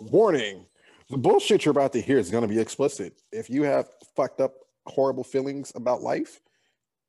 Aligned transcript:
Warning 0.00 0.64
the 1.10 1.18
bullshit 1.18 1.64
you're 1.64 1.72
about 1.72 1.92
to 1.92 2.00
hear 2.00 2.18
is 2.18 2.30
going 2.30 2.42
to 2.42 2.48
be 2.48 2.58
explicit. 2.58 3.20
If 3.32 3.50
you 3.50 3.64
have 3.64 3.88
fucked 4.16 4.40
up, 4.40 4.54
horrible 4.86 5.24
feelings 5.24 5.72
about 5.74 6.00
life, 6.00 6.40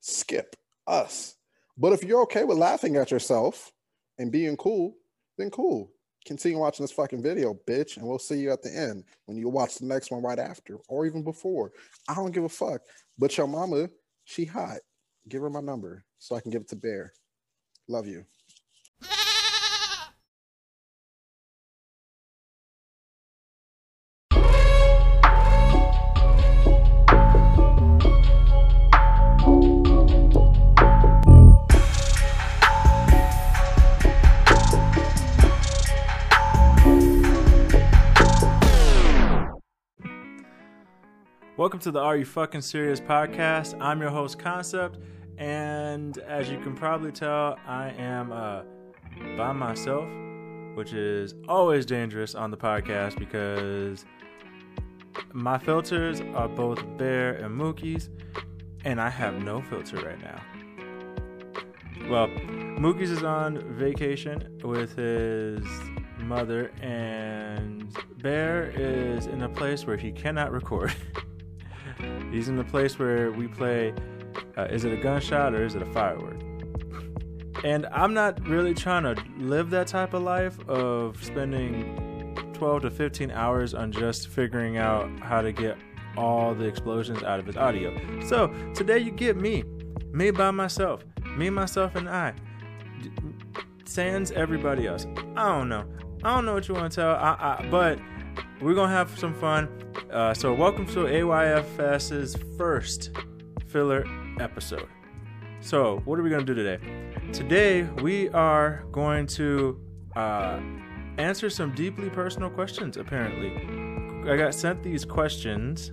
skip 0.02 0.58
us. 0.88 1.36
But 1.78 1.94
if 1.94 2.04
you're 2.04 2.24
okay 2.24 2.44
with 2.44 2.58
laughing 2.58 2.98
at 2.98 3.10
yourself 3.10 3.72
and 4.18 4.30
being 4.30 4.58
cool, 4.58 4.98
then 5.38 5.50
cool. 5.52 5.90
Continue 6.26 6.58
watching 6.58 6.84
this 6.84 6.92
fucking 6.92 7.24
video, 7.24 7.58
bitch, 7.66 7.96
and 7.96 8.06
we'll 8.06 8.20
see 8.20 8.40
you 8.40 8.52
at 8.52 8.62
the 8.62 8.76
end 8.76 9.06
when 9.26 9.38
you 9.38 9.48
watch 9.48 9.78
the 9.78 9.86
next 9.86 10.12
one 10.12 10.22
right 10.22 10.40
after 10.40 10.78
or 10.90 11.06
even 11.06 11.24
before. 11.24 11.72
I 12.10 12.16
don't 12.16 12.32
give 12.32 12.44
a 12.44 12.50
fuck. 12.50 12.82
But 13.18 13.38
your 13.38 13.48
mama, 13.48 13.90
she 14.26 14.44
hot. 14.44 14.80
Give 15.30 15.42
her 15.42 15.50
my 15.50 15.62
number 15.62 16.04
so 16.20 16.36
I 16.36 16.42
can 16.42 16.52
give 16.52 16.64
it 16.64 16.70
to 16.70 16.76
Bear. 16.76 17.14
Love 17.88 18.08
you. 18.08 18.26
To 41.82 41.90
the 41.90 42.00
Are 42.00 42.16
You 42.16 42.26
Fucking 42.26 42.62
Serious 42.62 43.00
podcast. 43.00 43.76
I'm 43.82 44.02
your 44.02 44.12
host, 44.12 44.38
Concept, 44.38 45.00
and 45.40 46.16
as 46.20 46.48
you 46.48 46.60
can 46.60 46.76
probably 46.76 47.12
tell, 47.12 47.58
I 47.66 47.90
am 47.98 48.32
uh, 48.32 48.62
by 49.36 49.52
myself, 49.52 50.08
which 50.76 50.94
is 50.94 51.34
always 51.48 51.88
dangerous 51.88 52.36
on 52.36 52.52
the 52.52 52.58
podcast 52.58 53.18
because 53.18 54.06
my 55.34 55.58
filters 55.58 56.22
are 56.36 56.48
both 56.48 56.86
Bear 57.00 57.34
and 57.34 57.60
Mookie's, 57.60 58.12
and 58.86 59.02
I 59.02 59.10
have 59.10 59.42
no 59.42 59.64
filter 59.64 59.98
right 60.06 60.22
now. 60.22 60.40
Well, 62.12 62.28
Mookie's 62.28 63.10
is 63.10 63.24
on 63.24 63.58
vacation 63.76 64.60
with 64.64 64.96
his 64.96 65.66
mother, 66.20 66.72
and 66.80 67.92
Bear 68.22 68.72
is 68.76 69.26
in 69.26 69.42
a 69.42 69.50
place 69.50 69.88
where 69.88 69.98
he 69.98 70.12
cannot 70.12 70.52
record. 70.52 70.94
He's 72.32 72.48
in 72.48 72.56
the 72.56 72.64
place 72.64 72.98
where 72.98 73.32
we 73.32 73.48
play 73.48 73.94
uh, 74.58 74.66
is 74.66 74.86
it 74.86 74.94
a 74.94 74.98
gunshot 74.98 75.54
or 75.54 75.64
is 75.64 75.76
it 75.76 75.82
a 75.82 75.94
firework? 75.94 76.40
And 77.64 77.86
I'm 77.92 78.14
not 78.14 78.46
really 78.48 78.74
trying 78.74 79.04
to 79.04 79.22
live 79.38 79.70
that 79.72 79.88
type 79.88 80.14
of 80.14 80.24
life 80.24 80.60
of 80.68 81.24
spending 81.24 82.54
12 82.54 82.84
to 82.84 82.90
15 82.90 83.32
hours 83.32 83.74
on 83.74 83.92
just 83.92 84.30
figuring 84.30 84.78
out 84.78 85.10
how 85.20 85.42
to 85.42 85.52
get 85.52 85.78
all 86.18 86.56
the 86.56 86.66
explosions 86.66 87.24
out 87.24 87.40
of 87.40 87.46
his 87.46 87.58
audio. 87.58 87.96
So 88.28 88.48
today 88.74 89.00
you 89.00 89.12
get 89.12 89.38
me, 89.38 89.64
me 90.12 90.32
by 90.32 90.52
myself, 90.52 91.04
me, 91.38 91.50
myself, 91.50 91.96
and 91.96 92.10
I. 92.10 92.34
Sans 93.86 94.32
everybody 94.32 94.88
else. 94.88 95.06
I 95.36 95.50
don't 95.50 95.70
know. 95.70 95.86
I 96.24 96.36
don't 96.36 96.46
know 96.46 96.54
what 96.54 96.68
you 96.68 96.76
want 96.76 96.92
to 96.92 96.96
tell, 97.02 97.16
I, 97.16 97.58
I, 97.60 97.68
but 97.70 98.00
we're 98.62 98.76
gonna 98.76 98.94
have 98.94 99.18
some 99.18 99.34
fun. 99.34 99.68
Uh, 100.12 100.34
so, 100.34 100.54
welcome 100.54 100.86
to 100.86 101.06
AYFS's 101.06 102.36
first 102.58 103.12
filler 103.68 104.06
episode. 104.40 104.88
So, 105.62 106.02
what 106.06 106.20
are 106.20 106.24
we 106.24 106.30
gonna 106.30 106.44
do 106.44 106.54
today? 106.54 106.80
Today, 107.34 107.84
we 108.02 108.30
are 108.30 108.84
going 108.92 109.26
to 109.28 109.80
uh, 110.16 110.60
answer 111.18 111.50
some 111.50 111.74
deeply 111.74 112.10
personal 112.10 112.50
questions. 112.50 112.98
Apparently, 112.98 114.32
I 114.32 114.38
got 114.38 114.54
sent 114.54 114.84
these 114.84 115.06
questions, 115.06 115.92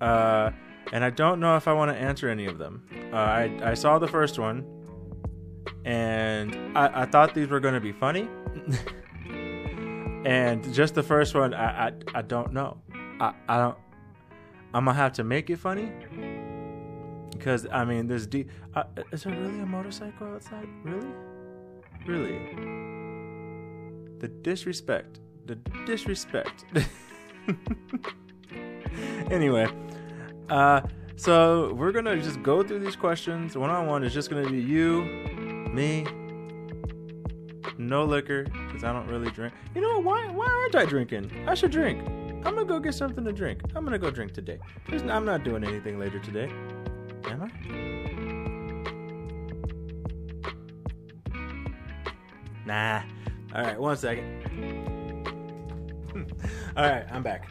uh, 0.00 0.50
and 0.92 1.04
I 1.04 1.10
don't 1.10 1.40
know 1.40 1.56
if 1.56 1.66
I 1.66 1.72
want 1.72 1.90
to 1.90 1.96
answer 1.96 2.28
any 2.28 2.46
of 2.46 2.58
them. 2.58 2.86
Uh, 3.12 3.16
I 3.16 3.60
I 3.64 3.74
saw 3.74 3.98
the 3.98 4.08
first 4.08 4.38
one, 4.38 4.64
and 5.84 6.54
I, 6.78 7.02
I 7.02 7.06
thought 7.06 7.34
these 7.34 7.48
were 7.48 7.60
gonna 7.60 7.80
be 7.80 7.92
funny. 7.92 8.28
And 10.24 10.72
just 10.74 10.94
the 10.94 11.02
first 11.02 11.34
one, 11.34 11.54
I 11.54 11.88
I, 11.88 11.92
I 12.16 12.22
don't 12.22 12.52
know. 12.52 12.78
I, 13.20 13.32
I 13.48 13.58
don't. 13.58 13.78
I'm 14.74 14.84
gonna 14.84 14.96
have 14.96 15.12
to 15.14 15.24
make 15.24 15.50
it 15.50 15.56
funny 15.56 15.90
because 17.32 17.66
I 17.72 17.84
mean, 17.84 18.06
there's 18.06 18.26
deep. 18.26 18.50
Uh, 18.74 18.84
is 19.12 19.24
there 19.24 19.34
really 19.34 19.60
a 19.60 19.66
motorcycle 19.66 20.26
outside? 20.34 20.68
Really, 20.84 21.08
really? 22.06 22.38
The 24.18 24.28
disrespect. 24.28 25.20
The 25.46 25.56
disrespect. 25.86 26.66
anyway, 29.30 29.66
uh, 30.50 30.82
so 31.16 31.72
we're 31.74 31.92
gonna 31.92 32.20
just 32.20 32.42
go 32.42 32.62
through 32.62 32.80
these 32.80 32.96
questions 32.96 33.56
one 33.56 33.70
on 33.70 33.86
one. 33.86 34.04
It's 34.04 34.14
just 34.14 34.28
gonna 34.28 34.48
be 34.48 34.60
you, 34.60 35.02
me, 35.72 36.06
no 37.78 38.04
liquor 38.04 38.46
because 38.70 38.84
I 38.84 38.92
don't 38.92 39.08
really 39.08 39.30
drink. 39.30 39.52
You 39.74 39.80
know 39.80 40.00
why? 40.00 40.26
Why 40.28 40.46
aren't 40.46 40.76
I 40.76 40.84
drinking? 40.84 41.30
I 41.46 41.54
should 41.54 41.72
drink. 41.72 42.06
I'm 42.44 42.54
gonna 42.54 42.64
go 42.64 42.78
get 42.78 42.94
something 42.94 43.24
to 43.24 43.32
drink. 43.32 43.62
I'm 43.74 43.84
gonna 43.84 43.98
go 43.98 44.10
drink 44.10 44.32
today. 44.32 44.58
I'm 44.88 45.24
not 45.24 45.42
doing 45.44 45.64
anything 45.64 45.98
later 45.98 46.18
today. 46.18 46.50
Am 47.24 47.42
I? 47.42 47.50
Nah. 52.66 53.02
All 53.54 53.62
right, 53.64 53.80
one 53.80 53.96
second. 53.96 54.24
All 56.76 56.88
right, 56.88 57.04
I'm 57.10 57.22
back. 57.22 57.48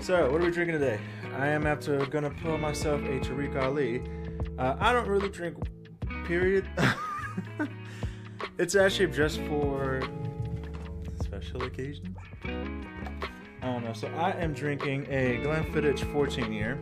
So, 0.00 0.30
what 0.30 0.40
are 0.40 0.44
we 0.44 0.50
drinking 0.50 0.80
today? 0.80 0.98
I 1.38 1.48
am 1.48 1.66
after 1.66 2.04
gonna 2.06 2.30
pull 2.30 2.58
myself 2.58 3.00
a 3.02 3.20
Tariq 3.20 3.56
Ali. 3.62 4.02
Uh, 4.58 4.76
I 4.80 4.92
don't 4.92 5.06
really 5.06 5.28
drink, 5.28 5.56
period. 6.24 6.68
It's 8.58 8.74
actually 8.74 9.12
just 9.12 9.38
for 9.42 10.00
special 11.56 11.72
occasions. 11.72 12.16
I 13.62 13.72
don't 13.72 13.84
know. 13.84 13.92
So 13.92 14.08
I 14.16 14.32
am 14.32 14.52
drinking 14.52 15.06
a 15.08 15.38
Glenfiddich 15.38 16.00
14 16.12 16.52
year. 16.52 16.78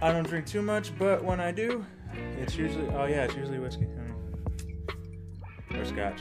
I 0.00 0.12
don't 0.12 0.26
drink 0.26 0.46
too 0.46 0.62
much, 0.62 0.96
but 0.98 1.22
when 1.22 1.40
I 1.40 1.52
do, 1.52 1.84
it's 2.40 2.56
usually 2.56 2.88
oh 2.88 3.06
yeah, 3.06 3.24
it's 3.24 3.36
usually 3.36 3.58
whiskey 3.58 3.86
or 5.74 5.84
scotch. 5.84 6.20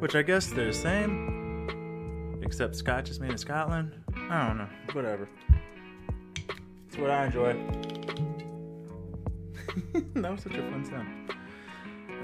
Which 0.00 0.16
I 0.16 0.22
guess 0.22 0.48
they're 0.48 0.66
the 0.66 0.72
same, 0.72 2.40
except 2.42 2.74
scotch 2.74 3.08
is 3.08 3.20
made 3.20 3.30
in 3.30 3.38
Scotland. 3.38 3.92
I 4.30 4.48
don't 4.48 4.58
know. 4.58 4.68
Whatever. 4.92 5.28
It's 6.88 6.98
what 6.98 7.10
I 7.10 7.26
enjoy. 7.26 7.52
that 10.14 10.32
was 10.32 10.42
such 10.42 10.54
a 10.54 10.70
fun 10.70 10.84
sound. 10.84 11.34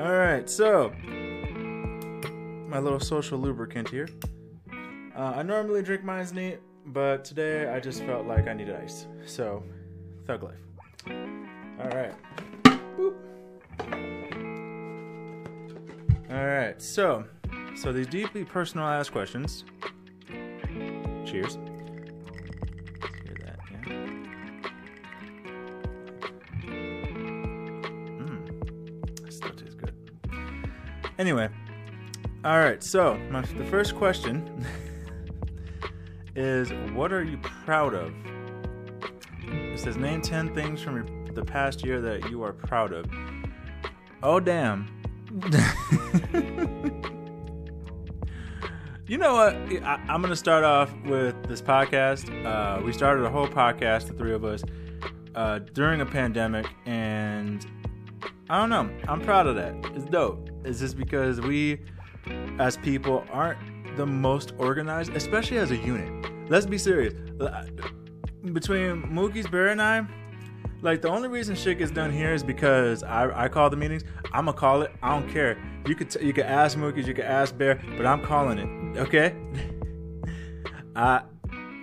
All 0.01 0.17
right, 0.17 0.49
so 0.49 0.93
my 2.69 2.79
little 2.79 3.01
social 3.01 3.39
lubricant 3.39 3.89
here. 3.89 4.09
Uh, 5.17 5.33
I 5.37 5.43
normally 5.43 5.83
drink 5.83 6.05
neat, 6.35 6.59
but 6.87 7.25
today 7.25 7.67
I 7.69 7.81
just 7.81 8.05
felt 8.05 8.27
like 8.27 8.47
I 8.47 8.53
needed 8.53 8.77
ice. 8.77 9.07
So, 9.25 9.65
thug 10.27 10.43
life. 10.43 10.61
All 11.09 11.89
right. 11.91 12.13
Boop. 12.65 13.15
All 16.31 16.47
right. 16.47 16.81
So, 16.81 17.25
so 17.75 17.91
these 17.91 18.07
deeply 18.07 18.45
personalized 18.45 19.13
questions. 19.13 19.65
Cheers. 21.25 21.57
That. 23.41 23.59
Still 29.31 29.51
tastes 29.53 29.75
good. 29.75 29.95
Anyway, 31.19 31.49
all 32.45 32.59
right. 32.59 32.83
So 32.83 33.17
my, 33.31 33.43
the 33.43 33.65
first 33.65 33.97
question 33.97 34.65
is, 36.37 36.73
what 36.93 37.13
are 37.13 37.25
you 37.25 37.39
proud 37.39 37.95
of? 37.95 38.13
It 39.43 39.81
says, 39.81 39.97
name 39.97 40.21
ten 40.23 40.55
things 40.55 40.81
from 40.81 40.97
your, 40.97 41.35
the 41.35 41.45
past 41.45 41.85
year 41.85 42.01
that 42.01 42.31
you 42.31 42.43
are 42.43 42.53
proud 42.53 42.93
of. 42.93 43.07
Oh 44.23 44.41
damn. 44.41 44.89
you 49.07 49.19
know 49.19 49.35
what? 49.35 49.55
I, 49.55 50.01
am 50.09 50.21
going 50.21 50.31
to 50.31 50.37
start 50.37 50.65
off 50.65 50.93
with 51.05 51.43
this 51.45 51.63
podcast. 51.63 52.29
Uh, 52.45 52.83
we 52.83 52.93
started 52.93 53.25
a 53.25 53.31
whole 53.31 53.47
podcast, 53.47 54.09
the 54.09 54.15
three 54.15 54.33
of 54.33 54.45
us, 54.45 54.63
uh, 55.35 55.61
during 55.75 56.01
a 56.01 56.07
pandemic, 56.07 56.67
and 56.87 57.65
I 58.51 58.59
don't 58.59 58.71
know. 58.71 58.91
I'm 59.07 59.21
proud 59.21 59.47
of 59.47 59.57
that. 59.57 59.75
It's 59.95 60.07
dope. 60.07 60.49
It's 60.65 60.81
just 60.81 60.97
because 60.97 61.41
we, 61.41 61.81
as 62.59 62.77
people, 62.77 63.25
aren't 63.31 63.59
the 63.97 64.07
most 64.07 64.53
organized, 64.59 65.15
especially 65.15 65.59
as 65.59 65.71
a 65.71 65.77
unit. 65.77 66.33
Let's 66.49 66.67
be 66.67 66.79
serious. 66.79 67.15
Uh, 67.41 67.65
between 68.53 69.03
Mookie's 69.03 69.47
Bear 69.47 69.69
and 69.69 69.83
I, 69.83 70.07
like 70.81 71.03
the 71.03 71.09
only 71.09 71.29
reason 71.29 71.57
shit 71.57 71.79
gets 71.79 71.91
done 71.91 72.13
here 72.13 72.33
is 72.33 72.43
because 72.43 73.03
I, 73.03 73.45
I 73.45 73.49
call 73.49 73.69
the 73.69 73.77
meetings. 73.77 74.05
I'm 74.33 74.47
gonna 74.47 74.57
call 74.57 74.83
it. 74.83 74.93
I 75.03 75.19
don't 75.19 75.29
care. 75.29 75.59
You 75.87 75.95
could 75.95 76.11
t- 76.11 76.25
you 76.25 76.33
could 76.33 76.47
ask 76.47 76.79
Mookies, 76.79 77.07
you 77.07 77.15
could 77.15 77.25
ask 77.25 77.57
Bear, 77.57 77.81
but 77.97 78.07
I'm 78.07 78.23
calling 78.23 78.59
it. 78.59 79.01
Okay. 79.01 79.35
I 80.97 81.23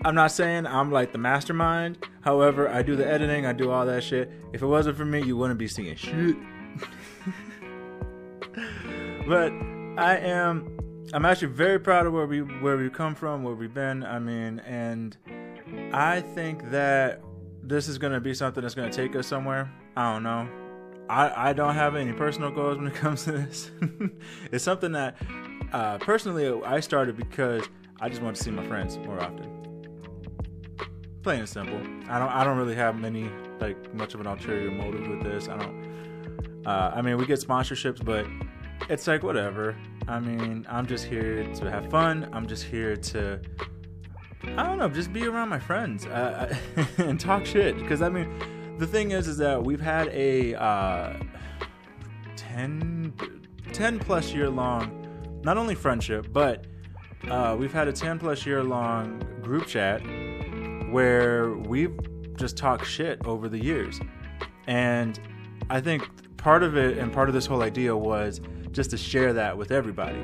I'm 0.06 0.16
not 0.16 0.32
saying 0.32 0.68
I'm 0.68 0.92
like 0.92 1.12
the 1.12 1.18
mastermind. 1.18 1.98
However, 2.22 2.70
I 2.70 2.84
do 2.84 2.96
the 2.96 3.08
editing. 3.08 3.46
I 3.46 3.54
do 3.54 3.72
all 3.72 3.86
that 3.86 4.04
shit. 4.04 4.32
If 4.54 4.62
it 4.62 4.68
wasn't 4.68 4.98
for 4.98 5.06
me, 5.06 5.24
you 5.24 5.36
wouldn't 5.36 5.60
be 5.60 5.68
seeing 5.68 5.96
shit. 5.96 6.36
but 9.28 9.52
I 9.98 10.18
am. 10.18 10.78
I'm 11.14 11.26
actually 11.26 11.50
very 11.50 11.80
proud 11.80 12.06
of 12.06 12.14
where 12.14 12.26
we 12.26 12.42
where 12.42 12.78
we've 12.78 12.92
come 12.92 13.16
from, 13.16 13.44
where 13.44 13.56
we've 13.56 13.74
been. 13.74 14.04
I 14.04 14.20
mean, 14.20 14.60
and 14.60 15.16
I 15.94 16.22
think 16.22 16.70
that 16.72 17.22
this 17.64 17.88
is 17.88 17.98
going 17.98 18.14
to 18.14 18.20
be 18.20 18.34
something 18.34 18.62
that's 18.62 18.76
going 18.76 18.92
to 18.92 18.96
take 18.96 19.16
us 19.16 19.28
somewhere. 19.28 19.72
I 19.96 20.14
don't 20.14 20.24
know. 20.24 20.50
I, 21.08 21.50
I 21.50 21.54
don't 21.54 21.76
have 21.76 21.96
any 21.96 22.14
personal 22.14 22.52
goals 22.52 22.78
when 22.78 22.88
it 22.88 22.94
comes 22.96 23.24
to 23.26 23.32
this. 23.32 23.72
it's 24.52 24.64
something 24.64 24.92
that 24.94 25.16
uh, 25.72 25.98
personally 26.00 26.62
I 26.66 26.80
started 26.80 27.16
because 27.16 27.64
I 28.02 28.10
just 28.10 28.22
want 28.22 28.36
to 28.36 28.44
see 28.44 28.52
my 28.52 28.66
friends 28.68 28.98
more 28.98 29.22
often. 29.22 29.52
Plain 31.24 31.40
and 31.40 31.50
simple. 31.50 31.80
I 32.10 32.20
don't 32.20 32.30
I 32.30 32.44
don't 32.44 32.58
really 32.58 32.76
have 32.76 33.00
many 33.00 33.30
like 33.60 33.94
much 33.94 34.14
of 34.14 34.20
an 34.20 34.28
ulterior 34.28 34.72
motive 34.72 35.08
with 35.08 35.24
this. 35.24 35.48
I 35.48 35.58
don't. 35.58 36.66
Uh, 36.66 36.92
I 36.96 37.02
mean, 37.02 37.18
we 37.18 37.26
get 37.26 37.40
sponsorships, 37.40 38.04
but 38.04 38.26
it's 38.90 39.08
like 39.08 39.24
whatever. 39.24 39.76
I 40.08 40.20
mean, 40.20 40.66
I'm 40.70 40.86
just 40.86 41.06
here 41.06 41.44
to 41.56 41.72
have 41.72 41.90
fun. 41.90 42.30
I'm 42.34 42.48
just 42.48 42.64
here 42.64 42.96
to 42.96 43.40
I 44.58 44.64
don't 44.64 44.78
know, 44.78 44.88
just 44.90 45.12
be 45.12 45.26
around 45.28 45.50
my 45.50 45.60
friends 45.60 46.06
uh, 46.06 46.56
and 46.98 47.20
talk 47.20 47.46
shit. 47.46 47.78
Because 47.78 48.02
I 48.02 48.10
mean, 48.10 48.78
the 48.78 48.88
thing 48.88 49.12
is, 49.12 49.28
is 49.28 49.38
that 49.38 49.64
we've 49.64 49.82
had 49.82 50.08
a 50.10 50.56
uh, 50.56 51.18
10, 52.36 53.14
10 53.74 54.00
plus 54.00 54.34
year 54.34 54.50
long, 54.50 55.42
not 55.44 55.58
only 55.58 55.76
friendship, 55.76 56.28
but 56.32 56.66
uh, 57.30 57.56
we've 57.58 57.74
had 57.74 57.88
a 57.88 57.94
10 57.94 58.20
plus 58.20 58.46
year 58.46 58.64
long 58.64 59.20
group 59.42 59.66
chat 59.66 60.02
where 60.90 61.54
we've 61.54 61.98
just 62.38 62.56
talked 62.56 62.86
shit 62.86 63.26
over 63.26 63.50
the 63.50 63.62
years. 63.62 64.00
And 64.68 65.20
I 65.70 65.82
think 65.82 66.08
part 66.38 66.64
of 66.64 66.78
it 66.78 66.98
and 66.98 67.12
part 67.12 67.28
of 67.28 67.34
this 67.34 67.46
whole 67.46 67.62
idea 67.62 67.96
was 67.96 68.40
just 68.76 68.92
to 68.92 68.98
share 68.98 69.34
that 69.34 69.58
with 69.58 69.72
everybody. 69.72 70.22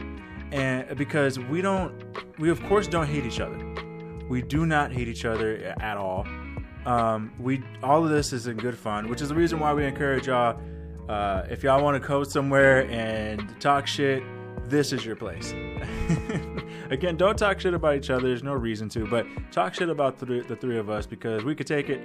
And 0.51 0.95
because 0.97 1.39
we 1.39 1.61
don't, 1.61 1.93
we 2.37 2.49
of 2.49 2.61
course 2.63 2.87
don't 2.87 3.07
hate 3.07 3.25
each 3.25 3.39
other 3.39 3.57
we 4.31 4.41
do 4.41 4.65
not 4.65 4.93
hate 4.93 5.09
each 5.09 5.25
other 5.25 5.75
at 5.81 5.97
all. 5.97 6.25
Um, 6.85 7.33
we 7.37 7.61
all 7.83 8.05
of 8.05 8.09
this 8.09 8.31
is 8.31 8.47
in 8.47 8.55
good 8.55 8.77
fun, 8.77 9.09
which 9.09 9.21
is 9.21 9.27
the 9.27 9.35
reason 9.35 9.59
why 9.59 9.73
we 9.73 9.85
encourage 9.85 10.27
y'all. 10.27 10.57
Uh, 11.09 11.45
if 11.49 11.63
y'all 11.63 11.83
want 11.83 12.01
to 12.01 12.07
go 12.07 12.23
somewhere 12.23 12.89
and 12.89 13.59
talk 13.59 13.85
shit, 13.85 14.23
this 14.69 14.93
is 14.93 15.05
your 15.05 15.17
place. 15.17 15.51
Again, 16.89 17.17
don't 17.17 17.37
talk 17.37 17.59
shit 17.59 17.73
about 17.73 17.97
each 17.97 18.09
other. 18.09 18.29
There's 18.29 18.41
no 18.41 18.53
reason 18.53 18.87
to, 18.89 19.05
but 19.05 19.27
talk 19.51 19.73
shit 19.73 19.89
about 19.89 20.17
the, 20.17 20.45
the 20.47 20.55
three 20.55 20.77
of 20.77 20.89
us 20.89 21.05
because 21.05 21.43
we 21.43 21.53
could 21.53 21.67
take 21.67 21.89
it, 21.89 22.01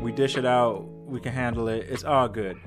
we 0.00 0.10
dish 0.10 0.38
it 0.38 0.46
out, 0.46 0.88
we 1.04 1.20
can 1.20 1.34
handle 1.34 1.68
it. 1.68 1.86
It's 1.90 2.02
all 2.04 2.30
good, 2.30 2.58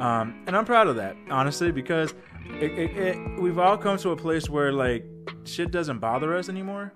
um, 0.00 0.44
and 0.46 0.54
I'm 0.54 0.66
proud 0.66 0.86
of 0.86 0.96
that, 0.96 1.16
honestly, 1.30 1.72
because 1.72 2.12
it, 2.60 2.78
it, 2.78 2.96
it, 2.96 3.40
we've 3.40 3.58
all 3.58 3.76
come 3.76 3.96
to 3.98 4.10
a 4.10 4.16
place 4.16 4.48
where 4.48 4.72
like 4.72 5.06
shit 5.44 5.70
doesn't 5.70 5.98
bother 5.98 6.36
us 6.36 6.48
anymore. 6.48 6.92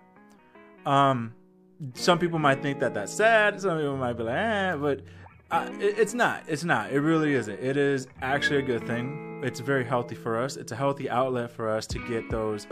Um, 0.86 1.34
some 1.94 2.18
people 2.18 2.38
might 2.38 2.62
think 2.62 2.80
that 2.80 2.94
that's 2.94 3.12
sad. 3.12 3.60
Some 3.60 3.78
people 3.78 3.96
might 3.96 4.14
be 4.14 4.24
like, 4.24 4.36
eh, 4.36 4.76
but 4.76 5.00
uh, 5.50 5.68
it, 5.80 5.98
it's 5.98 6.14
not. 6.14 6.44
It's 6.48 6.64
not. 6.64 6.92
It 6.92 7.00
really 7.00 7.34
isn't. 7.34 7.60
It 7.60 7.76
is 7.76 8.06
actually 8.22 8.58
a 8.58 8.62
good 8.62 8.86
thing. 8.86 9.42
It's 9.44 9.60
very 9.60 9.84
healthy 9.84 10.14
for 10.14 10.40
us. 10.40 10.56
It's 10.56 10.72
a 10.72 10.76
healthy 10.76 11.10
outlet 11.10 11.50
for 11.50 11.68
us 11.68 11.86
to 11.88 11.98
get 12.08 12.30
those 12.30 12.66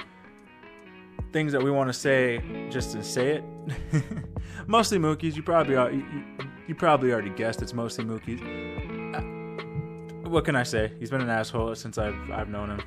things 1.33 1.53
that 1.53 1.63
we 1.63 1.71
want 1.71 1.89
to 1.89 1.93
say 1.93 2.43
just 2.71 2.93
to 2.93 3.03
say 3.03 3.37
it. 3.37 3.45
mostly 4.67 4.99
Mookies. 4.99 5.37
You 5.37 5.43
probably 5.43 5.77
are, 5.77 5.91
you, 5.91 6.05
you, 6.67 6.75
probably 6.75 7.13
already 7.13 7.31
guessed 7.31 7.63
it's 7.63 7.75
mostly 7.75 8.05
Mookies. 8.05 8.41
What 10.33 10.47
can 10.47 10.57
I 10.57 10.63
say? 10.63 10.91
He's 10.99 11.11
been 11.11 11.21
an 11.21 11.29
asshole 11.29 11.75
since 11.75 11.99
I've 11.99 12.31
I've 12.31 12.49
known 12.49 12.71
him. 12.71 12.83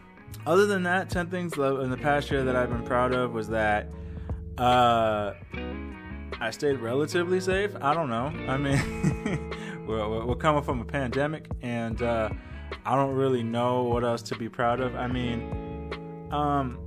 Other 0.47 0.65
than 0.65 0.81
that, 0.81 1.11
ten 1.11 1.29
things 1.29 1.55
in 1.55 1.91
the 1.91 1.97
past 1.97 2.31
year 2.31 2.43
that 2.43 2.55
I've 2.55 2.69
been 2.69 2.81
proud 2.81 3.13
of 3.13 3.33
was 3.33 3.47
that 3.49 3.91
uh 4.57 5.33
I 6.41 6.49
stayed 6.49 6.79
relatively 6.79 7.39
safe. 7.39 7.69
I 7.79 7.93
don't 7.93 8.09
know. 8.09 8.33
I 8.51 8.57
mean, 8.57 9.53
we're, 9.87 10.25
we're, 10.25 10.35
coming 10.35 10.63
from 10.63 10.81
a 10.81 10.85
pandemic, 10.85 11.47
and 11.61 12.01
uh, 12.01 12.29
I 12.83 12.95
don't 12.95 13.13
really 13.13 13.43
know 13.43 13.83
what 13.83 14.03
else 14.03 14.23
to 14.23 14.35
be 14.35 14.49
proud 14.49 14.79
of. 14.79 14.95
I 14.95 15.05
mean, 15.07 16.27
um, 16.31 16.79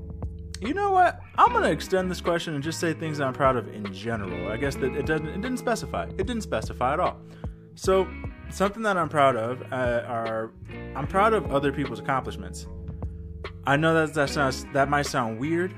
you 0.60 0.74
know 0.74 0.90
what? 0.90 1.20
I'm 1.36 1.52
gonna 1.52 1.70
extend 1.70 2.10
this 2.10 2.20
question 2.20 2.54
and 2.54 2.64
just 2.64 2.80
say 2.80 2.94
things 2.94 3.20
I'm 3.20 3.32
proud 3.32 3.54
of 3.54 3.72
in 3.72 3.92
general. 3.94 4.50
I 4.50 4.56
guess 4.56 4.74
that 4.74 4.92
it 4.96 5.06
doesn't. 5.06 5.28
It 5.28 5.40
didn't 5.40 5.58
specify. 5.58 6.08
It 6.18 6.26
didn't 6.26 6.42
specify 6.42 6.94
at 6.94 7.00
all. 7.00 7.20
So 7.76 8.08
something 8.50 8.82
that 8.82 8.96
I'm 8.96 9.08
proud 9.08 9.36
of 9.36 9.62
uh, 9.72 10.02
are 10.06 10.50
I'm 10.94 11.06
proud 11.06 11.34
of 11.34 11.52
other 11.52 11.72
people's 11.72 11.98
accomplishments. 11.98 12.66
I 13.66 13.76
know 13.76 13.94
that 13.94 14.14
that 14.14 14.30
sounds 14.30 14.64
that 14.72 14.88
might 14.88 15.06
sound 15.06 15.38
weird. 15.38 15.74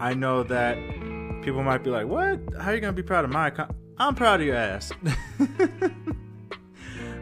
I 0.00 0.14
know 0.14 0.42
that 0.44 0.76
people 1.42 1.62
might 1.62 1.84
be 1.84 1.90
like, 1.90 2.06
"What? 2.06 2.40
How 2.60 2.70
are 2.70 2.74
you 2.74 2.80
gonna 2.80 2.92
be 2.92 3.02
proud 3.02 3.24
of 3.24 3.30
my?" 3.30 3.52
I'm 3.98 4.14
proud 4.14 4.40
of 4.40 4.46
your 4.46 4.56
ass. 4.56 4.92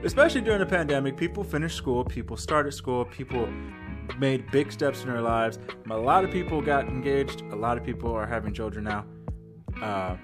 Especially 0.04 0.40
during 0.40 0.60
the 0.60 0.66
pandemic, 0.66 1.16
people 1.16 1.44
finished 1.44 1.76
school, 1.76 2.04
people 2.04 2.36
started 2.36 2.72
school, 2.72 3.04
people 3.04 3.48
made 4.18 4.50
big 4.50 4.72
steps 4.72 5.02
in 5.02 5.10
their 5.10 5.20
lives. 5.20 5.58
A 5.90 5.96
lot 5.96 6.24
of 6.24 6.30
people 6.30 6.60
got 6.60 6.88
engaged. 6.88 7.42
A 7.52 7.56
lot 7.56 7.76
of 7.76 7.84
people 7.84 8.12
are 8.12 8.26
having 8.26 8.52
children 8.52 8.84
now. 8.84 9.04
Uh, 9.80 10.16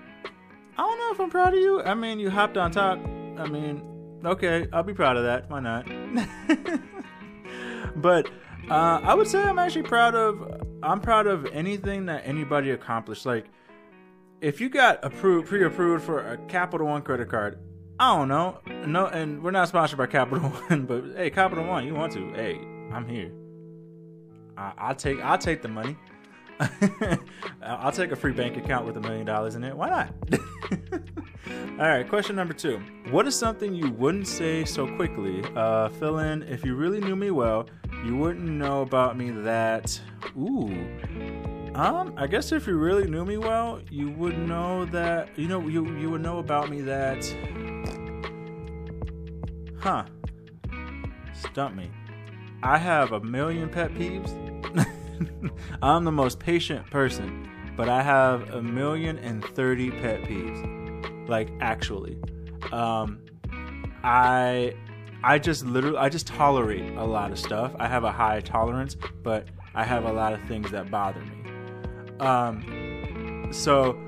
I 0.76 0.76
don't 0.76 0.98
know 0.98 1.12
if 1.12 1.20
I'm 1.20 1.30
proud 1.30 1.54
of 1.54 1.60
you. 1.60 1.82
I 1.82 1.94
mean, 1.94 2.18
you 2.18 2.30
hopped 2.30 2.56
on 2.56 2.70
top. 2.70 2.98
I 3.38 3.48
mean, 3.48 3.82
okay, 4.24 4.68
I'll 4.72 4.82
be 4.82 4.94
proud 4.94 5.16
of 5.16 5.24
that. 5.24 5.50
Why 5.50 5.60
not? 5.60 5.86
but 7.96 8.28
uh, 8.70 9.00
I 9.02 9.14
would 9.14 9.26
say 9.26 9.42
I'm 9.42 9.58
actually 9.58 9.82
proud 9.82 10.14
of. 10.14 10.62
I'm 10.82 11.00
proud 11.00 11.26
of 11.26 11.46
anything 11.46 12.06
that 12.06 12.22
anybody 12.24 12.70
accomplished. 12.70 13.26
Like 13.26 13.46
if 14.40 14.60
you 14.60 14.68
got 14.68 15.04
approved, 15.04 15.48
pre-approved 15.48 16.04
for 16.04 16.20
a 16.20 16.36
Capital 16.48 16.86
One 16.86 17.02
credit 17.02 17.28
card, 17.28 17.58
I 17.98 18.16
don't 18.16 18.28
know, 18.28 18.58
no, 18.86 19.06
and 19.06 19.42
we're 19.42 19.50
not 19.50 19.68
sponsored 19.68 19.98
by 19.98 20.06
Capital 20.06 20.48
One, 20.68 20.86
but 20.86 21.04
hey, 21.16 21.30
Capital 21.30 21.64
One, 21.64 21.86
you 21.86 21.94
want 21.94 22.12
to? 22.12 22.32
Hey, 22.32 22.60
I'm 22.92 23.08
here. 23.08 23.32
I, 24.56 24.88
will 24.88 24.94
take, 24.94 25.20
I'll 25.20 25.38
take 25.38 25.62
the 25.62 25.68
money. 25.68 25.96
I'll 27.62 27.92
take 27.92 28.12
a 28.12 28.16
free 28.16 28.32
bank 28.32 28.56
account 28.56 28.86
with 28.86 28.96
a 28.96 29.00
million 29.00 29.24
dollars 29.26 29.54
in 29.54 29.64
it. 29.64 29.76
Why 29.76 29.88
not? 29.88 30.14
All 31.78 31.86
right, 31.86 32.08
question 32.08 32.36
number 32.36 32.54
two. 32.54 32.78
What 33.10 33.26
is 33.26 33.36
something 33.36 33.74
you 33.74 33.90
wouldn't 33.92 34.26
say 34.26 34.64
so 34.64 34.86
quickly? 34.96 35.42
Uh, 35.54 35.88
fill 35.88 36.18
in. 36.18 36.42
If 36.42 36.64
you 36.64 36.74
really 36.74 37.00
knew 37.00 37.16
me 37.16 37.30
well, 37.30 37.68
you 38.04 38.16
wouldn't 38.16 38.48
know 38.48 38.82
about 38.82 39.16
me 39.16 39.30
that. 39.30 40.00
Ooh. 40.36 40.68
Um, 41.74 42.14
I 42.16 42.26
guess 42.26 42.50
if 42.50 42.66
you 42.66 42.76
really 42.76 43.08
knew 43.08 43.24
me 43.24 43.38
well, 43.38 43.80
you 43.90 44.10
would 44.10 44.36
know 44.36 44.84
that 44.86 45.38
you 45.38 45.46
know 45.46 45.60
you 45.68 45.96
you 45.98 46.10
would 46.10 46.22
know 46.22 46.38
about 46.38 46.70
me 46.70 46.80
that 46.82 47.24
Huh. 49.80 50.04
Stump 51.32 51.76
me. 51.76 51.88
I 52.64 52.78
have 52.78 53.12
a 53.12 53.20
million 53.20 53.68
pet 53.68 53.92
peeves. 53.94 54.47
I'm 55.82 56.04
the 56.04 56.12
most 56.12 56.38
patient 56.38 56.90
person, 56.90 57.48
but 57.76 57.88
I 57.88 58.02
have 58.02 58.50
a 58.50 58.62
million 58.62 59.18
and 59.18 59.44
thirty 59.44 59.90
pet 59.90 60.22
peeves. 60.22 61.28
Like 61.28 61.50
actually. 61.60 62.18
Um 62.72 63.20
I 64.04 64.74
I 65.22 65.38
just 65.38 65.64
literally 65.64 65.98
I 65.98 66.08
just 66.08 66.26
tolerate 66.26 66.96
a 66.96 67.04
lot 67.04 67.32
of 67.32 67.38
stuff. 67.38 67.74
I 67.78 67.88
have 67.88 68.04
a 68.04 68.12
high 68.12 68.40
tolerance, 68.40 68.96
but 69.22 69.48
I 69.74 69.84
have 69.84 70.04
a 70.04 70.12
lot 70.12 70.32
of 70.32 70.40
things 70.46 70.70
that 70.70 70.90
bother 70.90 71.20
me. 71.20 71.38
Um, 72.20 73.48
so 73.52 73.98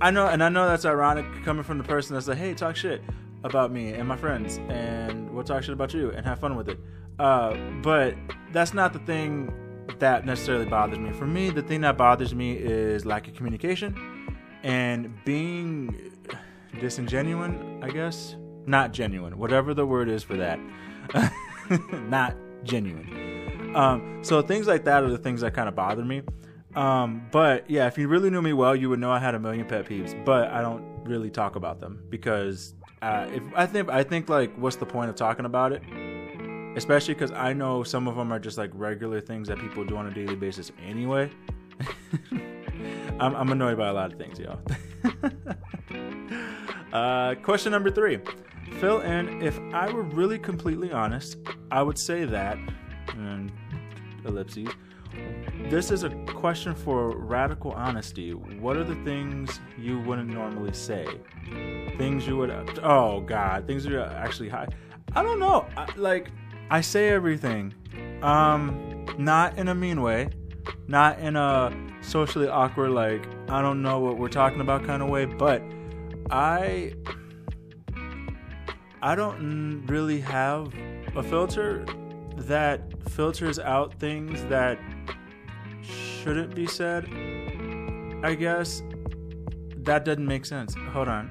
I 0.00 0.10
know, 0.10 0.26
and 0.26 0.42
I 0.42 0.48
know 0.48 0.68
that's 0.68 0.84
ironic 0.84 1.26
coming 1.44 1.62
from 1.62 1.78
the 1.78 1.84
person 1.84 2.14
that's 2.14 2.26
like, 2.26 2.38
"Hey, 2.38 2.54
talk 2.54 2.76
shit 2.76 3.02
about 3.44 3.72
me 3.72 3.92
and 3.92 4.06
my 4.08 4.16
friends, 4.16 4.58
and 4.68 5.30
we'll 5.30 5.44
talk 5.44 5.62
shit 5.62 5.72
about 5.72 5.94
you 5.94 6.10
and 6.10 6.26
have 6.26 6.40
fun 6.40 6.56
with 6.56 6.68
it." 6.68 6.78
Uh, 7.18 7.56
but 7.82 8.14
that's 8.52 8.74
not 8.74 8.92
the 8.92 8.98
thing 9.00 9.52
that 9.98 10.26
necessarily 10.26 10.66
bothers 10.66 10.98
me. 10.98 11.12
For 11.12 11.26
me, 11.26 11.50
the 11.50 11.62
thing 11.62 11.80
that 11.82 11.96
bothers 11.96 12.34
me 12.34 12.52
is 12.52 13.04
lack 13.06 13.28
of 13.28 13.34
communication 13.34 14.38
and 14.62 15.12
being 15.24 16.12
disingenuous. 16.80 17.52
I 17.82 17.90
guess 17.90 18.36
not 18.66 18.92
genuine, 18.92 19.38
whatever 19.38 19.74
the 19.74 19.86
word 19.86 20.08
is 20.08 20.22
for 20.22 20.36
that. 20.36 20.58
not 22.08 22.36
genuine. 22.64 23.74
Um, 23.74 24.20
so 24.22 24.42
things 24.42 24.66
like 24.66 24.84
that 24.84 25.02
are 25.02 25.10
the 25.10 25.18
things 25.18 25.40
that 25.40 25.54
kind 25.54 25.68
of 25.68 25.74
bother 25.74 26.04
me. 26.04 26.22
Um, 26.74 27.26
but 27.30 27.68
yeah, 27.68 27.86
if 27.86 27.98
you 27.98 28.08
really 28.08 28.30
knew 28.30 28.42
me 28.42 28.52
well, 28.52 28.74
you 28.74 28.88
would 28.90 28.98
know 28.98 29.10
I 29.10 29.18
had 29.18 29.34
a 29.34 29.38
million 29.38 29.66
pet 29.66 29.86
peeves, 29.86 30.22
but 30.24 30.50
I 30.50 30.62
don't 30.62 31.04
really 31.04 31.30
talk 31.30 31.56
about 31.56 31.80
them 31.80 32.02
because 32.08 32.74
uh, 33.02 33.26
if 33.32 33.42
I 33.54 33.66
think 33.66 33.90
I 33.90 34.02
think 34.02 34.28
like 34.28 34.54
what's 34.56 34.76
the 34.76 34.86
point 34.86 35.10
of 35.10 35.16
talking 35.16 35.44
about 35.44 35.72
it? 35.72 35.82
Especially 36.76 37.14
because 37.14 37.32
I 37.32 37.52
know 37.52 37.82
some 37.82 38.08
of 38.08 38.16
them 38.16 38.32
are 38.32 38.38
just 38.38 38.56
like 38.58 38.70
regular 38.72 39.20
things 39.20 39.48
that 39.48 39.58
people 39.58 39.84
do 39.84 39.96
on 39.96 40.06
a 40.06 40.10
daily 40.10 40.36
basis 40.36 40.72
anyway. 40.86 41.30
I'm, 43.20 43.34
I'm 43.34 43.52
annoyed 43.52 43.76
by 43.76 43.88
a 43.88 43.92
lot 43.92 44.12
of 44.12 44.18
things, 44.18 44.38
y'all. 44.38 44.58
uh, 46.92 47.34
question 47.36 47.72
number 47.72 47.90
three. 47.90 48.18
Fill 48.80 49.00
in. 49.00 49.42
If 49.42 49.58
I 49.72 49.92
were 49.92 50.02
really 50.02 50.38
completely 50.38 50.92
honest, 50.92 51.36
I 51.70 51.82
would 51.82 51.98
say 51.98 52.24
that, 52.24 52.56
and 53.14 53.52
ellipses. 54.24 54.68
This 55.68 55.90
is 55.90 56.04
a 56.04 56.10
question 56.26 56.74
for 56.74 57.16
radical 57.16 57.72
honesty. 57.72 58.32
What 58.32 58.76
are 58.76 58.84
the 58.84 58.94
things 59.04 59.60
you 59.78 60.00
wouldn't 60.00 60.30
normally 60.30 60.72
say? 60.72 61.06
Things 61.98 62.26
you 62.26 62.36
would. 62.38 62.50
Oh 62.82 63.20
God, 63.20 63.66
things 63.66 63.84
you 63.84 64.00
actually 64.00 64.48
hide. 64.48 64.74
I 65.14 65.22
don't 65.22 65.38
know. 65.38 65.66
I, 65.76 65.86
like 65.96 66.30
I 66.72 66.80
say 66.80 67.10
everything, 67.10 67.74
um, 68.22 69.04
not 69.18 69.58
in 69.58 69.68
a 69.68 69.74
mean 69.74 70.00
way, 70.00 70.30
not 70.88 71.18
in 71.18 71.36
a 71.36 71.70
socially 72.00 72.48
awkward 72.48 72.92
like 72.92 73.28
I 73.50 73.60
don't 73.60 73.82
know 73.82 73.98
what 73.98 74.16
we're 74.16 74.30
talking 74.30 74.62
about 74.62 74.82
kind 74.86 75.02
of 75.02 75.10
way, 75.10 75.26
but 75.26 75.62
I 76.30 76.94
I 79.02 79.14
don't 79.14 79.84
really 79.86 80.18
have 80.22 80.72
a 81.14 81.22
filter 81.22 81.84
that 82.38 82.80
filters 83.10 83.58
out 83.58 83.92
things 84.00 84.42
that 84.46 84.78
shouldn't 85.82 86.54
be 86.54 86.66
said. 86.66 87.04
I 88.24 88.34
guess 88.34 88.82
that 89.76 90.06
doesn't 90.06 90.26
make 90.26 90.46
sense. 90.46 90.74
Hold 90.92 91.08
on. 91.08 91.30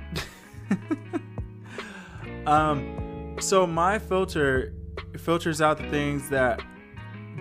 um 2.46 3.38
so 3.40 3.66
my 3.66 3.98
filter 3.98 4.76
filters 5.20 5.62
out 5.62 5.78
the 5.78 5.90
things 5.90 6.30
that 6.30 6.62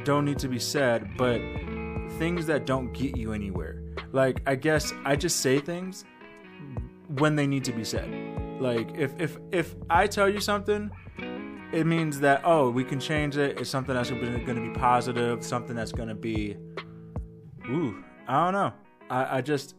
don't 0.04 0.24
need 0.24 0.38
to 0.38 0.48
be 0.48 0.58
said, 0.58 1.16
but 1.16 1.40
things 2.18 2.46
that 2.46 2.66
don't 2.66 2.92
get 2.92 3.16
you 3.16 3.32
anywhere. 3.32 3.82
Like 4.12 4.40
I 4.46 4.54
guess 4.54 4.92
I 5.04 5.16
just 5.16 5.40
say 5.40 5.58
things 5.58 6.04
when 7.18 7.36
they 7.36 7.46
need 7.46 7.64
to 7.64 7.72
be 7.72 7.84
said. 7.84 8.08
Like 8.60 8.90
if 8.96 9.12
if 9.18 9.38
if 9.52 9.74
I 9.88 10.06
tell 10.06 10.28
you 10.28 10.40
something, 10.40 10.90
it 11.72 11.86
means 11.86 12.20
that 12.20 12.42
oh 12.44 12.70
we 12.70 12.84
can 12.84 13.00
change 13.00 13.36
it. 13.36 13.58
It's 13.60 13.70
something 13.70 13.94
that's 13.94 14.10
going 14.10 14.44
to 14.46 14.60
be 14.60 14.78
positive. 14.78 15.44
Something 15.44 15.76
that's 15.76 15.92
going 15.92 16.08
to 16.08 16.14
be, 16.14 16.56
ooh, 17.68 18.04
I 18.28 18.44
don't 18.44 18.52
know. 18.52 18.72
I 19.08 19.38
I 19.38 19.40
just 19.40 19.74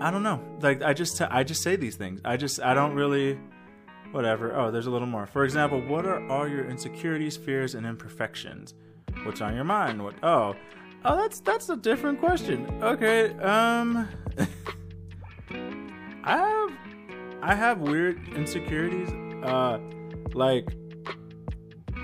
I 0.00 0.10
don't 0.10 0.22
know. 0.22 0.40
Like 0.60 0.82
I 0.82 0.92
just 0.92 1.20
I 1.22 1.44
just 1.44 1.62
say 1.62 1.76
these 1.76 1.96
things. 1.96 2.20
I 2.24 2.36
just 2.36 2.60
I 2.60 2.74
don't 2.74 2.94
really 2.94 3.38
whatever. 4.12 4.54
Oh, 4.54 4.70
there's 4.70 4.86
a 4.86 4.90
little 4.90 5.08
more. 5.08 5.26
For 5.26 5.44
example, 5.44 5.80
what 5.80 6.06
are 6.06 6.26
all 6.30 6.46
your 6.46 6.68
insecurities, 6.68 7.36
fears, 7.36 7.74
and 7.74 7.84
imperfections? 7.86 8.74
What's 9.24 9.40
on 9.40 9.54
your 9.54 9.64
mind? 9.64 10.02
What? 10.02 10.14
Oh, 10.22 10.54
oh, 11.04 11.16
that's 11.16 11.40
that's 11.40 11.68
a 11.68 11.76
different 11.76 12.20
question. 12.20 12.66
Okay. 12.82 13.30
Um, 13.38 14.08
I 16.24 16.36
have 16.36 16.70
I 17.42 17.54
have 17.54 17.78
weird 17.80 18.28
insecurities. 18.34 19.10
Uh, 19.42 19.78
like 20.34 20.68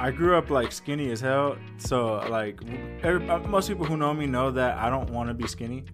I 0.00 0.10
grew 0.10 0.36
up 0.36 0.50
like 0.50 0.72
skinny 0.72 1.10
as 1.10 1.20
hell, 1.20 1.56
so 1.78 2.16
like 2.28 2.60
every, 3.02 3.28
uh, 3.28 3.38
most 3.40 3.68
people 3.68 3.84
who 3.84 3.96
know 3.96 4.12
me 4.14 4.26
know 4.26 4.50
that 4.50 4.78
I 4.78 4.90
don't 4.90 5.10
want 5.10 5.28
to 5.28 5.34
be 5.34 5.46
skinny. 5.46 5.84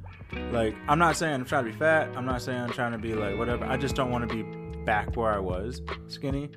Like 0.51 0.75
I'm 0.89 0.99
not 0.99 1.17
saying 1.17 1.35
I'm 1.35 1.45
trying 1.45 1.65
to 1.65 1.73
be 1.73 1.79
fat. 1.79 2.11
I'm 2.17 2.27
not 2.27 2.43
saying 2.43 2.61
I'm 2.61 2.71
trying 2.71 2.93
to 2.93 2.99
be 2.99 3.15
like 3.15 3.39
whatever. 3.39 3.65
I 3.65 3.77
just 3.77 3.95
don't 3.95 4.11
want 4.11 4.29
to 4.29 4.35
be 4.35 4.43
back 4.85 5.17
where 5.17 5.33
I 5.33 5.39
was 5.39 5.83
skinny 6.09 6.51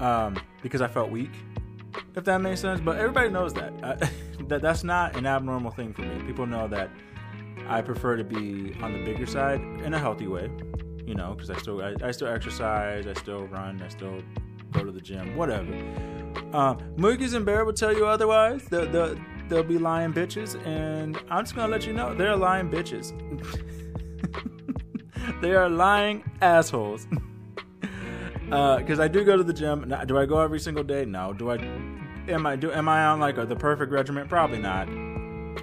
um, 0.00 0.36
because 0.62 0.80
I 0.80 0.88
felt 0.88 1.10
weak. 1.10 1.30
If 2.14 2.24
that 2.24 2.40
makes 2.40 2.60
sense, 2.60 2.80
but 2.80 2.96
everybody 2.96 3.30
knows 3.30 3.54
that. 3.54 4.10
That 4.48 4.62
that's 4.62 4.82
not 4.82 5.14
an 5.16 5.26
abnormal 5.26 5.70
thing 5.70 5.92
for 5.92 6.02
me. 6.02 6.24
People 6.26 6.44
know 6.44 6.66
that 6.68 6.90
I 7.68 7.82
prefer 7.82 8.16
to 8.16 8.24
be 8.24 8.74
on 8.82 8.92
the 8.92 9.04
bigger 9.04 9.24
side 9.24 9.60
in 9.60 9.94
a 9.94 9.98
healthy 9.98 10.26
way, 10.26 10.50
you 11.06 11.14
know, 11.14 11.34
because 11.34 11.50
I 11.50 11.58
still 11.58 11.80
I, 11.80 11.94
I, 12.02 12.10
still 12.10 12.26
exercise, 12.26 13.06
I 13.06 13.12
still 13.12 13.46
run, 13.46 13.80
I 13.80 13.86
still 13.86 14.20
go 14.72 14.82
to 14.82 14.90
the 14.90 15.00
gym, 15.00 15.36
whatever. 15.36 15.72
Um, 16.52 16.78
Mookies 16.96 17.34
and 17.34 17.46
Bear 17.46 17.64
will 17.64 17.72
tell 17.72 17.96
you 17.96 18.06
otherwise. 18.06 18.64
They'll, 18.64 18.90
they'll, 18.90 19.16
they'll 19.48 19.62
be 19.62 19.78
lying 19.78 20.12
bitches, 20.12 20.60
and 20.66 21.16
I'm 21.30 21.44
just 21.44 21.54
gonna 21.54 21.70
let 21.70 21.86
you 21.86 21.92
know 21.92 22.12
they're 22.12 22.34
lying 22.34 22.70
bitches. 22.70 23.12
they 25.40 25.54
are 25.54 25.68
lying 25.68 26.24
assholes. 26.40 27.06
because 28.50 28.98
uh, 28.98 29.04
I 29.04 29.08
do 29.08 29.24
go 29.24 29.36
to 29.36 29.44
the 29.44 29.52
gym. 29.52 29.92
Do 30.06 30.18
I 30.18 30.26
go 30.26 30.40
every 30.40 30.58
single 30.58 30.82
day? 30.82 31.04
No. 31.04 31.32
Do 31.32 31.50
I? 31.50 31.56
Am 32.28 32.46
I 32.46 32.56
do? 32.56 32.72
Am 32.72 32.88
I 32.88 33.06
on 33.06 33.20
like 33.20 33.38
a, 33.38 33.46
the 33.46 33.54
perfect 33.54 33.92
regimen? 33.92 34.28
Probably 34.28 34.58
not. 34.58 34.88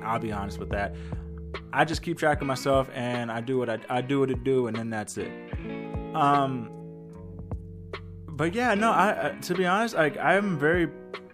I'll 0.03 0.19
be 0.19 0.31
honest 0.31 0.57
with 0.57 0.69
that. 0.69 0.95
I 1.73 1.83
just 1.83 2.01
keep 2.01 2.17
track 2.17 2.39
of 2.41 2.47
myself 2.47 2.89
and 2.93 3.31
I 3.31 3.41
do 3.41 3.57
what 3.57 3.69
I, 3.69 3.79
I 3.89 4.01
do 4.01 4.21
what 4.21 4.29
I 4.29 4.33
do, 4.33 4.67
and 4.67 4.75
then 4.75 4.89
that's 4.89 5.17
it. 5.17 5.31
Um. 6.15 6.71
But 8.29 8.53
yeah, 8.53 8.73
no. 8.73 8.91
I, 8.91 9.27
I 9.27 9.29
to 9.31 9.53
be 9.53 9.65
honest, 9.65 9.95
like 9.95 10.17
I'm 10.17 10.57
very 10.57 10.89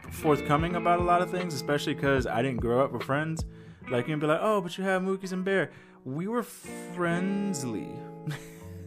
forthcoming 0.10 0.76
about 0.76 1.00
a 1.00 1.04
lot 1.04 1.22
of 1.22 1.30
things, 1.30 1.54
especially 1.54 1.94
because 1.94 2.26
I 2.26 2.42
didn't 2.42 2.62
grow 2.62 2.84
up 2.84 2.92
with 2.92 3.04
friends. 3.04 3.46
Like 3.92 4.08
you'd 4.08 4.20
be 4.20 4.28
like, 4.28 4.40
oh, 4.42 4.60
but 4.62 4.78
you 4.78 4.84
have 4.86 5.04
Mookies 5.04 5.34
and 5.34 5.46
Bear. 5.46 5.72
We 6.04 6.28
were 6.28 6.44
friendly. 6.44 7.90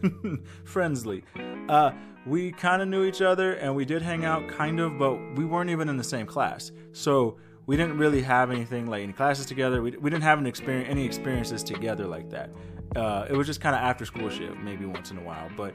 friendly. 0.63 1.23
Uh, 1.69 1.91
we 2.27 2.51
kind 2.51 2.81
of 2.81 2.87
knew 2.87 3.05
each 3.05 3.21
other 3.21 3.53
and 3.53 3.73
we 3.75 3.85
did 3.85 4.01
hang 4.01 4.25
out 4.25 4.47
kind 4.49 4.79
of, 4.79 4.97
but 4.99 5.15
we 5.35 5.45
weren't 5.45 5.69
even 5.69 5.87
in 5.87 5.97
the 5.97 6.03
same 6.03 6.25
class. 6.25 6.71
So 6.91 7.37
we 7.65 7.77
didn't 7.77 7.97
really 7.97 8.21
have 8.21 8.51
anything 8.51 8.85
like 8.85 9.03
any 9.03 9.13
classes 9.13 9.45
together. 9.45 9.81
We, 9.81 9.91
we 9.91 10.09
didn't 10.09 10.23
have 10.23 10.39
an 10.39 10.45
experience, 10.45 10.87
any 10.89 11.05
experiences 11.05 11.63
together 11.63 12.05
like 12.05 12.29
that. 12.29 12.51
Uh, 12.95 13.25
it 13.29 13.33
was 13.33 13.47
just 13.47 13.61
kind 13.61 13.75
of 13.75 13.81
after 13.81 14.05
school 14.05 14.29
shit, 14.29 14.57
maybe 14.59 14.85
once 14.85 15.11
in 15.11 15.17
a 15.17 15.21
while. 15.21 15.49
But 15.55 15.73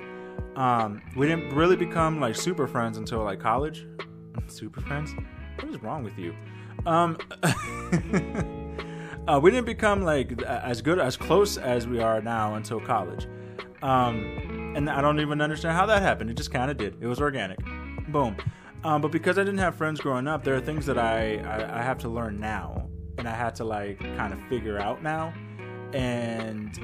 um, 0.56 1.00
we 1.16 1.26
didn't 1.26 1.54
really 1.54 1.76
become 1.76 2.21
like 2.21 2.37
super 2.37 2.66
friends 2.66 2.99
until 2.99 3.25
like 3.25 3.40
college. 3.40 3.87
super 4.47 4.80
friends? 4.82 5.14
What 5.61 5.73
is 5.73 5.82
wrong 5.82 6.02
with 6.04 6.18
you? 6.18 6.35
Um, 6.85 7.16
uh, 9.28 9.40
we 9.42 9.50
didn't 9.50 9.66
become 9.66 10.02
like 10.02 10.42
as 10.42 10.82
good, 10.82 10.99
as 10.99 11.16
close 11.16 11.56
as 11.56 11.87
we 11.87 12.00
are 12.00 12.21
now 12.21 12.56
until 12.56 12.80
college. 12.80 13.26
Um, 13.82 14.51
and 14.74 14.88
I 14.88 15.00
don't 15.00 15.20
even 15.20 15.40
understand 15.40 15.76
how 15.76 15.86
that 15.86 16.02
happened. 16.02 16.30
It 16.30 16.36
just 16.36 16.52
kind 16.52 16.70
of 16.70 16.76
did. 16.76 16.96
It 17.00 17.06
was 17.06 17.20
organic. 17.20 17.58
Boom. 18.08 18.36
Um, 18.84 19.00
but 19.00 19.12
because 19.12 19.38
I 19.38 19.44
didn't 19.44 19.58
have 19.58 19.76
friends 19.76 20.00
growing 20.00 20.26
up, 20.26 20.42
there 20.42 20.54
are 20.54 20.60
things 20.60 20.86
that 20.86 20.98
I, 20.98 21.36
I, 21.38 21.80
I 21.80 21.82
have 21.82 21.98
to 21.98 22.08
learn 22.08 22.40
now, 22.40 22.88
and 23.18 23.28
I 23.28 23.34
had 23.34 23.54
to 23.56 23.64
like 23.64 24.00
kind 24.16 24.32
of 24.32 24.40
figure 24.48 24.78
out 24.78 25.02
now, 25.02 25.32
and 25.92 26.76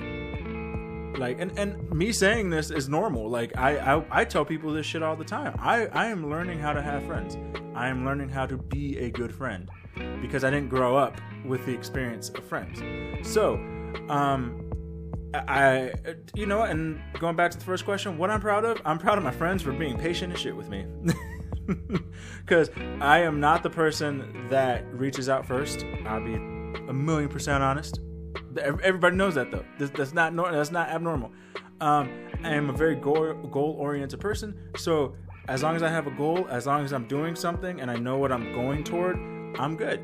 like 1.18 1.40
and, 1.40 1.59
and 1.59 1.90
me 1.90 2.12
saying 2.12 2.50
this 2.50 2.71
is 2.71 2.88
normal. 2.88 3.28
Like 3.28 3.57
I, 3.57 3.97
I 3.97 4.21
I 4.21 4.25
tell 4.25 4.45
people 4.45 4.73
this 4.73 4.87
shit 4.87 5.02
all 5.02 5.16
the 5.16 5.25
time. 5.25 5.57
I 5.59 5.87
I 5.87 6.07
am 6.07 6.30
learning 6.30 6.61
how 6.61 6.73
to 6.73 6.83
have 6.83 7.04
friends. 7.04 7.37
I 7.75 7.88
am 7.88 8.04
learning 8.04 8.28
how 8.28 8.47
to 8.47 8.57
be 8.57 8.99
a 8.99 9.11
good 9.11 9.35
friend 9.35 9.68
because 10.21 10.45
I 10.45 10.50
didn't 10.50 10.68
grow 10.68 10.97
up 10.97 11.21
with 11.45 11.66
the 11.66 11.73
experience 11.73 12.28
of 12.28 12.45
friends. 12.45 12.80
So, 13.28 13.54
um, 14.09 14.68
I, 15.35 15.93
you 16.35 16.47
know, 16.47 16.63
and 16.63 17.01
going 17.19 17.37
back 17.37 17.51
to 17.51 17.59
the 17.59 17.65
first 17.65 17.85
question, 17.85 18.17
what 18.17 18.31
I'm 18.31 18.41
proud 18.41 18.65
of, 18.65 18.81
I'm 18.85 18.99
proud 18.99 19.19
of 19.19 19.25
my 19.25 19.31
friends 19.31 19.63
for 19.63 19.73
being 19.73 19.99
patient 19.99 20.33
and 20.33 20.41
shit 20.41 20.57
with 20.57 20.69
me. 20.69 20.87
Because 22.47 22.71
I 23.01 23.19
am 23.19 23.41
not 23.41 23.63
the 23.63 23.69
person 23.69 24.47
that 24.49 24.87
reaches 24.91 25.29
out 25.29 25.45
first. 25.47 25.85
I'll 26.07 26.25
be 26.25 26.35
a 26.35 26.93
million 26.95 27.29
percent 27.29 27.63
honest. 27.63 28.01
Everybody 28.59 29.17
knows 29.17 29.35
that 29.35 29.51
though. 29.51 29.65
That's 29.79 30.15
not 30.15 30.35
that's 30.35 30.71
not 30.71 30.89
abnormal. 30.89 31.31
Um, 31.81 32.11
I 32.43 32.55
am 32.55 32.71
a 32.71 32.73
very 32.73 32.97
goal 32.97 33.35
goal 33.35 33.77
oriented 33.79 34.19
person. 34.19 34.59
So 34.77 35.15
as 35.49 35.63
long 35.63 35.77
as 35.77 35.83
I 35.83 35.91
have 35.91 36.07
a 36.07 36.11
goal, 36.11 36.47
as 36.51 36.67
long 36.67 36.85
as 36.85 36.93
I'm 36.93 37.07
doing 37.07 37.37
something 37.37 37.81
and 37.81 37.91
I 37.91 37.97
know 37.97 38.17
what 38.17 38.33
I'm 38.33 38.53
going 38.53 38.83
toward, 38.83 39.17
I'm 39.59 39.77
good. 39.77 40.01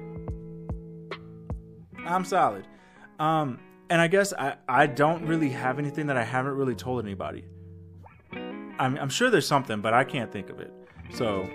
I'm 2.06 2.24
solid. 2.24 2.66
Um, 3.18 3.58
and 3.94 4.00
I 4.00 4.08
guess 4.08 4.32
I, 4.32 4.56
I 4.68 4.88
don't 4.88 5.24
really 5.24 5.50
have 5.50 5.78
anything 5.78 6.08
that 6.08 6.16
I 6.16 6.24
haven't 6.24 6.54
really 6.54 6.74
told 6.74 7.04
anybody. 7.04 7.44
I'm, 8.32 8.98
I'm 8.98 9.08
sure 9.08 9.30
there's 9.30 9.46
something, 9.46 9.80
but 9.80 9.94
I 9.94 10.02
can't 10.02 10.32
think 10.32 10.50
of 10.50 10.58
it. 10.58 10.72
So, 11.12 11.48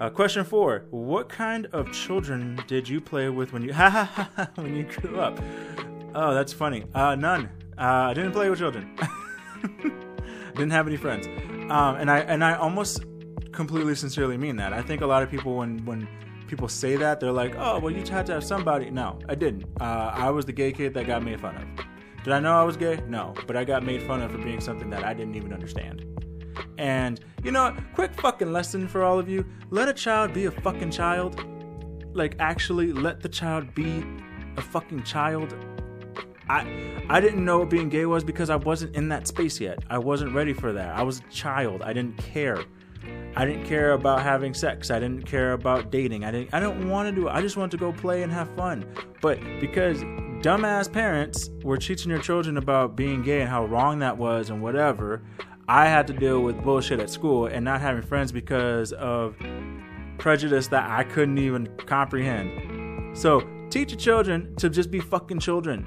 uh, 0.00 0.10
question 0.10 0.44
four: 0.44 0.84
What 0.90 1.28
kind 1.28 1.66
of 1.72 1.90
children 1.90 2.56
did 2.68 2.88
you 2.88 3.00
play 3.00 3.28
with 3.30 3.52
when 3.52 3.62
you 3.62 3.72
when 4.54 4.76
you 4.76 4.84
grew 4.84 5.18
up? 5.18 5.40
Oh, 6.14 6.34
that's 6.34 6.52
funny. 6.52 6.84
Uh, 6.94 7.16
none. 7.16 7.50
Uh, 7.76 8.10
I 8.10 8.14
didn't 8.14 8.30
play 8.30 8.48
with 8.48 8.60
children. 8.60 8.96
didn't 10.54 10.70
have 10.70 10.86
any 10.86 10.96
friends. 10.96 11.26
Um, 11.68 11.96
and 11.96 12.12
I 12.12 12.20
and 12.20 12.44
I 12.44 12.54
almost 12.54 13.02
completely 13.50 13.96
sincerely 13.96 14.36
mean 14.36 14.54
that. 14.54 14.72
I 14.72 14.82
think 14.82 15.00
a 15.00 15.06
lot 15.06 15.24
of 15.24 15.30
people 15.32 15.56
when 15.56 15.84
when 15.84 16.06
people 16.52 16.68
say 16.68 16.96
that, 16.96 17.18
they're 17.18 17.32
like, 17.32 17.54
oh, 17.56 17.78
well, 17.78 17.90
you 17.90 18.04
had 18.04 18.26
to 18.26 18.34
have 18.34 18.44
somebody. 18.44 18.90
No, 18.90 19.18
I 19.26 19.34
didn't. 19.34 19.64
Uh, 19.80 20.12
I 20.12 20.28
was 20.28 20.44
the 20.44 20.52
gay 20.52 20.70
kid 20.70 20.92
that 20.92 21.06
got 21.06 21.22
made 21.22 21.40
fun 21.40 21.56
of. 21.56 21.86
Did 22.24 22.34
I 22.34 22.40
know 22.40 22.52
I 22.52 22.62
was 22.62 22.76
gay? 22.76 23.02
No, 23.08 23.32
but 23.46 23.56
I 23.56 23.64
got 23.64 23.82
made 23.82 24.02
fun 24.02 24.20
of 24.20 24.32
for 24.32 24.36
being 24.36 24.60
something 24.60 24.90
that 24.90 25.02
I 25.02 25.14
didn't 25.14 25.34
even 25.34 25.54
understand. 25.54 26.04
And 26.76 27.20
you 27.42 27.52
know, 27.52 27.74
quick 27.94 28.12
fucking 28.20 28.52
lesson 28.52 28.86
for 28.86 29.02
all 29.02 29.18
of 29.18 29.30
you: 29.30 29.46
let 29.70 29.88
a 29.88 29.94
child 29.94 30.34
be 30.34 30.44
a 30.44 30.50
fucking 30.50 30.90
child. 30.90 31.42
Like 32.12 32.36
actually, 32.38 32.92
let 32.92 33.22
the 33.22 33.30
child 33.30 33.74
be 33.74 34.04
a 34.58 34.60
fucking 34.60 35.04
child. 35.04 35.56
I 36.50 36.66
I 37.08 37.18
didn't 37.22 37.46
know 37.46 37.60
what 37.60 37.70
being 37.70 37.88
gay 37.88 38.04
was 38.04 38.24
because 38.24 38.50
I 38.50 38.56
wasn't 38.56 38.94
in 38.94 39.08
that 39.08 39.26
space 39.26 39.58
yet. 39.58 39.78
I 39.88 39.96
wasn't 39.96 40.34
ready 40.34 40.52
for 40.52 40.70
that. 40.74 40.98
I 40.98 41.02
was 41.02 41.20
a 41.20 41.32
child. 41.32 41.80
I 41.80 41.94
didn't 41.94 42.18
care. 42.18 42.58
I 43.34 43.46
didn't 43.46 43.64
care 43.64 43.92
about 43.92 44.22
having 44.22 44.52
sex. 44.52 44.90
I 44.90 45.00
didn't 45.00 45.22
care 45.22 45.52
about 45.52 45.90
dating. 45.90 46.24
I 46.24 46.30
didn't 46.30 46.52
I 46.52 46.60
don't 46.60 46.88
want 46.88 47.08
to 47.08 47.20
do 47.20 47.28
it. 47.28 47.30
I 47.30 47.40
just 47.40 47.56
wanted 47.56 47.70
to 47.72 47.76
go 47.78 47.92
play 47.92 48.22
and 48.22 48.32
have 48.32 48.54
fun. 48.54 48.84
But 49.20 49.40
because 49.58 50.02
dumbass 50.42 50.92
parents 50.92 51.50
were 51.62 51.78
teaching 51.78 52.10
their 52.10 52.20
children 52.20 52.58
about 52.58 52.94
being 52.96 53.22
gay 53.22 53.40
and 53.40 53.48
how 53.48 53.64
wrong 53.64 54.00
that 54.00 54.18
was 54.18 54.50
and 54.50 54.62
whatever, 54.62 55.22
I 55.68 55.86
had 55.86 56.06
to 56.08 56.12
deal 56.12 56.42
with 56.42 56.62
bullshit 56.62 57.00
at 57.00 57.08
school 57.08 57.46
and 57.46 57.64
not 57.64 57.80
having 57.80 58.02
friends 58.02 58.32
because 58.32 58.92
of 58.92 59.36
prejudice 60.18 60.68
that 60.68 60.90
I 60.90 61.04
couldn't 61.04 61.38
even 61.38 61.68
comprehend. 61.86 63.16
So, 63.16 63.40
teach 63.70 63.92
your 63.92 64.00
children 64.00 64.54
to 64.56 64.68
just 64.68 64.90
be 64.90 65.00
fucking 65.00 65.38
children. 65.38 65.86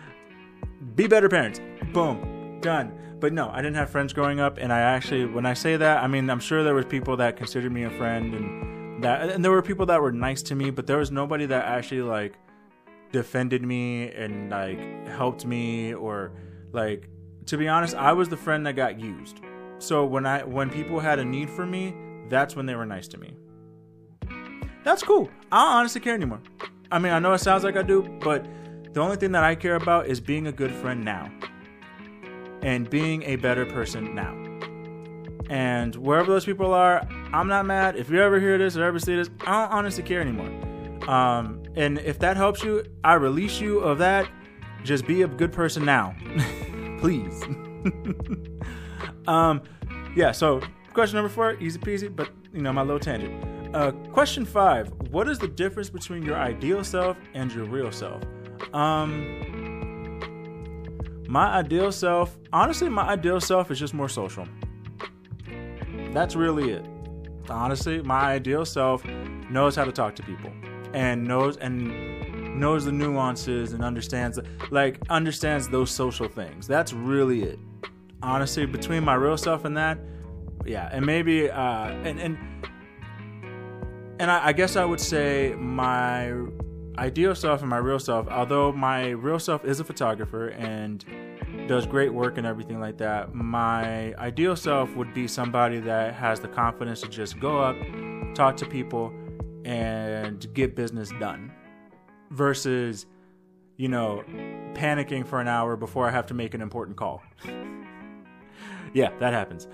be 0.94 1.06
better 1.06 1.28
parents. 1.28 1.60
Boom. 1.92 2.58
Done. 2.60 2.95
But 3.18 3.32
no, 3.32 3.48
I 3.50 3.56
didn't 3.56 3.76
have 3.76 3.90
friends 3.90 4.12
growing 4.12 4.40
up, 4.40 4.58
and 4.58 4.72
I 4.72 4.80
actually, 4.80 5.24
when 5.24 5.46
I 5.46 5.54
say 5.54 5.76
that, 5.76 6.02
I 6.02 6.06
mean 6.06 6.28
I'm 6.28 6.40
sure 6.40 6.62
there 6.62 6.74
was 6.74 6.84
people 6.84 7.16
that 7.16 7.36
considered 7.36 7.72
me 7.72 7.84
a 7.84 7.90
friend, 7.90 8.34
and 8.34 9.02
that, 9.02 9.30
and 9.30 9.44
there 9.44 9.50
were 9.50 9.62
people 9.62 9.86
that 9.86 10.00
were 10.00 10.12
nice 10.12 10.42
to 10.42 10.54
me, 10.54 10.70
but 10.70 10.86
there 10.86 10.98
was 10.98 11.10
nobody 11.10 11.46
that 11.46 11.64
actually 11.64 12.02
like 12.02 12.34
defended 13.12 13.62
me 13.62 14.10
and 14.10 14.50
like 14.50 15.08
helped 15.08 15.46
me 15.46 15.94
or 15.94 16.32
like 16.72 17.08
to 17.46 17.56
be 17.56 17.68
honest, 17.68 17.94
I 17.94 18.12
was 18.12 18.28
the 18.28 18.36
friend 18.36 18.66
that 18.66 18.74
got 18.74 19.00
used. 19.00 19.40
So 19.78 20.04
when 20.04 20.26
I 20.26 20.42
when 20.44 20.68
people 20.68 21.00
had 21.00 21.18
a 21.18 21.24
need 21.24 21.48
for 21.48 21.64
me, 21.64 21.94
that's 22.28 22.56
when 22.56 22.66
they 22.66 22.74
were 22.74 22.86
nice 22.86 23.08
to 23.08 23.18
me. 23.18 23.36
That's 24.84 25.02
cool. 25.02 25.30
I 25.50 25.64
don't 25.64 25.72
honestly 25.78 26.00
care 26.00 26.14
anymore. 26.14 26.40
I 26.90 26.98
mean, 26.98 27.12
I 27.12 27.18
know 27.18 27.32
it 27.32 27.38
sounds 27.38 27.64
like 27.64 27.76
I 27.76 27.82
do, 27.82 28.02
but 28.20 28.46
the 28.92 29.00
only 29.00 29.16
thing 29.16 29.32
that 29.32 29.42
I 29.42 29.54
care 29.54 29.74
about 29.74 30.06
is 30.06 30.20
being 30.20 30.46
a 30.46 30.52
good 30.52 30.72
friend 30.72 31.04
now 31.04 31.30
and 32.66 32.90
being 32.90 33.22
a 33.22 33.36
better 33.36 33.64
person 33.64 34.12
now. 34.12 34.34
And 35.48 35.94
wherever 35.94 36.32
those 36.32 36.44
people 36.44 36.74
are, 36.74 37.06
I'm 37.32 37.46
not 37.46 37.64
mad. 37.64 37.94
If 37.94 38.10
you 38.10 38.20
ever 38.20 38.40
hear 38.40 38.58
this 38.58 38.76
or 38.76 38.82
ever 38.82 38.98
see 38.98 39.14
this, 39.14 39.30
I 39.42 39.62
don't 39.62 39.72
honestly 39.72 40.02
care 40.02 40.20
anymore. 40.20 40.50
Um, 41.08 41.62
and 41.76 42.00
if 42.00 42.18
that 42.18 42.36
helps 42.36 42.64
you, 42.64 42.84
I 43.04 43.14
release 43.14 43.60
you 43.60 43.78
of 43.78 43.98
that. 43.98 44.28
Just 44.82 45.06
be 45.06 45.22
a 45.22 45.28
good 45.28 45.52
person 45.52 45.84
now, 45.84 46.16
please. 46.98 47.40
um, 49.28 49.62
yeah. 50.16 50.32
So 50.32 50.60
question 50.92 51.16
number 51.16 51.28
four, 51.28 51.54
easy 51.60 51.78
peasy, 51.78 52.14
but 52.14 52.30
you 52.52 52.62
know 52.62 52.72
my 52.72 52.82
little 52.82 52.98
tangent. 52.98 53.76
Uh, 53.76 53.92
question 54.12 54.44
five: 54.44 54.92
What 55.10 55.28
is 55.28 55.38
the 55.38 55.48
difference 55.48 55.88
between 55.88 56.24
your 56.24 56.36
ideal 56.36 56.82
self 56.82 57.16
and 57.34 57.52
your 57.52 57.64
real 57.64 57.92
self? 57.92 58.22
Um, 58.72 59.55
my 61.28 61.46
ideal 61.54 61.92
self, 61.92 62.36
honestly, 62.52 62.88
my 62.88 63.02
ideal 63.08 63.40
self 63.40 63.70
is 63.70 63.78
just 63.78 63.94
more 63.94 64.08
social. 64.08 64.46
That's 66.12 66.36
really 66.36 66.70
it. 66.70 66.86
Honestly, 67.48 68.02
my 68.02 68.32
ideal 68.32 68.64
self 68.64 69.04
knows 69.04 69.76
how 69.76 69.84
to 69.84 69.92
talk 69.92 70.16
to 70.16 70.22
people 70.22 70.52
and 70.92 71.24
knows 71.24 71.56
and 71.58 72.58
knows 72.58 72.84
the 72.84 72.92
nuances 72.92 73.72
and 73.72 73.84
understands 73.84 74.38
like 74.70 74.98
understands 75.10 75.68
those 75.68 75.90
social 75.90 76.28
things. 76.28 76.66
That's 76.66 76.92
really 76.92 77.42
it. 77.42 77.58
Honestly, 78.22 78.66
between 78.66 79.04
my 79.04 79.14
real 79.14 79.36
self 79.36 79.64
and 79.64 79.76
that, 79.76 79.98
yeah, 80.64 80.88
and 80.90 81.04
maybe 81.04 81.50
uh 81.50 81.88
and 81.88 82.18
and 82.18 82.38
and 84.18 84.30
I, 84.30 84.48
I 84.48 84.52
guess 84.52 84.76
I 84.76 84.84
would 84.84 85.00
say 85.00 85.54
my 85.56 86.32
ideal 86.98 87.34
self 87.34 87.60
and 87.60 87.70
my 87.70 87.76
real 87.78 87.98
self, 87.98 88.28
although 88.28 88.72
my 88.72 89.10
real 89.10 89.38
self 89.38 89.64
is 89.64 89.80
a 89.80 89.84
photographer 89.84 90.48
and 90.48 91.04
does 91.68 91.86
great 91.86 92.12
work 92.12 92.38
and 92.38 92.46
everything 92.46 92.80
like 92.80 92.98
that, 92.98 93.34
my 93.34 94.14
ideal 94.14 94.56
self 94.56 94.94
would 94.96 95.12
be 95.12 95.26
somebody 95.28 95.78
that 95.80 96.14
has 96.14 96.40
the 96.40 96.48
confidence 96.48 97.00
to 97.02 97.08
just 97.08 97.38
go 97.40 97.60
up, 97.60 97.76
talk 98.34 98.56
to 98.56 98.66
people, 98.66 99.12
and 99.64 100.52
get 100.54 100.76
business 100.76 101.12
done 101.18 101.52
versus, 102.30 103.06
you 103.76 103.88
know, 103.88 104.22
panicking 104.74 105.26
for 105.26 105.40
an 105.40 105.48
hour 105.48 105.76
before 105.76 106.08
I 106.08 106.12
have 106.12 106.26
to 106.26 106.34
make 106.34 106.54
an 106.54 106.60
important 106.60 106.96
call. 106.96 107.22
yeah, 108.94 109.10
that 109.18 109.32
happens. 109.32 109.66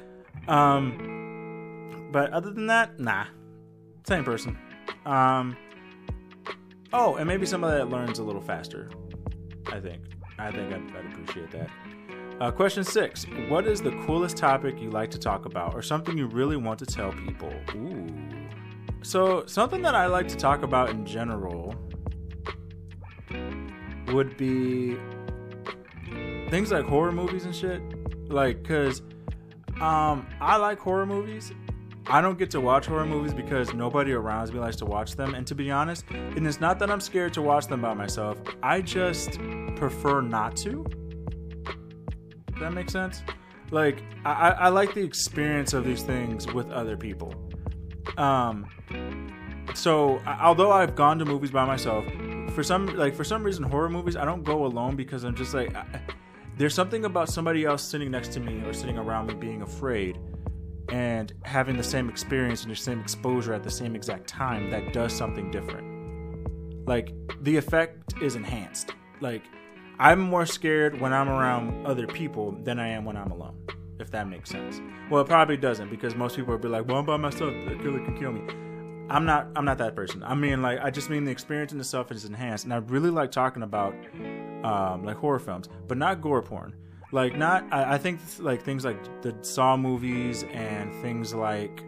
Um, 0.49 2.09
but 2.11 2.33
other 2.33 2.51
than 2.51 2.67
that, 2.67 2.99
nah, 2.99 3.27
same 4.07 4.25
person. 4.25 4.59
Um, 5.07 5.57
Oh, 6.93 7.17
and 7.17 7.27
maybe 7.27 7.47
some 7.47 7.65
of 7.65 7.71
that 7.71 7.89
learns 7.89 8.19
a 8.19 8.23
little 8.23 8.43
faster. 8.43 8.91
I 9.67 9.81
think. 9.81 10.03
I 10.39 10.51
think 10.51 10.73
I'd, 10.73 10.97
I'd 10.97 11.13
appreciate 11.13 11.51
that. 11.53 11.71
Uh, 12.41 12.51
question 12.51 12.83
six 12.83 13.25
What 13.49 13.67
is 13.67 13.81
the 13.81 13.93
coolest 14.05 14.37
topic 14.37 14.81
you 14.81 14.91
like 14.91 15.11
to 15.13 15.19
talk 15.19 15.47
about 15.47 15.75
or 15.75 15.83
something 15.83 16.19
you 16.19 16.27
really 16.27 16.57
want 16.57 16.79
to 16.81 16.87
tell 16.87 17.13
people? 17.13 17.53
Ooh. 17.77 18.09
So, 19.03 19.47
something 19.47 19.83
that 19.83 19.95
I 19.95 20.07
like 20.07 20.29
to 20.29 20.37
talk 20.37 20.63
about 20.63 20.91
in 20.91 21.05
general 21.05 21.75
would 24.09 24.37
be 24.37 24.97
things 26.51 26.71
like 26.71 26.85
horror 26.85 27.13
movies 27.13 27.45
and 27.45 27.55
shit. 27.55 27.81
Like, 28.31 28.63
cause 28.65 29.03
um, 29.81 30.27
I 30.41 30.57
like 30.57 30.79
horror 30.79 31.07
movies 31.07 31.53
I 32.07 32.21
don't 32.21 32.39
get 32.39 32.51
to 32.53 32.61
watch 32.61 32.87
horror 32.87 33.07
movies 33.07 33.33
because 33.33 33.73
nobody 33.73 34.13
around 34.13 34.53
me 34.53 34.59
likes 34.59 34.77
to 34.77 34.85
watch 34.85 35.15
them. 35.15 35.35
And 35.35 35.47
to 35.47 35.55
be 35.55 35.71
honest, 35.71 36.05
and 36.11 36.47
it's 36.47 36.61
not 36.61 36.79
that 36.81 36.91
I'm 36.91 37.01
scared 37.01 37.33
to 37.35 37.43
watch 37.43 37.67
them 37.69 37.81
by 37.83 37.95
myself, 37.95 38.39
I 38.63 38.81
just 38.81 39.39
prefer 39.77 40.21
not 40.21 40.57
to. 40.59 40.85
Does 42.53 42.61
that 42.61 42.73
make 42.73 42.91
sense? 42.91 43.23
Like, 43.71 44.03
I, 44.25 44.51
I 44.51 44.69
like 44.69 44.95
the 44.95 45.03
experience 45.03 45.73
of 45.73 45.85
these 45.85 46.03
things 46.03 46.53
with 46.53 46.71
other 46.71 46.97
people. 46.97 47.35
Um, 48.19 48.67
so 49.75 50.21
although 50.27 50.73
I've 50.73 50.95
gone 50.95 51.19
to 51.19 51.25
movies 51.25 51.51
by 51.51 51.65
myself, 51.65 52.05
for 52.53 52.63
some 52.63 52.87
like 52.97 53.15
for 53.15 53.25
some 53.25 53.43
reason 53.43 53.65
horror 53.65 53.89
movies 53.89 54.15
I 54.15 54.27
don't 54.27 54.45
go 54.45 54.67
alone 54.67 54.95
because 54.95 55.25
I'm 55.25 55.35
just 55.35 55.55
like 55.55 55.75
I, 55.75 55.87
there's 56.59 56.75
something 56.75 57.07
about 57.07 57.31
somebody 57.31 57.65
else 57.65 57.83
sitting 57.83 58.11
next 58.11 58.33
to 58.35 58.41
me 58.41 58.63
or 58.67 58.75
sitting 58.75 58.99
around 58.99 59.29
me 59.29 59.35
being 59.35 59.63
afraid 59.63 60.19
and 60.89 61.33
having 61.43 61.77
the 61.77 61.83
same 61.83 62.09
experience 62.09 62.63
and 62.63 62.71
the 62.71 62.77
same 62.77 63.01
exposure 63.01 63.55
at 63.55 63.63
the 63.63 63.71
same 63.71 63.95
exact 63.95 64.27
time 64.27 64.71
that 64.71 64.93
does 64.93 65.13
something 65.13 65.51
different. 65.51 66.87
Like 66.87 67.15
the 67.43 67.57
effect 67.57 68.15
is 68.21 68.35
enhanced. 68.35 68.91
Like 69.21 69.43
I'm 69.99 70.21
more 70.21 70.47
scared 70.47 71.01
when 71.01 71.13
I'm 71.13 71.29
around 71.29 71.87
other 71.87 72.07
people 72.07 72.53
than 72.65 72.79
I 72.79 72.89
am 72.89 73.05
when 73.05 73.17
I'm 73.17 73.31
alone. 73.31 73.57
If 73.99 74.11
that 74.11 74.29
makes 74.29 74.51
sense. 74.51 74.81
Well, 75.11 75.23
it 75.23 75.29
probably 75.29 75.57
doesn't 75.57 75.91
because 75.91 76.17
most 76.17 76.35
people 76.35 76.53
will 76.53 76.59
be 76.59 76.69
like, 76.69 76.89
"Well, 76.89 76.99
I'm 76.99 77.07
by 77.07 77.17
myself. 77.19 77.53
The 77.69 77.77
killer 77.77 78.05
can 78.05 78.19
kill 78.19 78.33
me." 78.33 78.43
I'm 79.09 79.25
not. 79.25 79.49
I'm 79.55 79.65
not 79.65 79.79
that 79.79 79.95
person. 79.95 80.23
I 80.25 80.35
mean, 80.35 80.63
like, 80.63 80.81
I 80.83 80.91
just 80.91 81.09
mean 81.09 81.25
the 81.25 81.31
experience 81.31 81.73
in 81.73 81.79
itself 81.79 82.11
is 82.11 82.25
enhanced, 82.25 82.65
and 82.65 82.73
I 82.73 82.79
really 82.79 83.11
like 83.11 83.31
talking 83.31 83.63
about 83.63 83.95
um, 84.65 85.05
like 85.05 85.17
horror 85.17 85.39
films, 85.39 85.69
but 85.87 85.99
not 85.99 86.21
gore 86.21 86.43
porn 86.43 86.75
like 87.13 87.37
not 87.37 87.65
I, 87.71 87.95
I 87.95 87.99
think 87.99 88.21
like 88.39 88.63
things 88.63 88.85
like 88.85 89.23
the 89.23 89.37
Saw 89.43 89.77
movies 89.77 90.45
and 90.53 90.93
things 91.03 91.35
like 91.35 91.83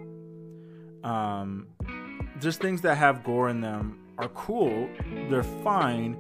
um 1.03 1.67
just 2.41 2.61
things 2.61 2.83
that 2.83 2.97
have 2.97 3.25
gore 3.25 3.49
in 3.49 3.61
them 3.61 3.99
are 4.19 4.29
cool. 4.29 4.89
They're 5.29 5.43
fine, 5.43 6.17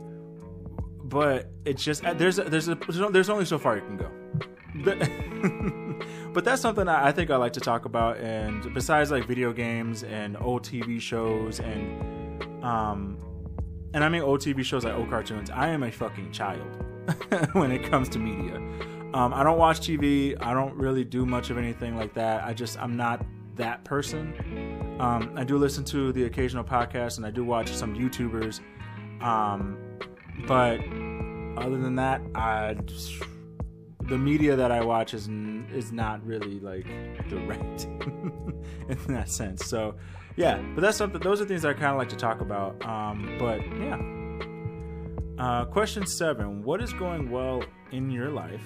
but 1.04 1.50
it's 1.64 1.84
just 1.84 2.02
there's 2.02 2.38
a, 2.38 2.44
there's 2.44 2.68
a 2.68 2.74
there's 2.74 3.30
only 3.30 3.44
so 3.44 3.58
far 3.58 3.76
you 3.76 3.82
can 3.82 3.96
go. 3.96 4.10
but 6.32 6.44
that's 6.44 6.60
something 6.60 6.88
I 6.88 7.12
think 7.12 7.30
I 7.30 7.36
like 7.36 7.52
to 7.52 7.60
talk 7.60 7.84
about. 7.84 8.18
And 8.18 8.74
besides 8.74 9.10
like 9.10 9.26
video 9.26 9.52
games 9.52 10.02
and 10.02 10.36
old 10.40 10.64
TV 10.64 11.00
shows 11.00 11.60
and 11.60 12.64
um, 12.64 13.18
and 13.92 14.02
I 14.02 14.08
mean 14.08 14.22
old 14.22 14.40
TV 14.40 14.64
shows 14.64 14.84
like 14.84 14.94
old 14.94 15.10
cartoons, 15.10 15.50
I 15.50 15.68
am 15.68 15.82
a 15.82 15.92
fucking 15.92 16.32
child 16.32 16.66
when 17.52 17.70
it 17.70 17.88
comes 17.88 18.08
to 18.10 18.18
media. 18.18 18.60
Um, 19.14 19.32
I 19.32 19.44
don't 19.44 19.58
watch 19.58 19.78
TV. 19.78 20.36
I 20.40 20.52
don't 20.52 20.74
really 20.74 21.04
do 21.04 21.24
much 21.24 21.50
of 21.50 21.56
anything 21.56 21.96
like 21.96 22.14
that. 22.14 22.42
I 22.42 22.52
just 22.52 22.76
I'm 22.82 22.96
not 22.96 23.24
that 23.54 23.84
person. 23.84 24.96
Um, 24.98 25.32
I 25.36 25.44
do 25.44 25.56
listen 25.56 25.84
to 25.84 26.12
the 26.12 26.24
occasional 26.24 26.64
podcast 26.64 27.18
and 27.18 27.24
I 27.24 27.30
do 27.30 27.44
watch 27.44 27.70
some 27.70 27.94
YouTubers. 27.94 28.60
Um, 29.22 29.78
but 30.48 30.80
other 31.62 31.78
than 31.78 31.94
that, 31.94 32.22
I 32.34 32.74
just, 32.84 33.22
the 34.02 34.18
media 34.18 34.56
that 34.56 34.72
I 34.72 34.84
watch 34.84 35.14
is 35.14 35.28
is 35.72 35.92
not 35.92 36.26
really 36.26 36.58
like 36.58 36.86
direct 37.28 37.84
in 38.88 38.98
that 39.06 39.28
sense. 39.28 39.64
So 39.64 39.94
yeah, 40.34 40.60
but 40.74 40.80
that's 40.80 40.98
something. 40.98 41.20
Those 41.20 41.40
are 41.40 41.44
things 41.44 41.64
I 41.64 41.72
kind 41.72 41.92
of 41.92 41.98
like 41.98 42.08
to 42.08 42.16
talk 42.16 42.40
about. 42.40 42.84
Um, 42.84 43.36
but 43.38 43.60
yeah. 43.78 44.00
Uh, 45.38 45.64
question 45.66 46.04
seven: 46.04 46.64
What 46.64 46.82
is 46.82 46.92
going 46.92 47.30
well 47.30 47.62
in 47.92 48.10
your 48.10 48.30
life 48.30 48.64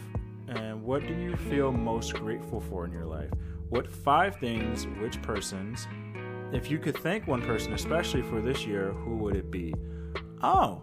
And 0.48 0.82
what 0.82 1.06
do 1.06 1.14
you 1.14 1.36
feel 1.36 1.70
most 1.70 2.14
grateful 2.14 2.60
for 2.60 2.84
in 2.84 2.92
your 2.92 3.04
life? 3.04 3.30
What 3.68 3.86
five 3.86 4.36
things, 4.36 4.86
which 5.00 5.20
persons, 5.20 5.86
if 6.52 6.70
you 6.70 6.78
could 6.78 6.96
thank 6.96 7.26
one 7.26 7.42
person, 7.42 7.74
especially 7.74 8.22
for 8.22 8.40
this 8.40 8.64
year, 8.66 8.92
who 8.92 9.16
would 9.16 9.36
it 9.36 9.50
be? 9.50 9.74
Oh, 10.42 10.82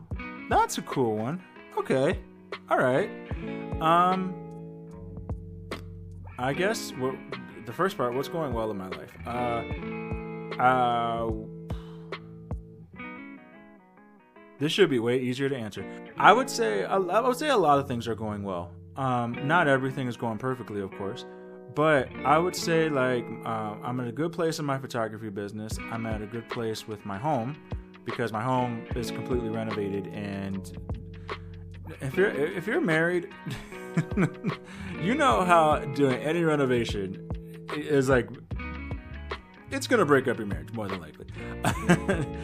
that's 0.49 0.77
a 0.77 0.81
cool 0.83 1.17
one. 1.17 1.41
Okay. 1.77 2.19
All 2.69 2.77
right. 2.77 3.09
Um, 3.81 4.33
I 6.37 6.53
guess 6.53 6.91
what, 6.91 7.15
the 7.65 7.73
first 7.73 7.97
part, 7.97 8.13
what's 8.13 8.27
going 8.27 8.53
well 8.53 8.69
in 8.69 8.77
my 8.77 8.89
life? 8.89 9.11
Uh, 9.25 10.61
uh, 10.61 11.31
this 14.59 14.71
should 14.71 14.89
be 14.89 14.99
way 14.99 15.19
easier 15.19 15.49
to 15.49 15.55
answer. 15.55 15.85
I 16.17 16.31
would 16.31 16.49
say 16.49 16.85
I 16.85 16.97
would 16.97 17.37
say 17.37 17.49
a 17.49 17.57
lot 17.57 17.79
of 17.79 17.87
things 17.87 18.07
are 18.07 18.15
going 18.15 18.43
well. 18.43 18.71
Um, 18.97 19.47
not 19.47 19.67
everything 19.67 20.07
is 20.07 20.17
going 20.17 20.37
perfectly, 20.37 20.81
of 20.81 20.91
course, 20.91 21.25
but 21.75 22.09
I 22.25 22.37
would 22.37 22.55
say 22.55 22.89
like 22.89 23.25
uh, 23.45 23.75
I'm 23.83 23.99
in 23.99 24.07
a 24.07 24.11
good 24.11 24.31
place 24.31 24.59
in 24.59 24.65
my 24.65 24.77
photography 24.77 25.29
business. 25.29 25.77
I'm 25.91 26.05
at 26.05 26.21
a 26.21 26.25
good 26.25 26.47
place 26.49 26.87
with 26.87 27.05
my 27.05 27.17
home 27.17 27.57
because 28.05 28.31
my 28.31 28.41
home 28.41 28.85
is 28.95 29.11
completely 29.11 29.49
renovated 29.49 30.07
and 30.07 30.77
if 32.01 32.15
you're 32.15 32.29
if 32.29 32.67
you're 32.67 32.81
married 32.81 33.29
you 35.01 35.15
know 35.15 35.43
how 35.43 35.79
doing 35.95 36.21
any 36.21 36.43
renovation 36.43 37.27
is 37.75 38.09
like 38.09 38.29
it's 39.71 39.87
gonna 39.87 40.05
break 40.05 40.27
up 40.27 40.37
your 40.37 40.47
marriage 40.47 40.71
more 40.73 40.87
than 40.87 41.01
likely. 41.01 41.25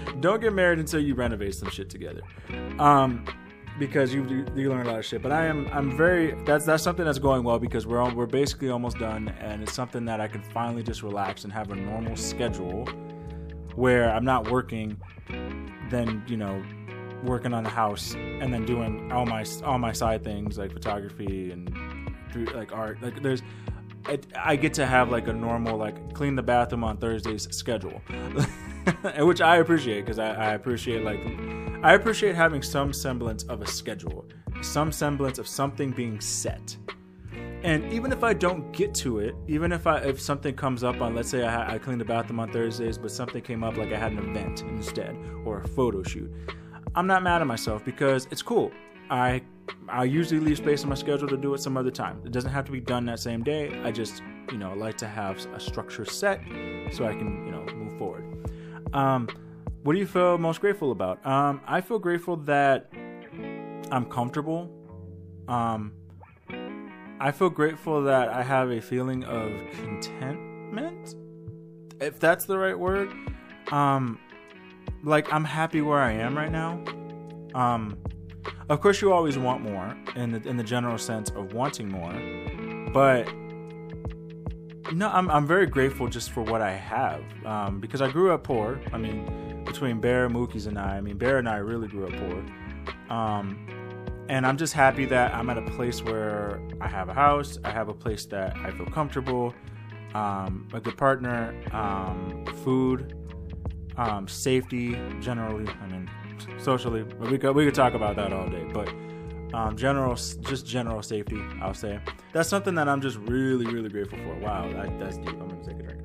Don't 0.19 0.41
get 0.41 0.53
married 0.53 0.79
until 0.79 0.99
you 0.99 1.15
renovate 1.15 1.55
some 1.55 1.69
shit 1.69 1.89
together, 1.89 2.21
um, 2.79 3.25
because 3.79 4.13
you, 4.13 4.45
you, 4.55 4.69
learn 4.69 4.85
a 4.85 4.89
lot 4.89 4.99
of 4.99 5.05
shit. 5.05 5.21
But 5.21 5.31
I 5.31 5.45
am 5.45 5.67
I'm 5.71 5.95
very 5.95 6.33
that's 6.45 6.65
that's 6.65 6.83
something 6.83 7.05
that's 7.05 7.19
going 7.19 7.43
well 7.43 7.59
because 7.59 7.87
we're 7.87 7.99
all, 7.99 8.13
we're 8.13 8.25
basically 8.25 8.69
almost 8.69 8.97
done, 8.97 9.29
and 9.39 9.63
it's 9.63 9.73
something 9.73 10.05
that 10.05 10.19
I 10.19 10.27
can 10.27 10.41
finally 10.41 10.83
just 10.83 11.03
relax 11.03 11.43
and 11.43 11.53
have 11.53 11.71
a 11.71 11.75
normal 11.75 12.15
schedule 12.15 12.85
where 13.75 14.11
I'm 14.11 14.25
not 14.25 14.51
working, 14.51 14.99
then 15.89 16.23
you 16.27 16.37
know 16.37 16.63
working 17.23 17.53
on 17.53 17.63
the 17.63 17.69
house 17.69 18.15
and 18.15 18.51
then 18.51 18.65
doing 18.65 19.11
all 19.11 19.25
my 19.25 19.45
all 19.63 19.77
my 19.77 19.91
side 19.91 20.23
things 20.23 20.57
like 20.57 20.71
photography 20.73 21.51
and 21.51 21.71
like 22.55 22.71
art 22.71 22.99
like 23.03 23.21
there's 23.21 23.43
I 24.35 24.55
get 24.55 24.73
to 24.75 24.85
have 24.85 25.11
like 25.11 25.27
a 25.27 25.33
normal 25.33 25.77
like 25.77 26.13
clean 26.13 26.35
the 26.35 26.41
bathroom 26.41 26.83
on 26.83 26.97
Thursdays 26.97 27.47
schedule, 27.55 28.01
which 29.19 29.41
I 29.41 29.57
appreciate 29.57 30.01
because 30.01 30.19
I, 30.19 30.33
I 30.33 30.53
appreciate 30.53 31.03
like 31.03 31.21
I 31.83 31.95
appreciate 31.95 32.35
having 32.35 32.61
some 32.61 32.93
semblance 32.93 33.43
of 33.45 33.63
a 33.63 33.65
schedule, 33.65 34.25
some 34.61 34.91
semblance 34.91 35.39
of 35.39 35.47
something 35.47 35.89
being 35.89 36.21
set. 36.21 36.77
And 37.63 37.91
even 37.91 38.11
if 38.11 38.23
I 38.23 38.35
don't 38.35 38.71
get 38.71 38.93
to 38.95 39.17
it, 39.17 39.33
even 39.47 39.71
if 39.71 39.87
I 39.87 39.97
if 39.97 40.21
something 40.21 40.55
comes 40.55 40.83
up 40.83 41.01
on 41.01 41.15
let's 41.15 41.29
say 41.29 41.43
I, 41.43 41.73
I 41.73 41.77
cleaned 41.79 41.99
the 41.99 42.05
bathroom 42.05 42.39
on 42.39 42.51
Thursdays, 42.51 42.99
but 42.99 43.09
something 43.09 43.41
came 43.41 43.63
up 43.63 43.77
like 43.77 43.91
I 43.91 43.97
had 43.97 44.11
an 44.11 44.19
event 44.19 44.61
instead 44.61 45.17
or 45.43 45.61
a 45.61 45.67
photo 45.67 46.03
shoot, 46.03 46.31
I'm 46.93 47.07
not 47.07 47.23
mad 47.23 47.41
at 47.41 47.47
myself 47.47 47.83
because 47.83 48.27
it's 48.29 48.43
cool. 48.43 48.71
I 49.09 49.41
I 49.89 50.03
usually 50.03 50.39
leave 50.39 50.57
space 50.57 50.83
in 50.83 50.89
my 50.89 50.95
schedule 50.95 51.27
to 51.29 51.37
do 51.37 51.51
it 51.55 51.61
some 51.61 51.77
other 51.77 51.91
time. 51.91 52.21
It 52.23 52.31
doesn't 52.31 52.51
have 52.51 52.65
to 52.65 52.71
be 52.71 52.79
done 52.79 53.05
that 53.07 53.19
same 53.19 53.43
day. 53.43 53.81
I 53.83 53.91
just, 53.91 54.21
you 54.51 54.59
know, 54.59 54.73
like 54.73 54.97
to 54.97 55.07
have 55.07 55.43
a 55.55 55.59
structure 55.59 56.05
set 56.05 56.41
so 56.91 57.05
I 57.07 57.13
can, 57.13 57.45
you 57.47 57.51
know, 57.51 57.65
move 57.73 57.97
forward. 57.97 58.23
Um, 58.93 59.27
what 59.83 59.93
do 59.93 59.99
you 59.99 60.05
feel 60.07 60.37
most 60.37 60.61
grateful 60.61 60.91
about? 60.91 61.25
Um, 61.25 61.61
I 61.65 61.81
feel 61.81 61.99
grateful 61.99 62.37
that 62.37 62.91
I'm 63.91 64.05
comfortable. 64.05 64.69
Um, 65.47 65.93
I 67.19 67.31
feel 67.31 67.49
grateful 67.49 68.03
that 68.03 68.29
I 68.29 68.43
have 68.43 68.71
a 68.71 68.81
feeling 68.81 69.23
of 69.23 69.51
contentment, 69.73 71.15
if 71.99 72.19
that's 72.19 72.45
the 72.45 72.57
right 72.57 72.77
word. 72.77 73.11
Um, 73.71 74.19
like 75.03 75.31
I'm 75.33 75.43
happy 75.43 75.81
where 75.81 75.99
I 75.99 76.11
am 76.13 76.37
right 76.37 76.51
now. 76.51 76.83
Um, 77.55 77.97
of 78.69 78.81
course, 78.81 79.01
you 79.01 79.11
always 79.11 79.37
want 79.37 79.61
more 79.61 79.95
in 80.15 80.31
the 80.31 80.47
in 80.47 80.57
the 80.57 80.63
general 80.63 80.97
sense 80.97 81.29
of 81.31 81.53
wanting 81.53 81.89
more, 81.89 82.13
but 82.91 83.31
no, 84.93 85.09
I'm 85.09 85.29
I'm 85.29 85.47
very 85.47 85.65
grateful 85.65 86.07
just 86.07 86.31
for 86.31 86.41
what 86.41 86.61
I 86.61 86.71
have 86.71 87.23
um, 87.45 87.79
because 87.79 88.01
I 88.01 88.09
grew 88.11 88.31
up 88.31 88.43
poor. 88.43 88.79
I 88.93 88.97
mean, 88.97 89.50
between 89.65 89.99
Bear, 89.99 90.29
Mookie's, 90.29 90.65
and 90.67 90.77
I, 90.77 90.97
I 90.97 91.01
mean, 91.01 91.17
Bear 91.17 91.37
and 91.37 91.47
I 91.47 91.57
really 91.57 91.87
grew 91.87 92.07
up 92.07 92.13
poor. 92.13 93.15
Um, 93.15 93.67
and 94.29 94.45
I'm 94.45 94.57
just 94.57 94.73
happy 94.73 95.05
that 95.05 95.33
I'm 95.33 95.49
at 95.49 95.57
a 95.57 95.69
place 95.71 96.03
where 96.03 96.61
I 96.79 96.87
have 96.87 97.09
a 97.09 97.13
house, 97.13 97.57
I 97.63 97.71
have 97.71 97.89
a 97.89 97.93
place 97.93 98.25
that 98.27 98.55
I 98.57 98.71
feel 98.71 98.85
comfortable, 98.85 99.53
um, 100.13 100.67
a 100.73 100.79
good 100.79 100.97
partner, 100.97 101.53
um, 101.73 102.45
food, 102.63 103.15
um, 103.97 104.27
safety 104.27 104.97
generally. 105.19 105.67
I 105.81 105.87
mean, 105.87 106.09
socially. 106.59 107.03
We 107.03 107.37
could 107.37 107.55
we 107.55 107.65
could 107.65 107.75
talk 107.75 107.93
about 107.93 108.15
that 108.15 108.33
all 108.33 108.49
day, 108.49 108.65
but 108.73 108.89
um, 109.53 109.75
general 109.75 110.15
just 110.15 110.65
general 110.65 111.01
safety, 111.01 111.41
I'll 111.61 111.73
say 111.73 111.99
that's 112.33 112.49
something 112.49 112.75
that 112.75 112.87
I'm 112.87 113.01
just 113.01 113.17
really 113.17 113.65
really 113.65 113.89
grateful 113.89 114.17
for. 114.19 114.35
Wow, 114.35 114.71
that, 114.73 114.97
that's 114.99 115.17
deep. 115.17 115.29
I'm 115.29 115.49
gonna 115.49 115.63
take 115.63 115.79
a 115.79 115.83
drink. 115.83 116.01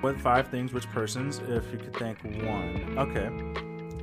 What 0.00 0.20
five 0.20 0.48
things? 0.48 0.72
Which 0.72 0.88
persons? 0.90 1.40
If 1.46 1.70
you 1.72 1.78
could 1.78 1.94
thank 1.96 2.22
one, 2.22 2.98
okay, 2.98 3.26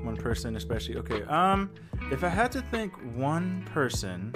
one 0.04 0.16
person 0.16 0.56
especially. 0.56 0.98
Okay, 0.98 1.24
um, 1.24 1.72
if 2.12 2.24
I 2.24 2.30
had 2.30 2.52
to 2.54 2.62
thank 2.62 2.94
one 3.16 3.64
person, 3.74 4.34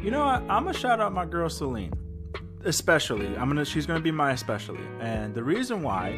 you 0.00 0.10
know, 0.10 0.22
I, 0.22 0.36
I'm 0.36 0.64
gonna 0.64 0.72
shout 0.72 1.00
out 1.00 1.12
my 1.12 1.26
girl 1.26 1.48
Celine 1.48 1.92
especially 2.64 3.28
i'm 3.36 3.46
gonna 3.46 3.64
she's 3.64 3.86
gonna 3.86 4.00
be 4.00 4.10
my 4.10 4.32
especially 4.32 4.80
and 4.98 5.32
the 5.32 5.42
reason 5.44 5.80
why 5.80 6.08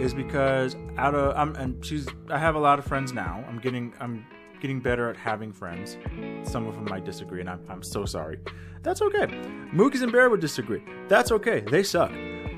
is 0.00 0.14
because 0.14 0.76
out 0.96 1.14
of 1.14 1.36
I'm 1.36 1.54
and 1.56 1.84
she's 1.84 2.08
I 2.30 2.38
have 2.38 2.54
a 2.54 2.58
lot 2.58 2.78
of 2.78 2.84
friends 2.86 3.12
now. 3.12 3.44
I'm 3.46 3.58
getting 3.58 3.92
I'm 4.00 4.26
getting 4.60 4.80
better 4.80 5.08
at 5.08 5.16
having 5.16 5.52
friends. 5.52 5.98
Some 6.42 6.66
of 6.66 6.74
them 6.74 6.84
might 6.84 7.04
disagree, 7.04 7.40
and 7.40 7.48
I'm, 7.48 7.60
I'm 7.68 7.82
so 7.82 8.04
sorry. 8.04 8.38
That's 8.82 9.00
okay. 9.02 9.26
Mookies 9.72 10.02
and 10.02 10.12
Bear 10.12 10.28
would 10.28 10.40
disagree. 10.40 10.82
That's 11.08 11.32
okay. 11.32 11.60
They 11.60 11.82
suck. 11.82 12.10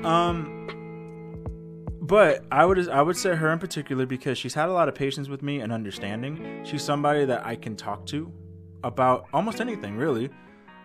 Um, 0.05 0.69
but 2.03 2.45
I 2.51 2.65
would 2.65 2.89
I 2.89 3.01
would 3.01 3.17
say 3.17 3.35
her 3.35 3.53
in 3.53 3.61
particular 3.61 4.07
because 4.07 4.37
she's 4.37 4.55
had 4.55 4.69
a 4.69 4.73
lot 4.73 4.89
of 4.89 4.95
patience 4.95 5.29
with 5.29 5.41
me 5.41 5.61
and 5.61 5.73
understanding. 5.73 6.65
She's 6.65 6.83
somebody 6.83 7.25
that 7.25 7.47
I 7.47 7.55
can 7.55 7.77
talk 7.77 8.07
to 8.07 8.31
about 8.83 9.27
almost 9.33 9.61
anything 9.61 9.97
really. 9.97 10.29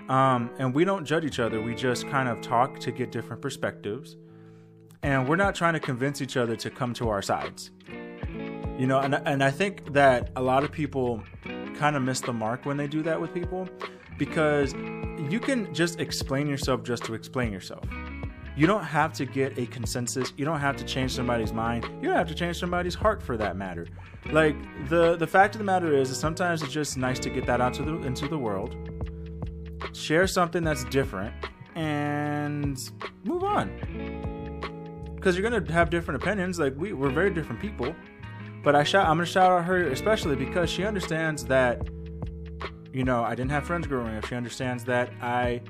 Um, 0.10 0.52
and 0.60 0.74
we 0.74 0.86
don't 0.86 1.06
judge 1.06 1.26
each 1.26 1.40
other. 1.40 1.60
We 1.60 1.76
just 1.76 2.08
kind 2.08 2.30
of 2.30 2.40
talk 2.40 2.80
to 2.80 2.92
get 2.92 3.12
different 3.12 3.42
perspectives 3.42 4.16
and 5.02 5.28
we're 5.28 5.36
not 5.36 5.56
trying 5.56 5.74
to 5.74 5.80
convince 5.80 6.22
each 6.22 6.38
other 6.38 6.56
to 6.56 6.70
come 6.70 6.94
to 6.94 7.10
our 7.10 7.22
sides. 7.22 7.72
You 8.78 8.86
know, 8.86 9.00
and, 9.00 9.16
and 9.16 9.44
I 9.44 9.50
think 9.50 9.94
that 9.94 10.30
a 10.36 10.42
lot 10.42 10.64
of 10.64 10.72
people 10.72 11.24
kind 11.76 11.96
of 11.96 12.04
miss 12.04 12.22
the 12.22 12.34
mark 12.34 12.66
when 12.66 12.78
they 12.78 12.88
do 12.88 13.02
that 13.04 13.20
with 13.20 13.34
people 13.34 13.68
because 14.20 14.74
you 15.30 15.40
can 15.40 15.74
just 15.74 16.00
explain 16.00 16.48
yourself 16.48 16.84
just 16.84 17.04
to 17.06 17.16
explain 17.16 17.52
yourself. 17.52 17.84
You 18.58 18.66
don't 18.66 18.84
have 18.84 19.14
to 19.14 19.26
get 19.26 19.56
a 19.60 19.68
consensus. 19.68 20.34
You 20.36 20.44
don't 20.44 20.60
have 20.60 20.76
to 20.78 20.84
change 20.84 21.12
somebody's 21.14 21.54
mind. 21.54 21.84
You 22.02 22.08
don't 22.10 22.18
have 22.18 22.28
to 22.30 22.34
change 22.34 22.60
somebody's 22.60 22.96
heart 22.96 23.22
for 23.22 23.38
that 23.38 23.56
matter. 23.56 23.86
Like 24.32 24.56
the 24.90 25.16
the 25.16 25.28
fact 25.28 25.54
of 25.54 25.60
the 25.60 25.64
matter 25.64 25.94
is, 25.94 26.10
is 26.10 26.18
sometimes 26.18 26.64
it's 26.64 26.74
just 26.74 26.98
nice 26.98 27.20
to 27.20 27.30
get 27.30 27.46
that 27.46 27.62
out 27.62 27.76
to 27.76 27.84
the, 27.84 27.94
into 28.02 28.28
the 28.28 28.38
world. 28.38 28.76
Share 29.94 30.26
something 30.26 30.64
that's 30.64 30.84
different 30.86 31.36
and 31.76 32.80
move 33.24 33.44
on 33.44 33.70
because 35.16 35.38
you're 35.38 35.48
gonna 35.48 35.72
have 35.72 35.92
different 35.92 36.24
opinions. 36.24 36.58
Like 36.58 36.74
we, 36.76 36.94
we're 36.94 37.12
very 37.12 37.30
different 37.30 37.62
people. 37.62 37.96
But 38.64 38.76
I 38.76 38.84
shout, 38.84 39.08
I'm 39.08 39.18
gonna 39.18 39.28
shout 39.28 39.52
out 39.52 39.66
her 39.66 39.88
especially 39.90 40.36
because 40.36 40.68
she 40.68 40.84
understands 40.84 41.46
that, 41.46 41.88
you 42.92 43.04
know, 43.04 43.24
I 43.24 43.36
didn't 43.36 43.52
have 43.52 43.66
friends 43.66 43.86
growing 43.86 44.18
up. 44.18 44.26
She 44.26 44.34
understands 44.34 44.84
that 44.86 45.12
I 45.22 45.62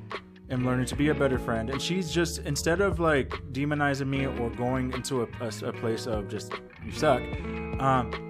am 0.50 0.66
learning 0.66 0.86
to 0.88 0.96
be 0.96 1.10
a 1.10 1.16
better 1.16 1.38
friend, 1.38 1.70
and 1.70 1.82
she's 1.82 2.12
just 2.12 2.40
instead 2.40 2.82
of 2.82 3.00
like 3.00 3.30
demonizing 3.52 4.08
me 4.08 4.26
or 4.26 4.50
going 4.52 4.94
into 4.94 5.24
a, 5.24 5.28
a, 5.42 5.70
a 5.70 5.74
place 5.74 6.08
of 6.08 6.28
just 6.28 6.54
you 6.86 6.92
suck. 6.92 7.22
Um, 7.80 8.28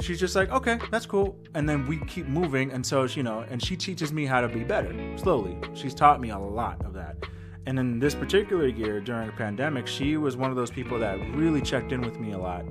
she's 0.00 0.20
just 0.20 0.36
like, 0.36 0.50
okay, 0.50 0.78
that's 0.90 1.06
cool. 1.06 1.36
And 1.54 1.68
then 1.68 1.86
we 1.86 1.98
keep 2.06 2.26
moving. 2.26 2.70
And 2.72 2.84
so, 2.84 3.04
you 3.04 3.22
know, 3.22 3.44
and 3.48 3.62
she 3.62 3.76
teaches 3.76 4.12
me 4.12 4.26
how 4.26 4.40
to 4.40 4.48
be 4.48 4.64
better 4.64 4.94
slowly. 5.16 5.56
She's 5.74 5.94
taught 5.94 6.20
me 6.20 6.30
a 6.30 6.38
lot 6.38 6.84
of 6.84 6.92
that. 6.94 7.16
And 7.66 7.78
in 7.78 7.98
this 7.98 8.14
particular 8.14 8.68
year 8.68 9.00
during 9.00 9.26
the 9.26 9.32
pandemic, 9.32 9.86
she 9.86 10.16
was 10.16 10.36
one 10.36 10.50
of 10.50 10.56
those 10.56 10.70
people 10.70 10.98
that 11.00 11.18
really 11.34 11.60
checked 11.60 11.92
in 11.92 12.00
with 12.00 12.20
me 12.20 12.32
a 12.32 12.38
lot. 12.38 12.64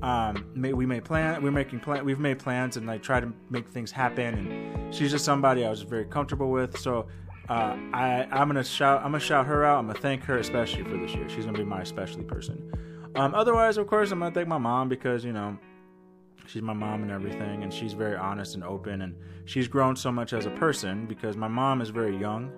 Um, 0.00 0.52
we 0.54 0.86
made 0.86 1.04
plan, 1.04 1.42
we're 1.42 1.50
making 1.50 1.80
plan, 1.80 2.04
we've 2.04 2.20
made 2.20 2.38
plans 2.38 2.76
and 2.76 2.86
like 2.86 3.02
try 3.02 3.18
to 3.18 3.32
make 3.50 3.68
things 3.68 3.90
happen. 3.90 4.34
And 4.34 4.94
she's 4.94 5.10
just 5.10 5.24
somebody 5.24 5.64
I 5.64 5.70
was 5.70 5.82
very 5.82 6.04
comfortable 6.04 6.50
with. 6.52 6.78
So 6.78 7.08
uh, 7.48 7.76
I, 7.94 8.26
I'm 8.30 8.48
gonna 8.48 8.64
shout, 8.64 8.98
I'm 8.98 9.12
gonna 9.12 9.20
shout 9.20 9.46
her 9.46 9.64
out. 9.64 9.78
I'm 9.78 9.86
gonna 9.86 9.98
thank 9.98 10.24
her 10.24 10.38
especially 10.38 10.84
for 10.84 10.96
this 10.98 11.14
year. 11.14 11.28
She's 11.28 11.46
gonna 11.46 11.56
be 11.56 11.64
my 11.64 11.80
especially 11.80 12.24
person. 12.24 12.70
Um, 13.14 13.34
otherwise, 13.34 13.78
of 13.78 13.86
course, 13.86 14.10
I'm 14.10 14.18
gonna 14.18 14.34
thank 14.34 14.48
my 14.48 14.58
mom 14.58 14.88
because 14.88 15.24
you 15.24 15.32
know 15.32 15.56
she's 16.46 16.62
my 16.62 16.74
mom 16.74 17.02
and 17.02 17.10
everything, 17.10 17.62
and 17.62 17.72
she's 17.72 17.94
very 17.94 18.16
honest 18.16 18.54
and 18.54 18.62
open, 18.62 19.02
and 19.02 19.14
she's 19.46 19.66
grown 19.66 19.96
so 19.96 20.12
much 20.12 20.32
as 20.32 20.46
a 20.46 20.50
person 20.50 21.06
because 21.06 21.36
my 21.36 21.48
mom 21.48 21.80
is 21.80 21.88
very 21.88 22.16
young. 22.16 22.52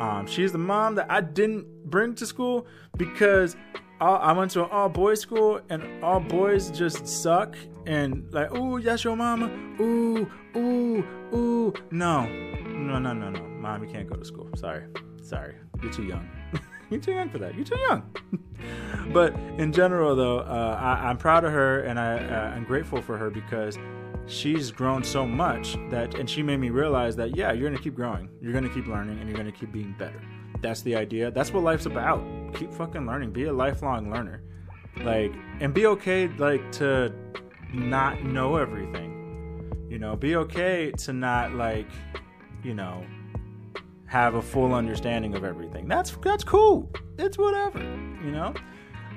Um, 0.00 0.26
she's 0.26 0.52
the 0.52 0.58
mom 0.58 0.94
that 0.94 1.10
I 1.10 1.20
didn't 1.20 1.66
bring 1.90 2.14
to 2.16 2.26
school 2.26 2.66
because 2.96 3.56
I 4.00 4.32
went 4.32 4.52
to 4.52 4.64
an 4.64 4.70
all 4.70 4.88
boys 4.88 5.20
school 5.20 5.60
and 5.70 6.04
all 6.04 6.20
boys 6.20 6.70
just 6.70 7.06
suck 7.06 7.56
and 7.84 8.32
like, 8.32 8.54
ooh, 8.54 8.80
that's 8.80 9.02
your 9.02 9.16
mama. 9.16 9.50
Ooh, 9.80 10.30
ooh, 10.56 11.04
ooh. 11.34 11.74
No, 11.90 12.26
no, 12.26 12.98
no, 12.98 13.12
no, 13.12 13.30
no. 13.30 13.47
Mom, 13.68 13.84
you 13.84 13.90
can't 13.90 14.08
go 14.08 14.16
to 14.16 14.24
school. 14.24 14.48
Sorry, 14.56 14.84
sorry. 15.22 15.54
You're 15.82 15.92
too 15.92 16.04
young. 16.04 16.26
You're 16.90 17.00
too 17.00 17.12
young 17.12 17.28
for 17.28 17.36
that. 17.36 17.54
You're 17.54 17.66
too 17.66 17.78
young. 17.90 18.10
but 19.12 19.34
in 19.58 19.74
general, 19.74 20.16
though, 20.16 20.38
uh, 20.38 20.98
I, 21.02 21.10
am 21.10 21.18
proud 21.18 21.44
of 21.44 21.52
her 21.52 21.80
and 21.80 22.00
I, 22.00 22.16
uh, 22.16 22.54
I'm 22.56 22.64
grateful 22.64 23.02
for 23.02 23.18
her 23.18 23.28
because 23.28 23.78
she's 24.24 24.70
grown 24.70 25.04
so 25.04 25.26
much 25.26 25.76
that, 25.90 26.14
and 26.14 26.30
she 26.30 26.42
made 26.42 26.56
me 26.60 26.70
realize 26.70 27.14
that, 27.16 27.36
yeah, 27.36 27.52
you're 27.52 27.68
going 27.68 27.76
to 27.76 27.82
keep 27.82 27.94
growing. 27.94 28.30
You're 28.40 28.52
going 28.52 28.64
to 28.64 28.70
keep 28.70 28.86
learning 28.86 29.18
and 29.18 29.28
you're 29.28 29.36
going 29.36 29.52
to 29.52 29.58
keep 29.58 29.70
being 29.70 29.94
better. 29.98 30.22
That's 30.62 30.80
the 30.80 30.96
idea. 30.96 31.30
That's 31.30 31.52
what 31.52 31.62
life's 31.62 31.84
about. 31.84 32.24
Keep 32.54 32.72
fucking 32.72 33.06
learning. 33.06 33.32
Be 33.32 33.44
a 33.44 33.52
lifelong 33.52 34.10
learner. 34.10 34.42
Like, 35.02 35.34
and 35.60 35.74
be 35.74 35.84
okay, 35.84 36.28
like, 36.38 36.72
to 36.72 37.12
not 37.74 38.22
know 38.22 38.56
everything. 38.56 39.86
You 39.90 39.98
know, 39.98 40.16
be 40.16 40.36
okay 40.36 40.90
to 40.92 41.12
not, 41.12 41.52
like, 41.52 41.90
you 42.64 42.72
know, 42.72 43.04
have 44.08 44.34
a 44.34 44.42
full 44.42 44.74
understanding 44.74 45.34
of 45.34 45.44
everything. 45.44 45.86
That's 45.86 46.10
that's 46.22 46.42
cool. 46.42 46.90
It's 47.18 47.38
whatever, 47.38 47.78
you 47.78 48.32
know. 48.32 48.54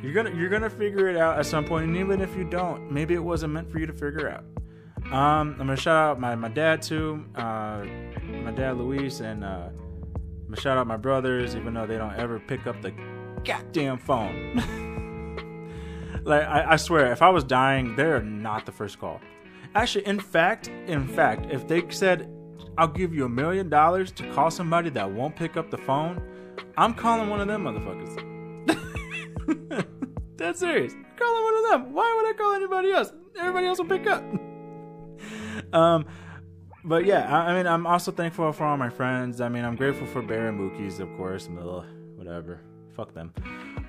You're 0.03 0.13
gonna 0.13 0.35
you're 0.35 0.49
gonna 0.49 0.69
figure 0.69 1.07
it 1.09 1.17
out 1.17 1.39
at 1.39 1.45
some 1.45 1.65
point, 1.65 1.85
and 1.85 1.97
even 1.97 2.21
if 2.21 2.35
you 2.35 2.43
don't, 2.43 2.91
maybe 2.91 3.13
it 3.13 3.23
wasn't 3.23 3.53
meant 3.53 3.71
for 3.71 3.79
you 3.79 3.85
to 3.85 3.93
figure 3.93 4.29
out. 4.29 4.43
Um, 5.13 5.51
I'm 5.51 5.57
gonna 5.57 5.75
shout 5.75 5.95
out 5.95 6.19
my, 6.19 6.35
my 6.35 6.49
dad 6.49 6.81
too, 6.81 7.25
uh, 7.35 7.85
my 8.43 8.51
dad 8.51 8.77
Luis, 8.77 9.19
and 9.19 9.43
uh, 9.43 9.69
I'm 9.69 10.43
gonna 10.45 10.61
shout 10.61 10.77
out 10.77 10.87
my 10.87 10.97
brothers, 10.97 11.55
even 11.55 11.73
though 11.73 11.87
they 11.87 11.97
don't 11.97 12.15
ever 12.15 12.39
pick 12.39 12.67
up 12.67 12.81
the 12.81 12.93
goddamn 13.43 13.97
phone. 13.97 14.55
like 16.23 16.43
I, 16.43 16.71
I 16.71 16.75
swear, 16.75 17.11
if 17.11 17.21
I 17.21 17.29
was 17.29 17.43
dying, 17.43 17.95
they're 17.95 18.21
not 18.21 18.65
the 18.65 18.71
first 18.71 18.99
call. 18.99 19.21
Actually, 19.73 20.05
in 20.05 20.19
fact, 20.19 20.67
in 20.67 21.07
fact, 21.07 21.47
if 21.49 21.67
they 21.67 21.83
said 21.89 22.29
I'll 22.77 22.87
give 22.87 23.13
you 23.13 23.25
a 23.25 23.29
million 23.29 23.69
dollars 23.69 24.11
to 24.13 24.31
call 24.33 24.49
somebody 24.51 24.89
that 24.91 25.11
won't 25.11 25.35
pick 25.35 25.57
up 25.57 25.69
the 25.69 25.77
phone, 25.77 26.21
I'm 26.77 26.93
calling 26.93 27.29
one 27.29 27.41
of 27.41 27.47
them 27.47 27.63
motherfuckers. 27.63 28.27
That's 30.37 30.59
serious. 30.59 30.93
calling 31.17 31.43
one 31.43 31.55
of 31.55 31.69
them. 31.69 31.93
Why 31.93 32.15
would 32.15 32.29
I 32.29 32.37
call 32.37 32.53
anybody 32.55 32.91
else? 32.91 33.11
Everybody 33.37 33.67
else 33.67 33.77
will 33.77 33.85
pick 33.85 34.07
up. 34.07 34.23
um, 35.73 36.05
but 36.83 37.05
yeah, 37.05 37.27
I, 37.29 37.51
I, 37.51 37.57
mean, 37.57 37.67
I'm 37.67 37.85
also 37.85 38.11
thankful 38.11 38.51
for 38.51 38.65
all 38.65 38.77
my 38.77 38.89
friends. 38.89 39.41
I 39.41 39.49
mean, 39.49 39.63
I'm 39.63 39.75
grateful 39.75 40.07
for 40.07 40.21
Bear 40.21 40.47
and 40.47 40.59
Mookies, 40.59 40.99
of 40.99 41.15
course. 41.17 41.47
Ugh, 41.59 41.85
whatever. 42.15 42.61
Fuck 42.95 43.13
them. 43.13 43.33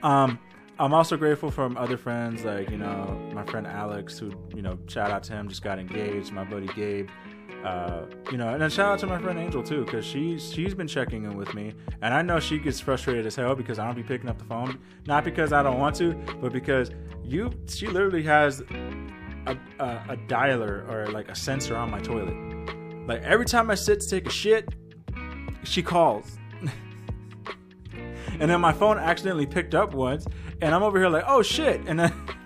Um, 0.02 0.38
I'm 0.78 0.94
also 0.94 1.16
grateful 1.16 1.50
for 1.50 1.76
other 1.78 1.96
friends, 1.96 2.44
like 2.44 2.70
you 2.70 2.78
know, 2.78 3.30
my 3.32 3.44
friend 3.44 3.66
Alex, 3.66 4.18
who 4.18 4.32
you 4.54 4.62
know, 4.62 4.78
shout 4.86 5.10
out 5.10 5.22
to 5.24 5.32
him, 5.32 5.48
just 5.48 5.62
got 5.62 5.78
engaged. 5.78 6.32
My 6.32 6.44
buddy 6.44 6.66
Gabe, 6.68 7.08
uh, 7.64 8.06
you 8.30 8.36
know, 8.36 8.48
and 8.48 8.60
then 8.60 8.70
shout 8.70 8.92
out 8.92 8.98
to 8.98 9.06
my 9.06 9.18
friend 9.18 9.38
Angel 9.38 9.62
too, 9.62 9.84
because 9.84 10.04
she's 10.04 10.52
she's 10.52 10.74
been 10.74 10.88
checking 10.88 11.24
in 11.24 11.36
with 11.36 11.54
me, 11.54 11.74
and 12.00 12.12
I 12.12 12.20
know 12.22 12.40
she 12.40 12.58
gets 12.58 12.80
frustrated 12.80 13.24
as 13.24 13.36
hell 13.36 13.54
because 13.54 13.78
I 13.78 13.86
don't 13.86 13.94
be 13.94 14.02
picking 14.02 14.28
up 14.28 14.38
the 14.38 14.44
phone, 14.44 14.78
not 15.06 15.24
because 15.24 15.52
I 15.52 15.62
don't 15.62 15.78
want 15.78 15.94
to, 15.96 16.14
but 16.40 16.52
because 16.52 16.90
you, 17.22 17.52
she 17.68 17.86
literally 17.86 18.22
has 18.24 18.62
a, 19.46 19.56
a, 19.78 19.86
a 20.10 20.16
dialer 20.28 20.88
or 20.90 21.06
like 21.12 21.28
a 21.28 21.34
sensor 21.34 21.76
on 21.76 21.90
my 21.90 22.00
toilet. 22.00 22.34
Like 23.06 23.22
every 23.22 23.46
time 23.46 23.70
I 23.70 23.76
sit 23.76 24.00
to 24.00 24.08
take 24.08 24.26
a 24.26 24.30
shit, 24.30 24.68
she 25.62 25.82
calls. 25.82 26.38
and 28.40 28.50
then 28.50 28.60
my 28.60 28.72
phone 28.72 28.98
accidentally 28.98 29.46
picked 29.46 29.74
up 29.74 29.94
once, 29.94 30.26
and 30.60 30.74
I'm 30.74 30.82
over 30.82 30.98
here 30.98 31.08
like, 31.08 31.24
oh 31.26 31.42
shit, 31.42 31.80
and 31.86 32.00
then. 32.00 32.12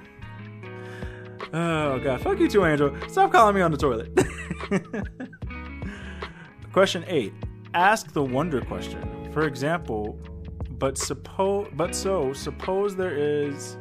Oh 1.53 1.99
god, 2.01 2.21
fuck 2.21 2.39
you 2.39 2.49
too, 2.49 2.67
Angel. 2.67 2.95
Stop 3.09 3.33
calling 3.33 3.55
me 3.55 3.63
on 3.63 3.71
the 3.71 3.79
toilet. 3.79 4.11
question 6.73 7.05
eight: 7.09 7.33
Ask 7.75 8.13
the 8.13 8.23
wonder 8.23 8.61
question. 8.61 9.33
For 9.33 9.47
example, 9.47 10.19
but 10.79 10.99
suppose, 10.99 11.69
but 11.75 11.95
so 11.95 12.33
suppose 12.33 12.97
there 12.97 13.17
is 13.17 13.77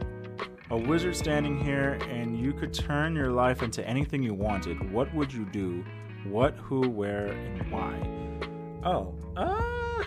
a 0.72 0.78
wizard 0.78 1.16
standing 1.16 1.60
here, 1.60 2.00
and 2.10 2.40
you 2.40 2.54
could 2.54 2.74
turn 2.74 3.16
your 3.16 3.32
life 3.32 3.64
into 3.64 3.88
anything 3.88 4.24
you 4.24 4.34
wanted. 4.34 4.92
What 4.92 5.14
would 5.14 5.32
you 5.32 5.46
do? 5.46 5.86
What, 6.26 6.58
who, 6.58 6.90
where, 6.90 7.28
and 7.28 7.72
why? 7.72 7.94
Oh, 8.84 9.14
uh, 9.38 10.04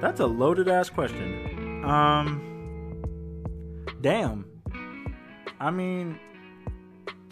that's 0.00 0.20
a 0.20 0.26
loaded 0.26 0.68
ass 0.68 0.90
question. 0.90 1.84
Um, 1.84 3.02
damn. 4.00 4.44
I 5.60 5.70
mean, 5.70 6.18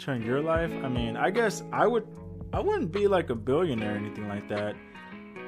turn 0.09 0.23
your 0.23 0.41
life. 0.41 0.71
I 0.83 0.89
mean, 0.89 1.15
I 1.15 1.29
guess 1.29 1.63
I 1.71 1.85
would. 1.85 2.07
I 2.51 2.59
wouldn't 2.59 2.91
be 2.91 3.07
like 3.07 3.29
a 3.29 3.35
billionaire 3.35 3.93
or 3.93 3.97
anything 3.97 4.27
like 4.27 4.49
that. 4.49 4.75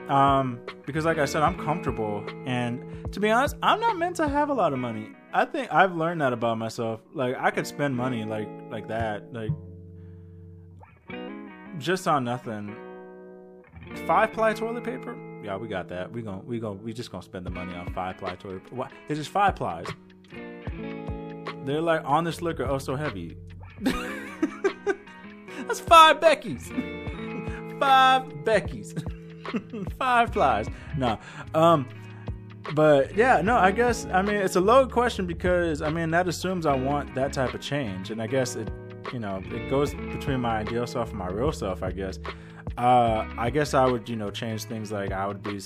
Um, 0.07 0.59
because 0.85 1.03
like 1.03 1.17
I 1.17 1.25
said, 1.25 1.41
I'm 1.41 1.57
comfortable, 1.57 2.23
and 2.45 3.11
to 3.11 3.19
be 3.19 3.31
honest, 3.31 3.55
I'm 3.63 3.79
not 3.79 3.97
meant 3.97 4.17
to 4.17 4.27
have 4.27 4.49
a 4.49 4.53
lot 4.53 4.71
of 4.71 4.79
money. 4.79 5.09
I 5.33 5.45
think 5.45 5.73
I've 5.73 5.95
learned 5.95 6.21
that 6.21 6.31
about 6.31 6.59
myself. 6.59 7.01
Like 7.13 7.35
I 7.39 7.49
could 7.49 7.65
spend 7.65 7.95
money 7.95 8.23
like 8.23 8.47
like 8.69 8.87
that, 8.89 9.33
like 9.33 9.51
just 11.79 12.07
on 12.07 12.23
nothing. 12.23 12.75
Five 14.05 14.31
ply 14.31 14.53
toilet 14.53 14.83
paper? 14.83 15.17
Yeah, 15.43 15.57
we 15.57 15.67
got 15.67 15.89
that. 15.89 16.11
We 16.11 16.21
going 16.21 16.45
we 16.45 16.59
going 16.59 16.83
we 16.83 16.93
just 16.93 17.11
gonna 17.11 17.23
spend 17.23 17.47
the 17.47 17.49
money 17.49 17.73
on 17.73 17.91
five 17.93 18.17
ply 18.19 18.35
toilet. 18.35 18.71
What? 18.71 18.91
It's 19.09 19.17
just 19.17 19.31
five 19.31 19.55
plies. 19.55 19.87
They're 21.65 21.81
like 21.81 22.03
on 22.05 22.23
this 22.25 22.43
liquor, 22.43 22.65
oh 22.65 22.77
so 22.77 22.95
heavy. 22.95 23.37
That's 25.71 25.79
five 25.79 26.19
Becky's. 26.19 26.69
five 27.79 28.43
Becky's. 28.43 28.93
five 29.97 30.33
flies. 30.33 30.67
No. 30.97 31.17
Um 31.53 31.87
but 32.75 33.15
yeah, 33.15 33.39
no, 33.39 33.55
I 33.55 33.71
guess 33.71 34.05
I 34.07 34.21
mean 34.21 34.35
it's 34.35 34.57
a 34.57 34.59
loaded 34.59 34.91
question 34.91 35.25
because 35.25 35.81
I 35.81 35.89
mean 35.89 36.11
that 36.11 36.27
assumes 36.27 36.65
I 36.65 36.75
want 36.75 37.15
that 37.15 37.31
type 37.31 37.53
of 37.53 37.61
change. 37.61 38.11
And 38.11 38.21
I 38.21 38.27
guess 38.27 38.57
it 38.57 38.69
you 39.13 39.19
know, 39.19 39.41
it 39.45 39.69
goes 39.69 39.93
between 39.93 40.41
my 40.41 40.57
ideal 40.57 40.85
self 40.85 41.11
and 41.11 41.19
my 41.19 41.29
real 41.29 41.53
self, 41.53 41.83
I 41.83 41.91
guess. 41.93 42.19
Uh 42.77 43.25
I 43.37 43.49
guess 43.49 43.73
I 43.73 43.85
would, 43.85 44.09
you 44.09 44.17
know, 44.17 44.29
change 44.29 44.65
things 44.65 44.91
like 44.91 45.13
I 45.13 45.25
would 45.25 45.41
be 45.41 45.57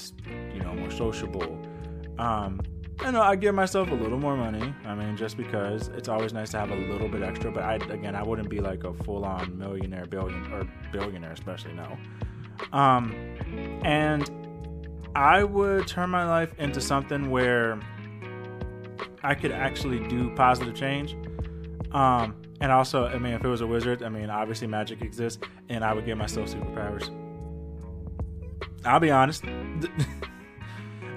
you 0.54 0.60
know, 0.62 0.76
more 0.76 0.92
sociable. 0.92 1.60
Um 2.20 2.62
I 3.00 3.12
know 3.12 3.22
I 3.22 3.36
give 3.36 3.54
myself 3.54 3.92
a 3.92 3.94
little 3.94 4.18
more 4.18 4.38
money. 4.38 4.74
I 4.86 4.96
mean, 4.96 5.18
just 5.18 5.38
because 5.38 5.90
it's 5.90 6.08
always 6.08 6.34
nice 6.34 6.52
to 6.52 6.60
have 6.60 6.72
a 6.72 6.76
little 6.76 7.10
bit 7.10 7.22
extra. 7.22 7.52
But 7.52 7.64
I, 7.64 7.76
again, 7.76 8.16
I 8.16 8.24
wouldn't 8.24 8.50
be 8.50 8.60
like 8.60 8.84
a 8.84 8.94
full-on 8.94 9.58
millionaire, 9.58 10.06
billion 10.06 10.52
or 10.54 10.68
billionaire, 10.92 11.32
especially 11.32 11.74
no. 11.74 11.98
Um, 12.72 13.14
and 13.84 14.30
I 15.16 15.44
would 15.44 15.88
turn 15.88 16.10
my 16.10 16.26
life 16.28 16.54
into 16.58 16.82
something 16.82 17.30
where 17.30 17.80
I 19.24 19.36
could 19.36 19.52
actually 19.52 20.06
do 20.08 20.34
positive 20.36 20.76
change. 20.76 21.16
Um, 21.92 22.42
and 22.62 22.72
also, 22.72 23.08
I 23.08 23.18
mean, 23.18 23.34
if 23.34 23.44
it 23.44 23.48
was 23.48 23.62
a 23.62 23.68
wizard, 23.68 24.04
I 24.04 24.10
mean, 24.10 24.30
obviously 24.30 24.68
magic 24.68 25.02
exists, 25.02 25.40
and 25.70 25.84
I 25.84 25.94
would 25.94 26.06
give 26.06 26.18
myself 26.18 26.50
superpowers. 26.50 27.10
I'll 28.86 29.00
be 29.00 29.12
honest. 29.12 29.44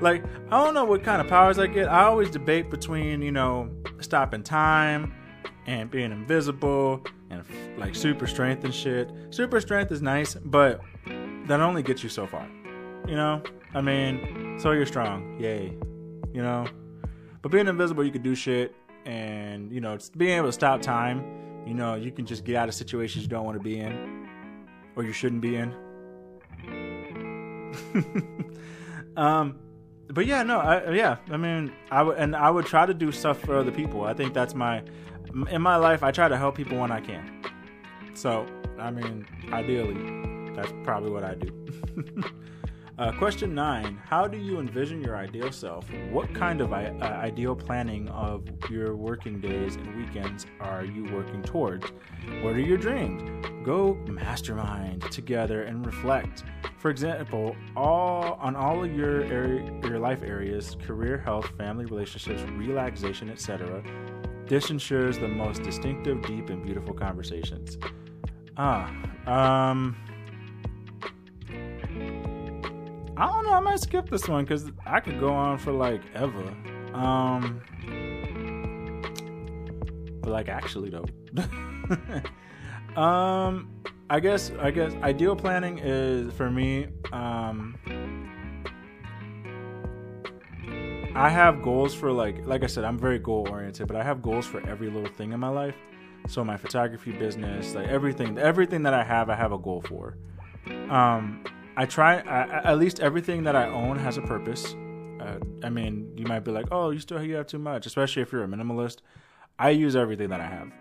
Like, 0.01 0.25
I 0.51 0.63
don't 0.63 0.75
know 0.75 0.85
what 0.85 1.03
kind 1.03 1.21
of 1.21 1.29
powers 1.29 1.59
I 1.59 1.67
get. 1.67 1.89
I 1.89 2.05
always 2.05 2.31
debate 2.31 2.71
between, 2.71 3.21
you 3.21 3.33
know, 3.33 3.71
stopping 4.01 4.43
time 4.43 5.13
and 5.67 5.91
being 5.91 6.13
invisible 6.13 7.05
and 7.31 7.45
like 7.77 7.95
super 7.95 8.27
strength 8.27 8.65
and 8.65 8.73
shit. 8.73 9.11
Super 9.31 9.61
strength 9.61 9.91
is 9.91 10.01
nice, 10.01 10.35
but 10.35 10.81
that 11.47 11.61
only 11.61 11.83
gets 11.83 12.03
you 12.03 12.09
so 12.09 12.27
far. 12.27 12.49
You 13.09 13.17
know? 13.17 13.43
I 13.75 13.81
mean, 13.81 14.59
so 14.61 14.71
you're 14.71 14.87
strong. 14.87 15.39
Yay. 15.41 15.77
You 16.33 16.43
know? 16.43 16.67
But 17.43 17.51
being 17.51 17.67
invisible, 17.67 18.05
you 18.05 18.13
can 18.13 18.23
do 18.23 18.35
shit 18.35 18.75
and, 19.05 19.73
you 19.73 19.81
know, 19.81 19.99
being 20.17 20.37
able 20.37 20.49
to 20.49 20.53
stop 20.53 20.81
time, 20.81 21.25
you 21.67 21.75
know, 21.75 21.97
you 21.97 22.13
can 22.13 22.25
just 22.25 22.45
get 22.45 22.57
out 22.57 22.69
of 22.69 22.75
situations 22.75 23.25
you 23.25 23.29
don't 23.29 23.45
want 23.45 23.59
to 23.59 23.63
be 23.63 23.79
in 23.79 24.29
or 24.95 25.03
you 25.03 25.13
shouldn't 25.13 25.41
be 25.41 25.57
in. 25.57 25.75
um 29.17 29.59
but 30.11 30.27
yeah, 30.27 30.43
no, 30.43 30.59
I, 30.59 30.93
yeah. 30.93 31.17
I 31.31 31.37
mean, 31.37 31.73
I 31.91 32.03
would 32.03 32.17
and 32.19 32.35
I 32.35 32.51
would 32.51 32.67
try 32.67 32.87
to 32.87 32.95
do 32.95 33.13
stuff 33.13 33.39
for 33.41 33.57
other 33.57 33.71
people. 33.71 34.05
I 34.05 34.15
think 34.15 34.35
that's 34.35 34.55
my 34.55 34.83
in 35.51 35.63
my 35.63 35.77
life. 35.77 36.03
I 36.03 36.11
try 36.11 36.29
to 36.29 36.37
help 36.37 36.57
people 36.57 36.79
when 36.79 36.91
I 36.91 37.01
can. 37.01 37.45
So, 38.15 38.47
I 38.79 38.91
mean, 38.91 39.27
ideally, 39.53 40.53
that's 40.55 40.73
probably 40.83 41.11
what 41.11 41.25
I 41.25 41.35
do. 41.35 41.53
Uh, 42.99 43.13
question 43.13 43.55
nine 43.55 43.97
How 44.09 44.27
do 44.27 44.37
you 44.37 44.59
envision 44.59 45.01
your 45.01 45.17
ideal 45.17 45.53
self? 45.53 45.87
What 46.11 46.35
kind 46.35 46.61
of 46.61 46.73
I- 46.73 46.87
uh, 47.01 47.05
ideal 47.05 47.55
planning 47.55 48.09
of 48.09 48.43
your 48.71 48.97
working 48.97 49.41
days 49.41 49.77
and 49.77 49.97
weekends 49.97 50.47
are 50.61 50.85
you 50.85 51.05
working 51.15 51.43
towards? 51.43 51.87
What 52.43 52.55
are 52.55 52.61
your 52.61 52.77
dreams? 52.77 53.23
Go 53.65 53.95
mastermind 54.09 55.03
together 55.13 55.63
and 55.63 55.87
reflect. 55.87 56.43
For 56.79 56.91
example, 56.91 57.55
all 57.77 58.37
on 58.41 58.57
all 58.57 58.83
of 58.83 58.93
your 58.93 59.23
area, 59.25 59.63
your 59.85 60.01
life 60.01 60.25
areas, 60.25 60.77
career, 60.85 61.19
health, 61.19 61.47
family, 61.57 61.85
relationships, 61.85 62.43
relaxation, 62.51 63.31
etc. 63.31 63.81
This 64.49 64.71
ensures 64.71 65.19
the 65.19 65.29
most 65.29 65.63
distinctive, 65.63 66.21
deep, 66.23 66.49
and 66.51 66.65
beautiful 66.65 66.95
conversations. 66.95 67.79
Ah, 68.57 68.91
um, 69.27 69.95
I 73.19 73.27
don't 73.27 73.45
know. 73.45 73.53
I 73.53 73.61
might 73.61 73.81
skip 73.81 74.09
this 74.09 74.29
one 74.29 74.45
because 74.45 74.71
I 74.87 75.01
could 75.01 75.19
go 75.19 75.33
on 75.33 75.59
for 75.59 75.73
like 75.73 76.03
ever. 76.15 76.55
Um, 76.95 77.61
but 80.23 80.31
like 80.31 80.49
actually 80.49 80.91
though, 80.91 81.05
um, 83.01 83.69
I 84.09 84.21
guess 84.21 84.53
I 84.61 84.71
guess 84.71 84.93
ideal 85.03 85.35
planning 85.35 85.81
is 85.83 86.33
for 86.35 86.49
me. 86.49 86.87
Um, 87.13 87.77
I 91.17 91.29
have 91.29 91.61
goals 91.61 91.93
for 91.95 92.13
like 92.13 92.47
like 92.47 92.63
I 92.63 92.67
said, 92.67 92.85
I'm 92.85 92.99
very 92.99 93.19
goal 93.19 93.49
oriented, 93.51 93.89
but 93.89 93.97
I 93.97 94.05
have 94.05 94.23
goals 94.23 94.47
for 94.47 94.65
every 94.65 94.91
little 94.91 95.13
thing 95.15 95.33
in 95.33 95.41
my 95.41 95.49
life. 95.49 95.75
So 96.29 96.45
my 96.45 96.57
photography 96.57 97.11
business, 97.11 97.75
like 97.75 97.89
everything, 97.89 98.39
everything 98.39 98.85
that 98.85 98.95
I 98.95 99.03
have, 99.03 99.29
I 99.29 99.35
have 99.35 99.51
a 99.51 99.59
goal 99.59 99.81
for. 99.81 100.17
Um, 100.89 101.43
I 101.79 101.87
try 101.87 102.19
I, 102.19 102.73
at 102.73 102.79
least 102.79 102.99
everything 102.99 103.45
that 103.45 103.55
I 103.55 103.69
own 103.69 104.01
has 104.01 104.17
a 104.17 104.23
purpose. 104.23 104.75
Uh, 105.21 105.39
I 105.63 105.71
mean, 105.71 106.13
you 106.17 106.27
might 106.27 106.41
be 106.41 106.51
like, 106.51 106.67
"Oh, 106.73 106.91
you 106.91 106.99
still 106.99 107.23
you 107.23 107.37
have 107.37 107.47
too 107.47 107.61
much," 107.61 107.87
especially 107.87 108.23
if 108.23 108.33
you're 108.33 108.43
a 108.43 108.49
minimalist. 108.49 108.99
I 109.61 109.71
use 109.71 109.95
everything 109.95 110.29
that 110.31 110.41
I 110.41 110.47
have, 110.47 110.73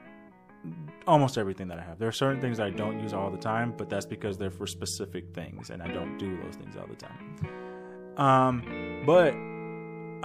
almost 1.06 1.38
everything 1.38 1.68
that 1.68 1.78
I 1.78 1.84
have. 1.84 2.00
There 2.00 2.08
are 2.08 2.20
certain 2.24 2.42
things 2.42 2.60
I 2.60 2.72
don't 2.72 3.00
use 3.00 3.14
all 3.14 3.30
the 3.30 3.38
time, 3.38 3.76
but 3.78 3.92
that's 3.92 4.08
because 4.08 4.40
they're 4.40 4.50
for 4.50 4.66
specific 4.66 5.36
things, 5.36 5.70
and 5.70 5.84
I 5.84 5.88
don't 5.88 6.18
do 6.18 6.36
those 6.44 6.56
things 6.56 6.76
all 6.76 6.88
the 6.88 6.96
time. 6.96 8.18
Um, 8.18 9.04
but 9.06 9.34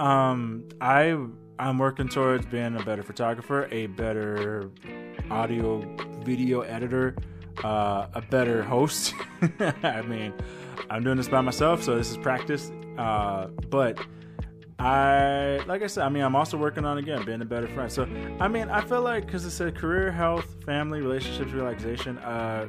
um, 0.03 0.67
I 0.81 1.15
I'm 1.59 1.77
working 1.77 2.09
towards 2.09 2.47
being 2.47 2.75
a 2.75 2.83
better 2.83 3.03
photographer, 3.03 3.67
a 3.69 3.85
better 3.87 4.71
audio 5.29 5.81
video 6.23 6.61
editor, 6.61 7.15
uh, 7.63 8.07
a 8.15 8.21
better 8.21 8.63
host. 8.63 9.13
I 9.83 10.01
mean, 10.01 10.33
I'm 10.89 11.03
doing 11.03 11.17
this 11.17 11.27
by 11.27 11.41
myself, 11.41 11.83
so 11.83 11.95
this 11.95 12.11
is 12.11 12.17
practice. 12.17 12.71
Uh, 12.97 13.47
but 13.69 13.99
I, 14.79 15.59
like 15.67 15.81
I 15.81 15.87
said, 15.87 16.03
I 16.03 16.09
mean, 16.09 16.23
I'm 16.23 16.35
also 16.35 16.57
working 16.57 16.85
on 16.85 16.97
again 16.97 17.23
being 17.25 17.41
a 17.41 17.45
better 17.45 17.67
friend. 17.67 17.91
So, 17.91 18.03
I 18.39 18.47
mean, 18.47 18.69
I 18.69 18.81
feel 18.81 19.01
like 19.01 19.25
because 19.25 19.45
it 19.45 19.51
said 19.51 19.75
career, 19.75 20.11
health, 20.11 20.55
family, 20.65 20.99
relationships, 20.99 21.51
relaxation. 21.51 22.17
Uh, 22.17 22.67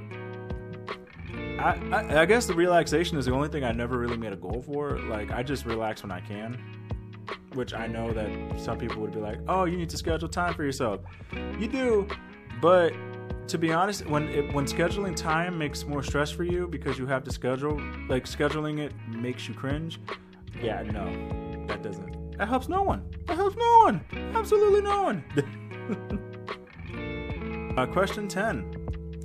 I, 1.58 1.78
I, 1.92 2.22
I 2.22 2.26
guess 2.26 2.46
the 2.46 2.54
relaxation 2.54 3.18
is 3.18 3.26
the 3.26 3.32
only 3.32 3.48
thing 3.48 3.64
I 3.64 3.72
never 3.72 3.98
really 3.98 4.16
made 4.16 4.32
a 4.32 4.36
goal 4.36 4.62
for. 4.62 4.98
Like, 4.98 5.30
I 5.32 5.42
just 5.42 5.66
relax 5.66 6.02
when 6.02 6.12
I 6.12 6.20
can, 6.20 6.58
which 7.54 7.74
I 7.74 7.86
know 7.86 8.12
that 8.12 8.60
some 8.60 8.78
people 8.78 9.00
would 9.02 9.12
be 9.12 9.20
like, 9.20 9.38
"Oh, 9.48 9.64
you 9.64 9.76
need 9.76 9.90
to 9.90 9.96
schedule 9.96 10.28
time 10.28 10.54
for 10.54 10.64
yourself." 10.64 11.00
You 11.58 11.68
do, 11.68 12.08
but 12.60 12.92
to 13.48 13.58
be 13.58 13.72
honest, 13.72 14.06
when 14.06 14.28
it, 14.28 14.52
when 14.52 14.64
scheduling 14.64 15.14
time 15.14 15.58
makes 15.58 15.84
more 15.84 16.02
stress 16.02 16.30
for 16.30 16.44
you 16.44 16.66
because 16.66 16.98
you 16.98 17.06
have 17.06 17.24
to 17.24 17.32
schedule, 17.32 17.80
like 18.08 18.24
scheduling 18.24 18.78
it 18.78 18.92
makes 19.08 19.48
you 19.48 19.54
cringe. 19.54 20.00
Yeah, 20.62 20.82
no, 20.82 21.66
that 21.66 21.82
doesn't. 21.82 22.36
That 22.38 22.48
helps 22.48 22.68
no 22.68 22.82
one. 22.82 23.04
That 23.26 23.36
helps 23.36 23.56
no 23.56 23.78
one. 23.84 24.04
Absolutely 24.34 24.82
no 24.82 25.02
one. 25.02 25.24
uh, 27.76 27.86
question 27.86 28.28
ten. 28.28 28.74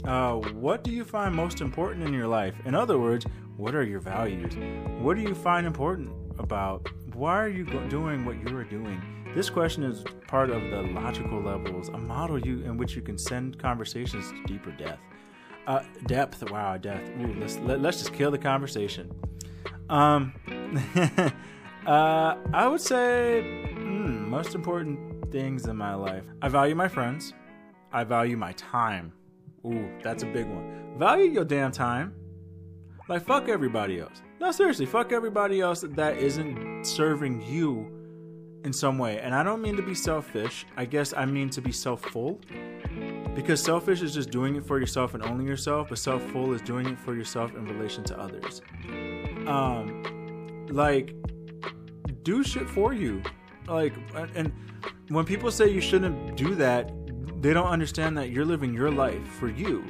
Uh, 0.05 0.36
what 0.36 0.84
do 0.84 0.91
you 0.91 1.03
find 1.03 1.36
most 1.36 1.62
important 1.62 2.05
in 2.08 2.13
your 2.13 2.27
life? 2.27 2.55
In 2.65 2.73
other 2.73 2.97
words, 2.97 3.25
what 3.58 3.75
are 3.75 3.84
your 3.84 3.99
values? 3.99 4.55
What 5.01 5.15
do 5.15 5.21
you 5.21 5.36
find 5.36 5.67
important 5.67 6.10
about? 6.39 6.88
Why 7.13 7.38
are 7.38 7.49
you 7.49 7.65
go- 7.65 7.86
doing 7.89 8.23
what 8.25 8.38
you 8.39 8.55
are 8.58 8.63
doing? 8.63 9.01
This 9.36 9.48
question 9.48 9.84
is 9.84 10.04
part 10.28 10.50
of 10.50 10.72
the 10.72 10.82
logical 10.82 11.39
levels, 11.39 11.89
a 11.89 11.98
model 12.00 12.39
you 12.39 12.63
in 12.63 12.78
which 12.78 12.96
you 12.96 13.04
can 13.04 13.15
send 13.15 13.60
conversations 13.60 14.32
to 14.32 14.44
deeper 14.46 14.72
depth. 14.72 15.02
Uh, 15.68 15.84
depth, 16.08 16.50
wow, 16.50 16.78
depth. 16.78 17.12
Ooh, 17.22 17.36
let's 17.39 17.58
let, 17.60 17.80
let's 17.80 18.00
just 18.00 18.12
kill 18.12 18.32
the 18.32 18.39
conversation. 18.39 19.12
Um, 19.88 20.34
uh, 21.86 22.36
I 22.54 22.68
would 22.68 22.82
say 22.82 23.44
mm, 23.46 24.28
most 24.28 24.56
important 24.56 25.32
things 25.32 25.68
in 25.68 25.78
my 25.78 25.94
life. 25.94 26.24
I 26.42 26.50
value 26.50 26.74
my 26.74 26.88
friends. 26.88 27.34
I 27.94 28.06
value 28.06 28.36
my 28.36 28.54
time. 28.54 29.13
Ooh, 29.63 29.92
that's 30.04 30.24
a 30.24 30.28
big 30.28 30.48
one. 30.48 30.96
Value 30.98 31.30
your 31.30 31.46
damn 31.46 31.72
time. 31.72 32.15
Like 33.08 33.26
fuck 33.26 33.48
everybody 33.48 34.00
else. 34.00 34.24
No, 34.39 34.52
seriously, 34.52 34.88
fuck 34.88 35.12
everybody 35.12 35.62
else 35.62 35.86
that 35.88 36.18
isn't 36.18 36.84
serving 36.84 37.44
you 37.44 37.99
in 38.63 38.74
some 38.74 38.98
way. 38.98 39.19
And 39.19 39.34
I 39.34 39.43
don't 39.43 39.62
mean 39.62 39.76
to 39.78 39.82
be 39.82 39.95
selfish. 39.95 40.65
I 40.78 40.86
guess 40.86 41.13
I 41.15 41.26
mean 41.26 41.50
to 41.52 41.62
be 41.62 41.72
self-full. 41.72 42.41
Because 43.36 43.62
selfish 43.63 44.02
is 44.02 44.13
just 44.13 44.32
doing 44.32 44.56
it 44.56 44.65
for 44.65 44.80
yourself 44.80 45.13
and 45.13 45.24
only 45.24 45.45
yourself, 45.45 45.89
but 45.89 45.98
self-full 45.98 46.54
is 46.54 46.62
doing 46.62 46.88
it 46.88 47.00
for 47.00 47.15
yourself 47.15 47.56
in 47.56 47.65
relation 47.65 48.04
to 48.06 48.19
others. 48.19 48.62
Um 49.48 50.04
like 50.69 51.15
do 52.24 52.43
shit 52.43 52.69
for 52.69 52.93
you. 52.93 53.22
Like 53.67 53.93
and 54.36 54.52
when 55.10 55.26
people 55.26 55.52
say 55.52 55.69
you 55.69 55.82
shouldn't 55.82 56.36
do 56.36 56.56
that, 56.56 56.91
they 57.41 57.54
don't 57.54 57.67
understand 57.67 58.17
that 58.17 58.30
you're 58.32 58.45
living 58.45 58.74
your 58.74 58.91
life 58.91 59.26
for 59.39 59.50
you. 59.50 59.86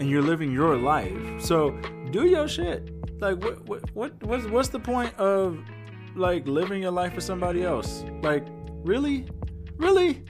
And 0.00 0.08
you're 0.08 0.22
living 0.22 0.52
your 0.52 0.76
life. 0.76 1.42
So 1.42 1.70
do 2.12 2.26
your 2.26 2.46
shit. 2.46 2.90
Like 3.20 3.42
what 3.42 3.64
what, 3.66 3.94
what 3.94 4.22
what's 4.22 4.46
what's 4.46 4.68
the 4.68 4.78
point 4.78 5.12
of 5.16 5.58
like 6.18 6.46
living 6.46 6.82
your 6.82 6.90
life 6.90 7.14
for 7.14 7.20
somebody 7.20 7.64
else. 7.64 8.04
Like, 8.22 8.46
really? 8.84 9.26
Really? 9.76 10.24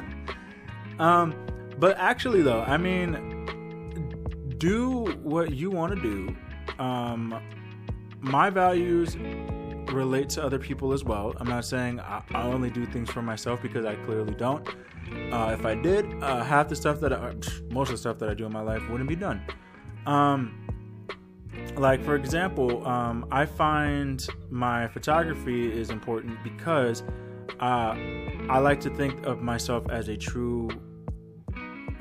um, 0.98 1.34
but 1.78 1.96
actually 1.98 2.42
though, 2.42 2.62
I 2.62 2.76
mean, 2.76 3.32
do 4.58 5.06
what 5.22 5.52
you 5.52 5.70
want 5.70 5.94
to 5.94 6.00
do. 6.00 6.36
Um, 6.78 7.40
my 8.20 8.50
values 8.50 9.16
relate 9.92 10.28
to 10.30 10.44
other 10.44 10.58
people 10.58 10.92
as 10.92 11.04
well. 11.04 11.34
I'm 11.38 11.48
not 11.48 11.64
saying 11.64 12.00
I, 12.00 12.22
I 12.32 12.42
only 12.44 12.70
do 12.70 12.86
things 12.86 13.10
for 13.10 13.22
myself 13.22 13.60
because 13.60 13.84
I 13.84 13.96
clearly 13.96 14.34
don't. 14.34 14.66
Uh, 15.32 15.54
if 15.58 15.66
I 15.66 15.74
did, 15.74 16.06
uh, 16.22 16.42
half 16.44 16.68
the 16.68 16.76
stuff 16.76 17.00
that 17.00 17.12
I, 17.12 17.34
most 17.70 17.88
of 17.88 17.94
the 17.94 17.98
stuff 17.98 18.18
that 18.20 18.30
I 18.30 18.34
do 18.34 18.46
in 18.46 18.52
my 18.52 18.60
life 18.62 18.88
wouldn't 18.88 19.08
be 19.08 19.16
done. 19.16 19.42
Um, 20.06 20.66
like 21.76 22.02
for 22.02 22.14
example 22.14 22.86
um, 22.86 23.26
i 23.30 23.44
find 23.44 24.26
my 24.50 24.86
photography 24.88 25.72
is 25.72 25.90
important 25.90 26.36
because 26.44 27.02
uh, 27.60 27.94
i 28.50 28.58
like 28.58 28.80
to 28.80 28.90
think 28.90 29.24
of 29.26 29.40
myself 29.40 29.88
as 29.90 30.08
a 30.08 30.16
true 30.16 30.68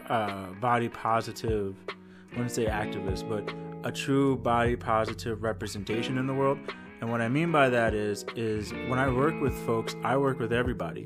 uh, 0.09 0.47
body 0.59 0.89
positive 0.89 1.75
i 1.89 2.35
wouldn't 2.35 2.51
say 2.51 2.65
activist 2.65 3.27
but 3.27 3.53
a 3.83 3.91
true 3.91 4.37
body 4.37 4.75
positive 4.75 5.43
representation 5.43 6.17
in 6.17 6.27
the 6.27 6.33
world. 6.33 6.59
And 6.99 7.09
what 7.09 7.21
i 7.21 7.27
mean 7.27 7.51
by 7.51 7.69
that 7.69 7.93
is 7.93 8.25
is 8.35 8.71
when 8.73 8.99
i 8.99 9.09
work 9.09 9.39
with 9.41 9.53
folks 9.65 9.95
i 10.03 10.15
work 10.17 10.39
with 10.39 10.53
everybody. 10.53 11.05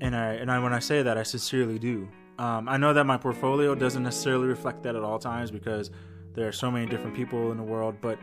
And 0.00 0.14
i 0.14 0.34
and 0.34 0.50
I, 0.50 0.58
when 0.60 0.72
i 0.72 0.78
say 0.78 1.02
that 1.02 1.18
i 1.18 1.22
sincerely 1.22 1.78
do. 1.78 2.08
Um, 2.38 2.68
i 2.68 2.76
know 2.76 2.92
that 2.92 3.04
my 3.04 3.16
portfolio 3.16 3.74
doesn't 3.74 4.02
necessarily 4.02 4.46
reflect 4.46 4.82
that 4.84 4.94
at 4.94 5.02
all 5.02 5.18
times 5.18 5.50
because 5.50 5.90
there 6.38 6.46
are 6.46 6.52
so 6.52 6.70
many 6.70 6.86
different 6.86 7.16
people 7.16 7.50
in 7.50 7.56
the 7.56 7.62
world, 7.64 7.96
but 8.00 8.16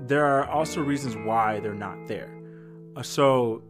there 0.00 0.24
are 0.24 0.48
also 0.48 0.82
reasons 0.82 1.16
why 1.16 1.60
they're 1.60 1.72
not 1.72 2.08
there. 2.08 2.36
Uh, 2.96 3.02
so 3.02 3.62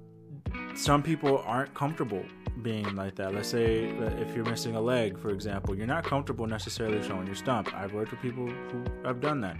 some 0.74 1.02
people 1.02 1.42
aren't 1.44 1.74
comfortable 1.74 2.24
being 2.62 2.94
like 2.96 3.16
that. 3.16 3.34
Let's 3.34 3.48
say 3.48 3.84
if 3.84 4.34
you're 4.34 4.46
missing 4.46 4.76
a 4.76 4.80
leg, 4.80 5.18
for 5.18 5.28
example, 5.30 5.76
you're 5.76 5.86
not 5.86 6.04
comfortable 6.04 6.46
necessarily 6.46 7.06
showing 7.06 7.26
your 7.26 7.34
stump. 7.34 7.74
I've 7.74 7.92
worked 7.92 8.12
with 8.12 8.20
people 8.20 8.46
who 8.46 8.84
have 9.04 9.20
done 9.20 9.42
that. 9.42 9.56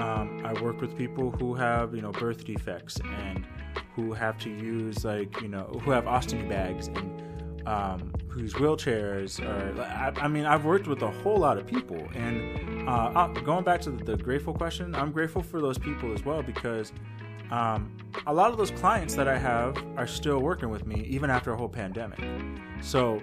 Um, 0.00 0.42
I 0.44 0.52
work 0.60 0.80
with 0.80 0.96
people 0.96 1.30
who 1.30 1.54
have, 1.54 1.94
you 1.94 2.02
know, 2.02 2.10
birth 2.10 2.44
defects 2.44 2.98
and 3.00 3.46
who 3.94 4.12
have 4.12 4.38
to 4.38 4.50
use 4.50 5.04
like, 5.04 5.40
you 5.40 5.48
know, 5.48 5.80
who 5.84 5.92
have 5.92 6.04
ostomy 6.04 6.48
bags 6.48 6.88
and 6.88 7.20
um, 7.66 8.12
whose 8.28 8.54
wheelchairs 8.54 9.44
are. 9.44 9.82
I, 9.82 10.24
I, 10.24 10.28
mean, 10.28 10.46
I've 10.46 10.64
worked 10.64 10.86
with 10.86 11.02
a 11.02 11.10
whole 11.10 11.38
lot 11.38 11.58
of 11.58 11.66
people, 11.66 12.00
and 12.14 12.69
uh, 12.90 13.12
uh, 13.14 13.28
going 13.28 13.62
back 13.62 13.80
to 13.80 13.90
the, 13.90 14.02
the, 14.02 14.16
grateful 14.16 14.52
question, 14.52 14.96
I'm 14.96 15.12
grateful 15.12 15.42
for 15.42 15.60
those 15.60 15.78
people 15.78 16.12
as 16.12 16.24
well 16.24 16.42
because 16.42 16.92
um, 17.52 17.96
a 18.26 18.34
lot 18.34 18.50
of 18.50 18.58
those 18.58 18.72
clients 18.72 19.14
that 19.14 19.28
I 19.28 19.38
have 19.38 19.76
are 19.96 20.08
still 20.08 20.40
working 20.40 20.70
with 20.70 20.86
me 20.88 21.04
even 21.08 21.30
after 21.30 21.52
a 21.52 21.56
whole 21.56 21.68
pandemic. 21.68 22.18
So 22.80 23.22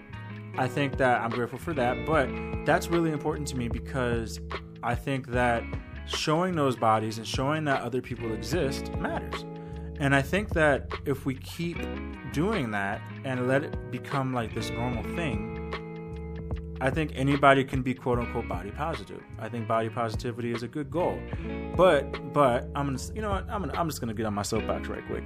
I 0.58 0.70
think 0.70 0.98
that 1.00 1.22
I'm 1.22 1.32
grateful 1.32 1.60
for 1.60 1.74
that, 1.74 2.06
but 2.06 2.30
that's 2.66 2.88
really 2.88 3.12
important 3.12 3.46
to 3.50 3.58
me 3.58 3.68
because 3.68 4.40
I 4.84 4.96
think 4.96 5.28
that 5.32 5.64
showing 6.06 6.56
those 6.56 6.78
bodies 6.78 7.18
and 7.18 7.28
showing 7.28 7.66
that 7.66 7.82
other 7.82 8.02
people 8.02 8.32
exist 8.32 8.94
matters. 8.96 9.44
And 10.00 10.16
I 10.16 10.22
think 10.22 10.50
that 10.50 10.90
if 11.06 11.26
we 11.26 11.36
keep 11.36 11.78
doing 12.32 12.72
that 12.72 13.02
and 13.26 13.50
let 13.50 13.64
it 13.64 13.92
become 13.92 14.34
like 14.34 14.56
this 14.56 14.70
normal 14.70 15.04
thing, 15.16 15.57
I 16.80 16.90
think 16.90 17.12
anybody 17.16 17.64
can 17.64 17.82
be 17.82 17.94
quote 17.94 18.20
unquote 18.20 18.48
body 18.48 18.72
positive. 18.72 19.22
I 19.40 19.50
think 19.50 19.68
body 19.68 19.90
positivity 19.90 20.52
is 20.52 20.64
a 20.64 20.68
good 20.68 20.92
goal. 20.92 21.20
But 21.76 22.34
but 22.34 22.70
I'm 22.76 22.88
gonna 22.88 23.00
you 23.16 23.22
know 23.22 23.32
what 23.32 23.50
I'm 23.50 23.62
gonna, 23.62 23.74
I'm 23.78 23.88
just 23.88 24.00
gonna 24.00 24.14
get 24.14 24.26
on 24.26 24.34
my 24.34 24.44
soapbox 24.44 24.88
right 24.88 25.06
quick. 25.08 25.24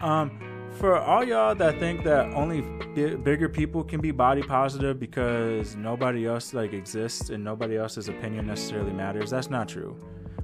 Um, 0.00 0.54
for 0.78 0.98
all 0.98 1.22
y'all 1.24 1.54
that 1.54 1.78
think 1.78 2.02
that 2.04 2.32
only 2.34 2.62
b- 2.94 3.14
bigger 3.14 3.48
people 3.48 3.84
can 3.84 4.00
be 4.00 4.10
body 4.10 4.42
positive 4.42 4.98
because 4.98 5.76
nobody 5.76 6.26
else 6.26 6.52
like 6.52 6.72
exists 6.72 7.30
and 7.30 7.44
nobody 7.44 7.76
else's 7.76 8.08
opinion 8.08 8.46
necessarily 8.46 8.92
matters, 8.92 9.30
that's 9.30 9.50
not 9.50 9.68
true. 9.68 9.96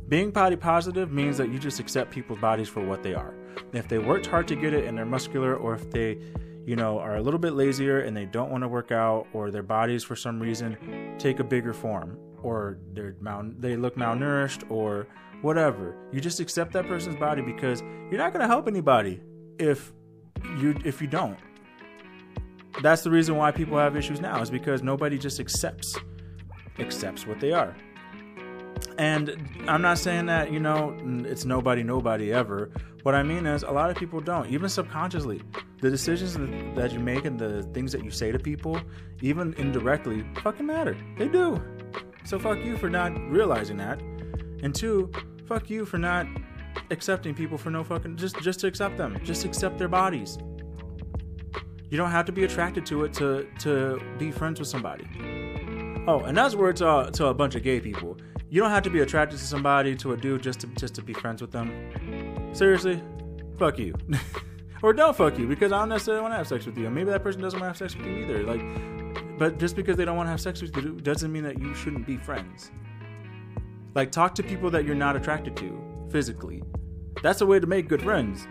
Being 0.09 0.31
body 0.31 0.57
positive 0.57 1.13
means 1.13 1.37
that 1.39 1.51
you 1.51 1.59
just 1.59 1.79
accept 1.81 2.11
people's 2.11 2.41
bodies 2.41 2.69
for 2.69 2.85
what 2.85 3.03
they 3.03 3.15
are. 3.15 3.35
If 3.73 3.89
they 3.89 3.99
worked 3.99 4.27
hard 4.27 4.49
to 4.49 4.57
get 4.57 4.73
it 4.73 4.85
and 4.85 4.97
they're 4.99 5.07
muscular, 5.07 5.55
or 5.55 5.75
if 5.75 5.91
they, 5.91 6.19
you 6.67 6.77
know, 6.77 6.99
are 6.99 7.17
a 7.17 7.23
little 7.23 7.41
bit 7.41 7.55
lazier 7.55 8.01
and 8.01 8.17
they 8.17 8.27
don't 8.27 8.51
want 8.51 8.63
to 8.63 8.69
work 8.69 8.93
out, 8.93 9.27
or 9.33 9.51
their 9.51 9.63
bodies 9.63 10.05
for 10.05 10.17
some 10.17 10.41
reason 10.41 11.15
take 11.19 11.41
a 11.41 11.45
bigger 11.45 11.73
form, 11.73 12.19
or 12.43 12.79
they're 12.93 13.17
mal- 13.21 13.51
they 13.59 13.77
look 13.77 13.97
malnourished, 13.97 14.71
or 14.71 15.07
whatever, 15.43 15.97
you 16.13 16.21
just 16.21 16.41
accept 16.41 16.73
that 16.73 16.87
person's 16.87 17.17
body 17.17 17.43
because 17.43 17.81
you're 18.11 18.19
not 18.19 18.33
going 18.33 18.43
to 18.43 18.47
help 18.47 18.69
anybody 18.69 19.21
if 19.59 19.93
you 20.59 20.75
if 20.85 21.01
you 21.01 21.07
don't. 21.07 21.39
That's 22.83 23.03
the 23.03 23.11
reason 23.11 23.37
why 23.37 23.51
people 23.51 23.77
have 23.79 23.97
issues 23.97 24.21
now 24.21 24.41
is 24.41 24.51
because 24.51 24.83
nobody 24.83 25.19
just 25.19 25.41
accepts 25.41 25.99
accepts 26.79 27.27
what 27.27 27.41
they 27.41 27.53
are. 27.53 27.77
And 28.99 29.65
I'm 29.67 29.83
not 29.83 29.99
saying 29.99 30.27
that, 30.27 30.53
you 30.53 30.61
know, 30.61 30.97
it's 31.25 31.45
nobody, 31.45 31.83
nobody 31.83 32.33
ever. 32.33 32.71
What 33.03 33.15
I 33.15 33.23
mean 33.23 33.47
is, 33.47 33.63
a 33.63 33.71
lot 33.71 33.91
of 33.91 33.97
people 33.97 34.21
don't, 34.21 34.51
even 34.51 34.69
subconsciously. 34.69 35.41
The 35.81 35.91
decisions 35.91 36.35
that 36.77 36.93
you 36.93 36.99
make 36.99 37.25
and 37.25 37.39
the 37.39 37.63
things 37.73 37.93
that 37.93 38.05
you 38.05 38.11
say 38.11 38.31
to 38.31 38.39
people, 38.39 38.81
even 39.23 39.55
indirectly, 39.55 40.25
fucking 40.43 40.67
matter. 40.67 40.97
They 41.17 41.29
do. 41.29 41.63
So 42.25 42.39
fuck 42.39 42.59
you 42.59 42.77
for 42.77 42.91
not 42.91 43.19
realizing 43.31 43.79
that. 43.79 44.01
And 44.63 44.75
two, 44.75 45.11
fuck 45.47 45.71
you 45.71 45.87
for 45.87 45.97
not 45.97 46.27
accepting 46.91 47.35
people 47.35 47.59
for 47.59 47.71
no 47.71 47.83
fucking 47.83 48.17
just 48.17 48.39
just 48.41 48.61
to 48.61 48.67
accept 48.67 48.97
them. 48.97 49.19
Just 49.25 49.45
accept 49.45 49.79
their 49.79 49.89
bodies. 49.89 50.39
You 51.89 51.97
don't 51.97 52.11
have 52.11 52.27
to 52.27 52.33
be 52.33 52.45
attracted 52.45 52.87
to 52.87 53.05
it 53.05 53.15
to 53.15 53.47
to 53.61 54.01
be 54.19 54.31
friends 54.31 54.61
with 54.61 54.69
somebody. 54.69 55.07
Oh, 56.07 56.21
and 56.21 56.37
that's 56.37 56.55
where 56.55 56.73
to 56.75 56.87
uh, 56.87 57.11
to 57.13 57.27
a 57.27 57.35
bunch 57.35 57.55
of 57.55 57.63
gay 57.63 57.81
people. 57.81 58.17
You 58.51 58.61
don't 58.61 58.71
have 58.71 58.83
to 58.83 58.91
be 58.91 59.01
attracted 59.01 59.39
to 59.39 59.45
somebody 59.45 59.95
to 59.97 60.13
a 60.13 60.17
dude 60.17 60.43
just 60.43 60.61
to 60.61 60.67
just 60.69 60.95
to 60.97 61.03
be 61.03 61.13
friends 61.13 61.41
with 61.41 61.53
them. 61.53 62.51
Seriously, 62.53 63.01
fuck 63.59 63.79
you. 63.79 63.95
or 64.83 64.93
don't 64.93 65.17
fuck 65.17 65.39
you 65.39 65.47
because 65.47 65.71
I 65.71 65.79
don't 65.79 65.91
necessarily 65.91 66.23
want 66.23 66.33
to 66.33 66.39
have 66.39 66.49
sex 66.49 66.67
with 66.67 66.77
you. 66.77 66.91
Maybe 66.91 67.11
that 67.11 67.23
person 67.23 67.41
doesn't 67.41 67.61
want 67.61 67.75
to 67.75 67.85
have 67.85 67.91
sex 67.91 67.97
with 67.97 68.07
you 68.07 68.25
either. 68.25 68.43
Like, 68.43 69.39
but 69.39 69.59
just 69.59 69.77
because 69.77 69.97
they 69.97 70.05
don't 70.05 70.17
want 70.17 70.27
to 70.27 70.31
have 70.33 70.41
sex 70.41 70.61
with 70.61 70.77
you 70.77 71.01
doesn't 71.01 71.33
mean 71.33 71.45
that 71.45 71.61
you 71.61 71.75
shouldn't 71.75 72.07
be 72.07 72.17
friends. 72.17 72.73
Like, 73.95 74.11
talk 74.11 74.35
to 74.37 74.43
people 74.43 74.71
that 74.71 74.85
you're 74.85 74.95
not 74.95 75.17
attracted 75.17 75.57
to 75.59 76.09
physically. 76.11 76.63
That's 77.23 77.41
a 77.41 77.47
way 77.47 77.61
to 77.61 77.67
make 77.67 77.89
good 77.89 78.03
friends. 78.03 78.47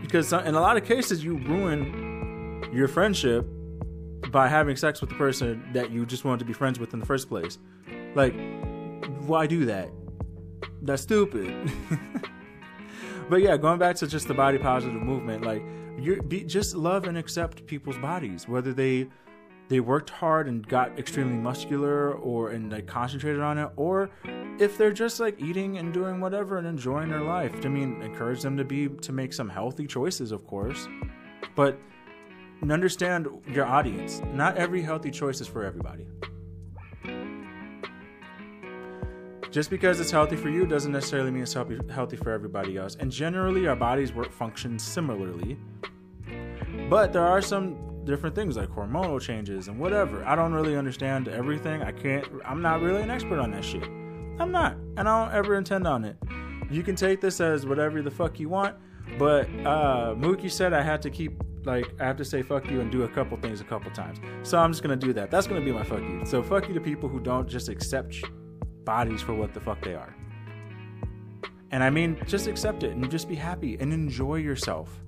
Because 0.00 0.32
in 0.32 0.54
a 0.54 0.60
lot 0.60 0.76
of 0.76 0.84
cases, 0.84 1.24
you 1.24 1.38
ruin 1.38 2.68
your 2.72 2.88
friendship 2.88 3.46
by 4.30 4.48
having 4.48 4.76
sex 4.76 5.00
with 5.00 5.10
the 5.10 5.16
person 5.16 5.68
that 5.72 5.90
you 5.90 6.04
just 6.06 6.24
wanted 6.24 6.38
to 6.40 6.44
be 6.44 6.52
friends 6.52 6.78
with 6.78 6.92
in 6.92 7.00
the 7.00 7.06
first 7.06 7.28
place. 7.28 7.58
Like, 8.14 8.34
why 9.28 9.46
do 9.46 9.64
that? 9.66 9.90
That's 10.82 11.02
stupid. 11.02 11.70
but 13.28 13.42
yeah, 13.42 13.56
going 13.56 13.78
back 13.78 13.96
to 13.96 14.06
just 14.06 14.28
the 14.28 14.34
body 14.34 14.58
positive 14.58 15.02
movement, 15.02 15.44
like 15.44 15.62
you 15.98 16.20
just 16.46 16.74
love 16.74 17.04
and 17.04 17.16
accept 17.16 17.66
people's 17.66 17.98
bodies, 17.98 18.48
whether 18.48 18.72
they 18.72 19.08
they 19.68 19.80
worked 19.80 20.10
hard 20.10 20.46
and 20.46 20.66
got 20.66 20.96
extremely 20.98 21.36
muscular 21.36 22.12
or 22.12 22.50
and 22.50 22.70
like 22.70 22.86
concentrated 22.86 23.40
on 23.40 23.58
it, 23.58 23.68
or 23.76 24.10
if 24.58 24.78
they're 24.78 24.92
just 24.92 25.18
like 25.18 25.40
eating 25.40 25.78
and 25.78 25.92
doing 25.92 26.20
whatever 26.20 26.58
and 26.58 26.66
enjoying 26.66 27.08
their 27.08 27.22
life. 27.22 27.52
I 27.64 27.68
mean, 27.68 28.00
encourage 28.02 28.42
them 28.42 28.56
to 28.56 28.64
be 28.64 28.88
to 28.88 29.12
make 29.12 29.32
some 29.32 29.48
healthy 29.48 29.86
choices, 29.86 30.32
of 30.32 30.46
course, 30.46 30.86
but 31.54 31.78
understand 32.70 33.28
your 33.48 33.66
audience. 33.66 34.22
Not 34.32 34.56
every 34.56 34.82
healthy 34.82 35.10
choice 35.10 35.40
is 35.40 35.48
for 35.48 35.64
everybody. 35.64 36.06
Just 39.56 39.70
because 39.70 40.00
it's 40.00 40.10
healthy 40.10 40.36
for 40.36 40.50
you 40.50 40.66
doesn't 40.66 40.92
necessarily 40.92 41.30
mean 41.30 41.42
it's 41.42 41.54
healthy, 41.54 41.78
healthy 41.90 42.18
for 42.18 42.30
everybody 42.30 42.76
else. 42.76 42.94
And 43.00 43.10
generally, 43.10 43.66
our 43.66 43.74
bodies 43.74 44.12
work 44.12 44.30
function 44.30 44.78
similarly. 44.78 45.56
But 46.90 47.14
there 47.14 47.24
are 47.24 47.40
some 47.40 48.04
different 48.04 48.34
things 48.34 48.58
like 48.58 48.68
hormonal 48.68 49.18
changes 49.18 49.68
and 49.68 49.78
whatever. 49.78 50.22
I 50.26 50.36
don't 50.36 50.52
really 50.52 50.76
understand 50.76 51.28
everything. 51.28 51.82
I 51.82 51.90
can't, 51.90 52.26
I'm 52.44 52.60
not 52.60 52.82
really 52.82 53.00
an 53.00 53.10
expert 53.10 53.38
on 53.38 53.50
that 53.52 53.64
shit. 53.64 53.84
I'm 54.38 54.52
not. 54.52 54.74
And 54.98 55.08
I 55.08 55.24
don't 55.24 55.34
ever 55.34 55.54
intend 55.54 55.86
on 55.86 56.04
it. 56.04 56.18
You 56.70 56.82
can 56.82 56.94
take 56.94 57.22
this 57.22 57.40
as 57.40 57.64
whatever 57.64 58.02
the 58.02 58.10
fuck 58.10 58.38
you 58.38 58.50
want. 58.50 58.76
But 59.18 59.46
uh, 59.64 60.14
Mookie 60.18 60.50
said 60.50 60.74
I 60.74 60.82
had 60.82 61.00
to 61.00 61.08
keep 61.08 61.32
like 61.64 61.94
I 61.98 62.04
have 62.04 62.18
to 62.18 62.26
say 62.26 62.42
fuck 62.42 62.70
you 62.70 62.82
and 62.82 62.92
do 62.92 63.04
a 63.04 63.08
couple 63.08 63.38
things 63.38 63.62
a 63.62 63.64
couple 63.64 63.90
times. 63.92 64.18
So 64.42 64.58
I'm 64.58 64.70
just 64.70 64.82
gonna 64.82 64.96
do 64.96 65.14
that. 65.14 65.30
That's 65.30 65.46
gonna 65.46 65.64
be 65.64 65.72
my 65.72 65.82
fuck 65.82 66.00
you. 66.00 66.26
So 66.26 66.42
fuck 66.42 66.68
you 66.68 66.74
to 66.74 66.80
people 66.80 67.08
who 67.08 67.20
don't 67.20 67.48
just 67.48 67.70
accept 67.70 68.22
bodies 68.86 69.20
for 69.20 69.34
what 69.34 69.52
the 69.52 69.60
fuck 69.60 69.84
they 69.84 69.94
are. 69.94 70.16
And 71.70 71.84
I 71.84 71.90
mean, 71.90 72.18
just 72.26 72.46
accept 72.46 72.84
it 72.84 72.92
and 72.92 73.10
just 73.10 73.28
be 73.28 73.34
happy 73.34 73.76
and 73.78 73.92
enjoy 73.92 74.36
yourself. 74.36 75.02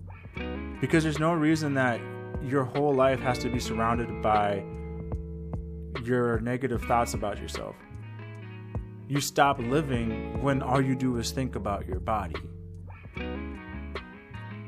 Because 0.81 1.03
there's 1.03 1.19
no 1.19 1.33
reason 1.33 1.73
that 1.75 2.01
your 2.43 2.65
whole 2.65 2.93
life 2.93 3.21
has 3.21 3.39
to 3.39 3.49
be 3.49 3.59
surrounded 3.59 4.21
by 4.21 4.63
your 6.05 6.41
negative 6.41 6.83
thoughts 6.83 7.15
about 7.15 7.41
yourself. 7.41 7.75
You 9.09 9.21
stop 9.21 9.59
living 9.59 10.43
when 10.43 10.61
all 10.61 10.83
you 10.83 10.95
do 10.95 11.17
is 11.17 11.31
think 11.31 11.57
about 11.57 11.87
your 11.87 12.01
body. 12.01 12.37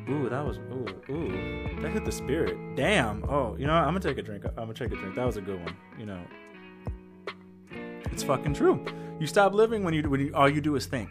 Ooh, 0.08 0.28
that 0.28 0.44
was 0.44 0.58
ooh, 0.58 1.12
ooh. 1.12 1.80
That 1.82 1.92
hit 1.92 2.04
the 2.04 2.12
spirit. 2.12 2.56
Damn. 2.74 3.24
Oh, 3.28 3.54
you 3.56 3.66
know? 3.66 3.74
I'm 3.74 3.88
gonna 3.88 4.00
take 4.00 4.18
a 4.18 4.22
drink. 4.22 4.44
I'm 4.44 4.54
gonna 4.54 4.74
take 4.74 4.92
a 4.92 4.96
drink. 4.96 5.14
That 5.14 5.26
was 5.26 5.36
a 5.36 5.40
good 5.40 5.62
one. 5.62 5.76
You 5.98 6.06
know, 6.06 6.20
it's 8.20 8.26
fucking 8.26 8.52
true. 8.52 8.84
You 9.18 9.26
stop 9.26 9.54
living 9.54 9.82
when 9.82 9.94
you 9.94 10.02
when 10.02 10.20
you, 10.20 10.34
all 10.34 10.48
you 10.48 10.60
do 10.60 10.76
is 10.76 10.84
think. 10.84 11.08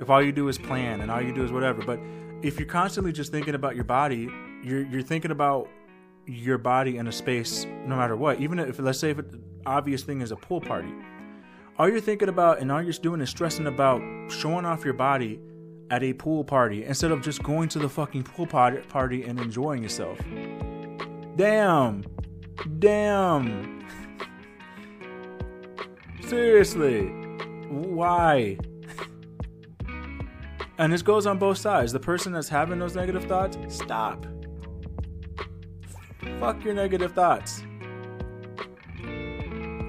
If 0.00 0.10
all 0.10 0.20
you 0.20 0.32
do 0.32 0.48
is 0.48 0.58
plan 0.58 1.00
and 1.00 1.12
all 1.12 1.22
you 1.22 1.32
do 1.32 1.44
is 1.44 1.52
whatever, 1.52 1.82
but 1.82 2.00
if 2.42 2.58
you're 2.58 2.68
constantly 2.68 3.12
just 3.12 3.30
thinking 3.30 3.54
about 3.54 3.76
your 3.76 3.84
body, 3.84 4.28
you're 4.64 4.84
you're 4.86 5.02
thinking 5.02 5.30
about 5.30 5.68
your 6.26 6.58
body 6.58 6.96
in 6.96 7.06
a 7.06 7.12
space 7.12 7.66
no 7.86 7.94
matter 7.94 8.16
what. 8.16 8.40
Even 8.40 8.58
if 8.58 8.80
let's 8.80 8.98
say 8.98 9.10
if 9.10 9.18
an 9.18 9.44
obvious 9.64 10.02
thing 10.02 10.20
is 10.22 10.32
a 10.32 10.36
pool 10.36 10.60
party, 10.60 10.92
all 11.78 11.88
you're 11.88 12.00
thinking 12.00 12.28
about 12.28 12.58
and 12.58 12.72
all 12.72 12.82
you're 12.82 12.92
doing 12.94 13.20
is 13.20 13.30
stressing 13.30 13.68
about 13.68 14.02
showing 14.28 14.64
off 14.64 14.84
your 14.84 14.94
body 14.94 15.38
at 15.90 16.02
a 16.02 16.12
pool 16.14 16.42
party 16.42 16.84
instead 16.84 17.12
of 17.12 17.22
just 17.22 17.44
going 17.44 17.68
to 17.68 17.78
the 17.78 17.88
fucking 17.88 18.24
pool 18.24 18.46
party 18.48 19.22
and 19.22 19.38
enjoying 19.38 19.84
yourself. 19.84 20.18
Damn. 21.36 22.04
Damn. 22.80 23.83
Seriously. 26.28 27.06
Why? 27.68 28.56
And 30.78 30.92
this 30.92 31.02
goes 31.02 31.26
on 31.26 31.38
both 31.38 31.58
sides. 31.58 31.92
The 31.92 32.00
person 32.00 32.32
that's 32.32 32.48
having 32.48 32.78
those 32.78 32.96
negative 32.96 33.24
thoughts, 33.24 33.58
stop. 33.68 34.26
Fuck 36.40 36.64
your 36.64 36.74
negative 36.74 37.12
thoughts. 37.12 37.62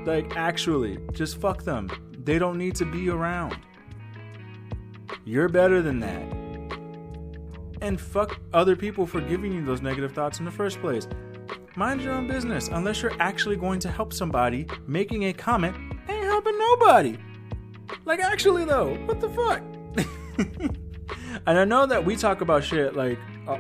Like, 0.06 0.36
actually, 0.36 1.00
just 1.14 1.40
fuck 1.40 1.64
them. 1.64 1.90
They 2.24 2.38
don't 2.38 2.58
need 2.58 2.76
to 2.76 2.86
be 2.86 3.10
around. 3.10 3.58
You're 5.24 5.50
better 5.50 5.82
than 5.82 6.00
that. 6.02 6.34
And 7.82 8.00
fuck 8.00 8.40
other 8.54 8.76
people 8.76 9.08
for 9.08 9.22
giving 9.22 9.52
you 9.52 9.66
those 9.66 9.82
negative 9.82 10.14
thoughts 10.14 10.40
in 10.40 10.46
the 10.46 10.52
first 10.52 10.80
place. 10.82 11.08
Mind 11.76 12.02
your 12.02 12.14
own 12.14 12.28
business 12.28 12.70
unless 12.70 13.02
you're 13.02 13.20
actually 13.20 13.56
going 13.56 13.80
to 13.80 13.90
help 13.90 14.14
somebody. 14.14 14.68
Making 14.88 15.26
a 15.26 15.34
comment 15.34 15.76
helping 16.36 16.58
nobody. 16.58 17.18
Like, 18.04 18.20
actually, 18.20 18.66
though, 18.66 18.96
what 19.06 19.22
the 19.22 19.30
fuck? 19.30 19.62
and 21.48 21.58
I 21.58 21.64
know 21.64 21.86
that 21.86 22.04
we 22.04 22.18
talk 22.18 22.42
about 22.42 22.62
shit 22.62 22.94
like 22.94 23.18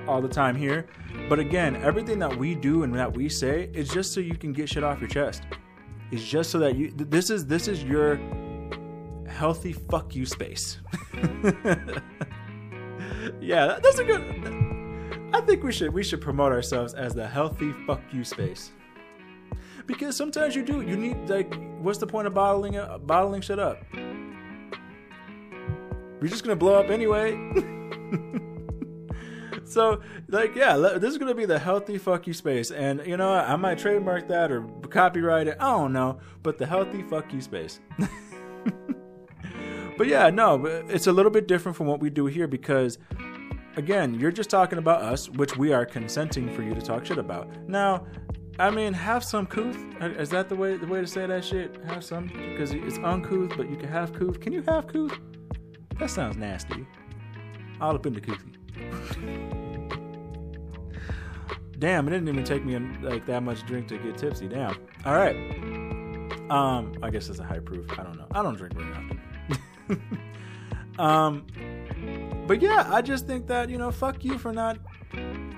all 0.07 0.21
the 0.21 0.27
time 0.27 0.57
here, 0.57 0.87
but 1.29 1.39
again, 1.39 1.77
everything 1.77 2.19
that 2.19 2.35
we 2.35 2.53
do 2.53 2.83
and 2.83 2.93
that 2.95 3.15
we 3.15 3.29
say 3.29 3.69
is 3.73 3.87
just 3.87 4.13
so 4.13 4.19
you 4.19 4.35
can 4.35 4.51
get 4.51 4.67
shit 4.67 4.83
off 4.83 4.99
your 4.99 5.07
chest. 5.07 5.43
It's 6.11 6.25
just 6.25 6.51
so 6.51 6.59
that 6.59 6.75
you 6.75 6.91
this 6.91 7.29
is 7.29 7.45
this 7.45 7.69
is 7.69 7.83
your 7.83 8.19
healthy 9.27 9.71
fuck 9.71 10.13
you 10.13 10.25
space. 10.25 10.79
yeah, 13.39 13.79
that's 13.81 13.99
a 13.99 14.03
good. 14.03 14.21
I 15.33 15.39
think 15.41 15.63
we 15.63 15.71
should 15.71 15.93
we 15.93 16.03
should 16.03 16.21
promote 16.21 16.51
ourselves 16.51 16.93
as 16.93 17.13
the 17.13 17.27
healthy 17.27 17.71
fuck 17.87 18.01
you 18.11 18.25
space. 18.25 18.71
Because 19.85 20.15
sometimes 20.15 20.55
you 20.55 20.63
do. 20.63 20.81
You 20.81 20.97
need 20.97 21.29
like, 21.29 21.53
what's 21.79 21.99
the 21.99 22.07
point 22.07 22.27
of 22.27 22.33
bottling 22.33 22.75
it, 22.75 23.07
bottling 23.07 23.41
shit 23.41 23.59
up? 23.59 23.83
You're 26.21 26.29
just 26.29 26.43
gonna 26.43 26.55
blow 26.55 26.75
up 26.75 26.89
anyway. 26.89 27.35
so 29.65 30.01
like 30.29 30.55
yeah 30.55 30.77
this 30.77 31.11
is 31.11 31.17
gonna 31.17 31.33
be 31.33 31.45
the 31.45 31.57
healthy 31.57 31.97
fuck 31.97 32.27
you 32.27 32.33
space 32.33 32.71
and 32.71 33.05
you 33.05 33.17
know 33.17 33.33
i 33.33 33.55
might 33.55 33.77
trademark 33.77 34.27
that 34.27 34.51
or 34.51 34.61
copyright 34.89 35.47
it 35.47 35.57
i 35.59 35.71
don't 35.71 35.91
know 35.91 36.19
but 36.43 36.57
the 36.57 36.65
healthy 36.65 37.01
fuck 37.03 37.31
you 37.33 37.41
space 37.41 37.79
but 39.97 40.07
yeah 40.07 40.29
no 40.29 40.65
it's 40.65 41.07
a 41.07 41.11
little 41.11 41.31
bit 41.31 41.47
different 41.47 41.75
from 41.75 41.87
what 41.87 41.99
we 41.99 42.09
do 42.09 42.27
here 42.27 42.47
because 42.47 42.99
again 43.75 44.13
you're 44.13 44.31
just 44.31 44.49
talking 44.49 44.77
about 44.77 45.01
us 45.01 45.29
which 45.31 45.57
we 45.57 45.73
are 45.73 45.85
consenting 45.85 46.53
for 46.53 46.61
you 46.61 46.75
to 46.75 46.81
talk 46.81 47.05
shit 47.05 47.17
about 47.17 47.49
now 47.67 48.05
I 48.57 48.69
mean, 48.69 48.93
have 48.93 49.23
some 49.23 49.45
couth. 49.45 49.77
Is 50.01 50.29
that 50.29 50.47
the 50.47 50.55
way 50.55 50.77
the 50.77 50.87
way 50.87 51.01
to 51.01 51.07
say 51.07 51.25
that 51.25 51.43
shit? 51.43 51.77
Have 51.87 52.03
some 52.03 52.27
because 52.27 52.71
it's 52.71 52.97
uncouth, 52.99 53.53
but 53.57 53.69
you 53.69 53.75
can 53.75 53.89
have 53.89 54.13
couth. 54.13 54.39
Can 54.39 54.53
you 54.53 54.61
have 54.63 54.87
couth? 54.87 55.17
That 55.99 56.09
sounds 56.09 56.37
nasty. 56.37 56.85
All 57.81 57.95
up 57.95 58.05
in 58.05 58.13
the 58.13 58.21
coothy. 58.21 58.51
Damn, 61.79 62.07
it 62.07 62.11
didn't 62.11 62.29
even 62.29 62.45
take 62.45 62.63
me 62.63 62.79
like 63.01 63.25
that 63.25 63.43
much 63.43 63.65
drink 63.65 63.89
to 63.89 63.97
get 63.97 64.17
tipsy. 64.17 64.47
Damn. 64.47 64.77
All 65.05 65.15
right. 65.15 65.35
Um, 66.49 66.97
I 67.03 67.09
guess 67.09 67.27
it's 67.27 67.39
a 67.39 67.43
high 67.43 67.59
proof. 67.59 67.91
I 67.99 68.03
don't 68.03 68.17
know. 68.17 68.27
I 68.31 68.41
don't 68.41 68.55
drink 68.55 68.75
very 68.75 68.91
often. 68.93 69.19
um, 70.99 72.45
but 72.47 72.61
yeah, 72.61 72.87
I 72.89 73.01
just 73.01 73.27
think 73.27 73.47
that 73.47 73.69
you 73.69 73.77
know, 73.77 73.91
fuck 73.91 74.23
you 74.23 74.37
for 74.37 74.53
not, 74.53 74.77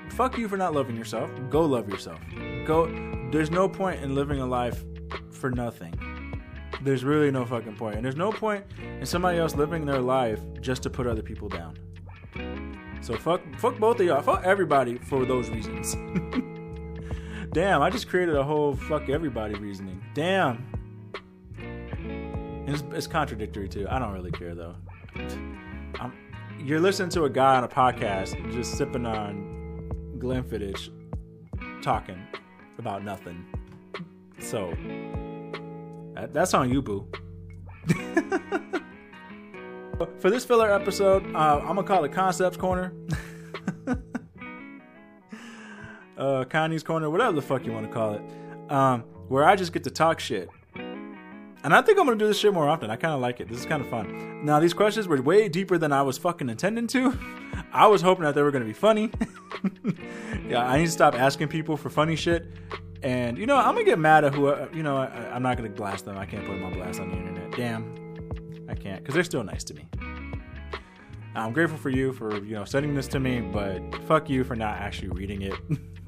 fuck 0.10 0.38
you 0.38 0.48
for 0.48 0.58
not 0.58 0.74
loving 0.74 0.95
yourself. 0.95 1.30
Go 1.52 1.66
love 1.66 1.88
yourself. 1.88 2.20
Go. 2.68 2.88
There's 3.32 3.49
no 3.49 3.70
point 3.70 4.03
in 4.03 4.13
living 4.13 4.41
a 4.41 4.45
life 4.45 4.84
for 5.32 5.49
nothing. 5.49 6.43
There's 6.82 7.05
really 7.05 7.32
no 7.32 7.45
fucking 7.45 7.78
point, 7.78 7.95
and 7.95 8.03
there's 8.03 8.18
no 8.18 8.30
point 8.30 8.65
in 8.99 9.05
somebody 9.05 9.38
else 9.38 9.55
living 9.55 9.86
their 9.86 10.01
life 10.01 10.41
just 10.59 10.84
to 10.84 10.89
put 10.89 11.07
other 11.07 11.22
people 11.22 11.47
down. 11.47 11.80
So 12.99 13.15
fuck, 13.15 13.41
fuck 13.57 13.80
both 13.80 14.01
of 14.01 14.05
y'all. 14.05 14.22
Fuck 14.22 14.43
everybody 14.43 14.97
for 14.97 15.26
those 15.26 15.49
reasons. 15.49 15.93
Damn, 17.53 17.82
I 17.82 17.89
just 17.89 18.09
created 18.09 18.36
a 18.36 18.43
whole 18.43 18.76
fuck 18.76 19.07
everybody 19.07 19.55
reasoning. 19.55 20.03
Damn. 20.13 20.68
It's, 22.68 22.84
it's, 22.91 23.07
contradictory 23.07 23.70
too. 23.70 23.88
I 23.89 23.97
don't 23.97 24.11
really 24.11 24.32
care 24.32 24.53
though. 24.53 24.76
I'm, 26.01 26.11
you're 26.59 26.82
listening 26.82 27.11
to 27.11 27.24
a 27.24 27.30
guy 27.30 27.55
on 27.55 27.63
a 27.63 27.70
podcast 27.70 28.51
just 28.51 28.78
sipping 28.78 29.05
on 29.05 29.89
Glenfiddich, 30.20 30.89
talking 31.82 32.22
about 32.78 33.04
nothing. 33.04 33.46
So 34.40 34.74
that, 36.14 36.34
that's 36.34 36.54
on 36.54 36.72
you, 36.72 36.82
boo. 36.82 37.08
For 40.20 40.30
this 40.30 40.46
filler 40.46 40.72
episode, 40.72 41.24
uh, 41.36 41.60
I'm 41.60 41.76
gonna 41.76 41.84
call 41.84 42.04
it 42.04 42.12
Concepts 42.12 42.58
Corner. 42.58 42.94
uh, 46.18 46.44
Connie's 46.46 46.84
Corner, 46.84 47.10
whatever 47.10 47.34
the 47.34 47.42
fuck 47.42 47.66
you 47.66 47.72
want 47.72 47.88
to 47.88 47.92
call 47.92 48.14
it, 48.14 48.22
um, 48.72 49.02
where 49.28 49.44
I 49.44 49.56
just 49.56 49.74
get 49.74 49.84
to 49.86 49.90
talk 49.90 50.20
shit. 50.20 50.50
And 50.76 51.74
I 51.74 51.82
think 51.82 52.00
I'm 52.00 52.06
gonna 52.06 52.18
do 52.18 52.28
this 52.28 52.38
shit 52.38 52.54
more 52.54 52.70
often. 52.70 52.92
I 52.92 52.96
kind 52.96 53.14
of 53.14 53.20
like 53.22 53.40
it. 53.40 53.50
This 53.50 53.60
is 53.60 53.66
kind 53.66 53.82
of 53.82 53.90
fun. 53.90 54.46
Now 54.46 54.60
these 54.60 54.74
questions 54.74 55.08
were 55.08 55.22
way 55.22 55.50
deeper 55.50 55.78
than 55.78 55.92
I 55.92 56.04
was 56.04 56.18
fucking 56.18 56.50
intending 56.50 56.88
to. 56.88 57.18
I 57.74 57.88
was 57.88 58.02
hoping 58.02 58.24
that 58.24 58.36
they 58.36 58.42
were 58.42 58.52
gonna 58.52 58.66
be 58.66 58.74
funny. 58.74 59.12
yeah, 60.47 60.66
I 60.66 60.78
need 60.78 60.86
to 60.86 60.91
stop 60.91 61.16
asking 61.16 61.47
people 61.47 61.78
for 61.78 61.89
funny 61.89 62.16
shit. 62.16 62.51
And 63.03 63.38
you 63.38 63.45
know, 63.45 63.58
I'm 63.58 63.74
gonna 63.74 63.84
get 63.84 63.99
mad 63.99 64.24
at 64.24 64.34
who. 64.34 64.47
You 64.74 64.84
know, 64.84 64.97
I, 64.97 65.36
am 65.36 65.43
not 65.43 65.58
gonna 65.58 65.70
blast 65.70 66.05
them. 66.05 66.18
I 66.18 66.26
can't 66.26 66.45
put 66.45 66.53
them 66.53 66.64
on 66.64 66.74
blast 66.74 66.99
on 66.99 67.10
the 67.10 67.16
internet. 67.16 67.51
Damn. 67.51 67.97
I 68.70 68.76
can't 68.76 69.01
because 69.01 69.16
they're 69.16 69.24
still 69.24 69.43
nice 69.43 69.64
to 69.66 69.74
me. 69.74 69.88
I'm 71.36 71.53
grateful 71.53 71.78
for 71.78 71.89
you 71.89 72.14
for 72.14 72.43
you 72.43 72.55
know 72.55 72.66
sending 72.66 72.95
this 72.95 73.08
to 73.10 73.20
me, 73.20 73.41
but 73.41 73.80
fuck 74.08 74.30
you 74.30 74.43
for 74.43 74.55
not 74.55 74.78
actually 74.78 75.10
reading 75.10 75.43
it. 75.43 75.53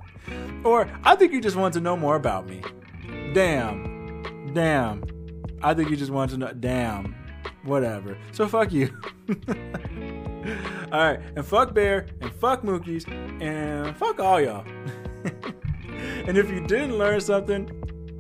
or 0.64 0.90
I 1.04 1.16
think 1.16 1.32
you 1.32 1.42
just 1.42 1.56
want 1.56 1.74
to 1.76 1.80
know 1.80 1.96
more 1.96 2.16
about 2.16 2.48
me. 2.48 2.62
Damn, 3.34 4.52
damn. 4.54 5.04
I 5.62 5.74
think 5.74 5.90
you 5.90 5.96
just 5.96 6.12
want 6.12 6.32
to 6.32 6.38
know. 6.38 6.52
Damn, 6.54 7.16
whatever. 7.64 8.18
So 8.32 8.48
fuck 8.48 8.72
you. 8.72 8.98
all 10.92 11.00
right, 11.00 11.20
and 11.36 11.46
fuck 11.46 11.74
Bear, 11.74 12.08
and 12.22 12.32
fuck 12.34 12.64
Mookies, 12.64 13.08
and 13.42 13.96
fuck 13.98 14.20
all 14.20 14.42
y'all. 14.42 14.66
and 16.26 16.38
if 16.38 16.50
you 16.50 16.66
didn't 16.66 16.98
learn 16.98 17.22
something, 17.22 17.70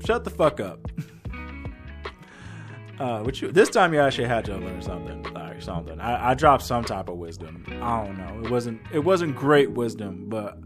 shut 0.05 0.23
the 0.23 0.29
fuck 0.29 0.59
up. 0.59 0.79
Uh, 2.99 3.21
which 3.21 3.41
you, 3.41 3.49
this 3.49 3.69
time 3.69 3.93
you 3.93 3.99
actually 4.01 4.27
had 4.27 4.43
to 4.43 4.57
learn 4.57 4.81
something, 4.81 5.23
like 5.33 5.61
something. 5.61 6.01
I, 6.01 6.31
I 6.31 6.33
dropped 6.33 6.63
some 6.63 6.83
type 6.83 7.07
of 7.07 7.15
wisdom. 7.15 7.63
I 7.81 8.05
don't 8.05 8.17
know. 8.17 8.41
It 8.43 8.51
wasn't 8.51 8.81
it 8.91 8.99
wasn't 8.99 9.37
great 9.37 9.71
wisdom, 9.71 10.25
but 10.27 10.59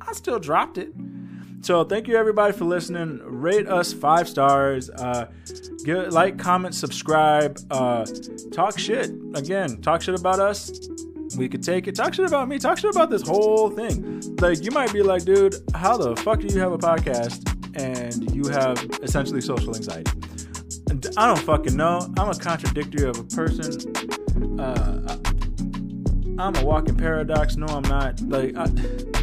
I 0.00 0.12
still 0.12 0.38
dropped 0.38 0.78
it. 0.78 0.92
So 1.62 1.84
thank 1.84 2.06
you 2.06 2.16
everybody 2.16 2.52
for 2.52 2.64
listening. 2.66 3.20
Rate 3.24 3.68
us 3.68 3.92
five 3.92 4.28
stars. 4.28 4.90
Uh, 4.90 5.26
get 5.84 6.12
like, 6.12 6.38
comment, 6.38 6.74
subscribe. 6.74 7.58
Uh, 7.70 8.04
talk 8.52 8.78
shit 8.78 9.10
again. 9.34 9.80
Talk 9.80 10.02
shit 10.02 10.18
about 10.18 10.38
us. 10.38 10.88
We 11.36 11.48
could 11.48 11.62
take 11.62 11.88
it. 11.88 11.94
Talk 11.94 12.14
shit 12.14 12.26
about 12.26 12.48
me. 12.48 12.58
Talk 12.58 12.78
shit 12.78 12.94
about 12.94 13.10
this 13.10 13.22
whole 13.22 13.70
thing. 13.70 14.20
Like 14.40 14.62
you 14.64 14.70
might 14.70 14.92
be 14.92 15.02
like, 15.02 15.24
dude, 15.24 15.56
how 15.74 15.96
the 15.96 16.16
fuck 16.16 16.40
do 16.40 16.46
you 16.46 16.60
have 16.60 16.72
a 16.72 16.78
podcast 16.78 17.48
and 17.74 18.34
you 18.34 18.50
have 18.50 18.78
essentially 19.02 19.40
social 19.40 19.74
anxiety? 19.74 20.10
I 21.16 21.26
don't 21.26 21.38
fucking 21.38 21.76
know. 21.76 22.12
I'm 22.18 22.28
a 22.28 22.34
contradictory 22.34 23.08
of 23.08 23.18
a 23.18 23.24
person. 23.24 24.60
Uh, 24.60 25.18
I'm 26.38 26.56
a 26.56 26.64
walking 26.64 26.96
paradox. 26.96 27.56
No, 27.56 27.66
I'm 27.66 27.82
not. 27.82 28.20
Like, 28.22 28.56
I, 28.56 28.66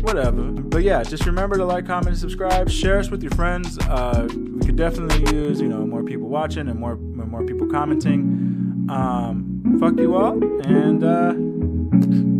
whatever. 0.02 0.42
But 0.42 0.84
yeah, 0.84 1.04
just 1.04 1.26
remember 1.26 1.58
to 1.58 1.66
like, 1.66 1.86
comment, 1.86 2.18
subscribe. 2.18 2.70
Share 2.70 3.00
us 3.00 3.10
with 3.10 3.22
your 3.22 3.32
friends. 3.32 3.78
Uh, 3.80 4.28
we 4.32 4.66
could 4.66 4.76
definitely 4.76 5.36
use, 5.36 5.62
you 5.62 5.68
know, 5.68 5.86
more 5.86 6.04
people 6.04 6.28
watching 6.28 6.68
and 6.68 6.80
more 6.80 6.96
more 6.96 7.44
people 7.46 7.68
commenting. 7.68 8.88
Um, 8.90 9.78
fuck 9.80 9.98
you 9.98 10.16
all, 10.16 10.44
and 10.66 11.04
uh, 11.04 11.34
Thank 12.02 12.14
you. 12.14 12.39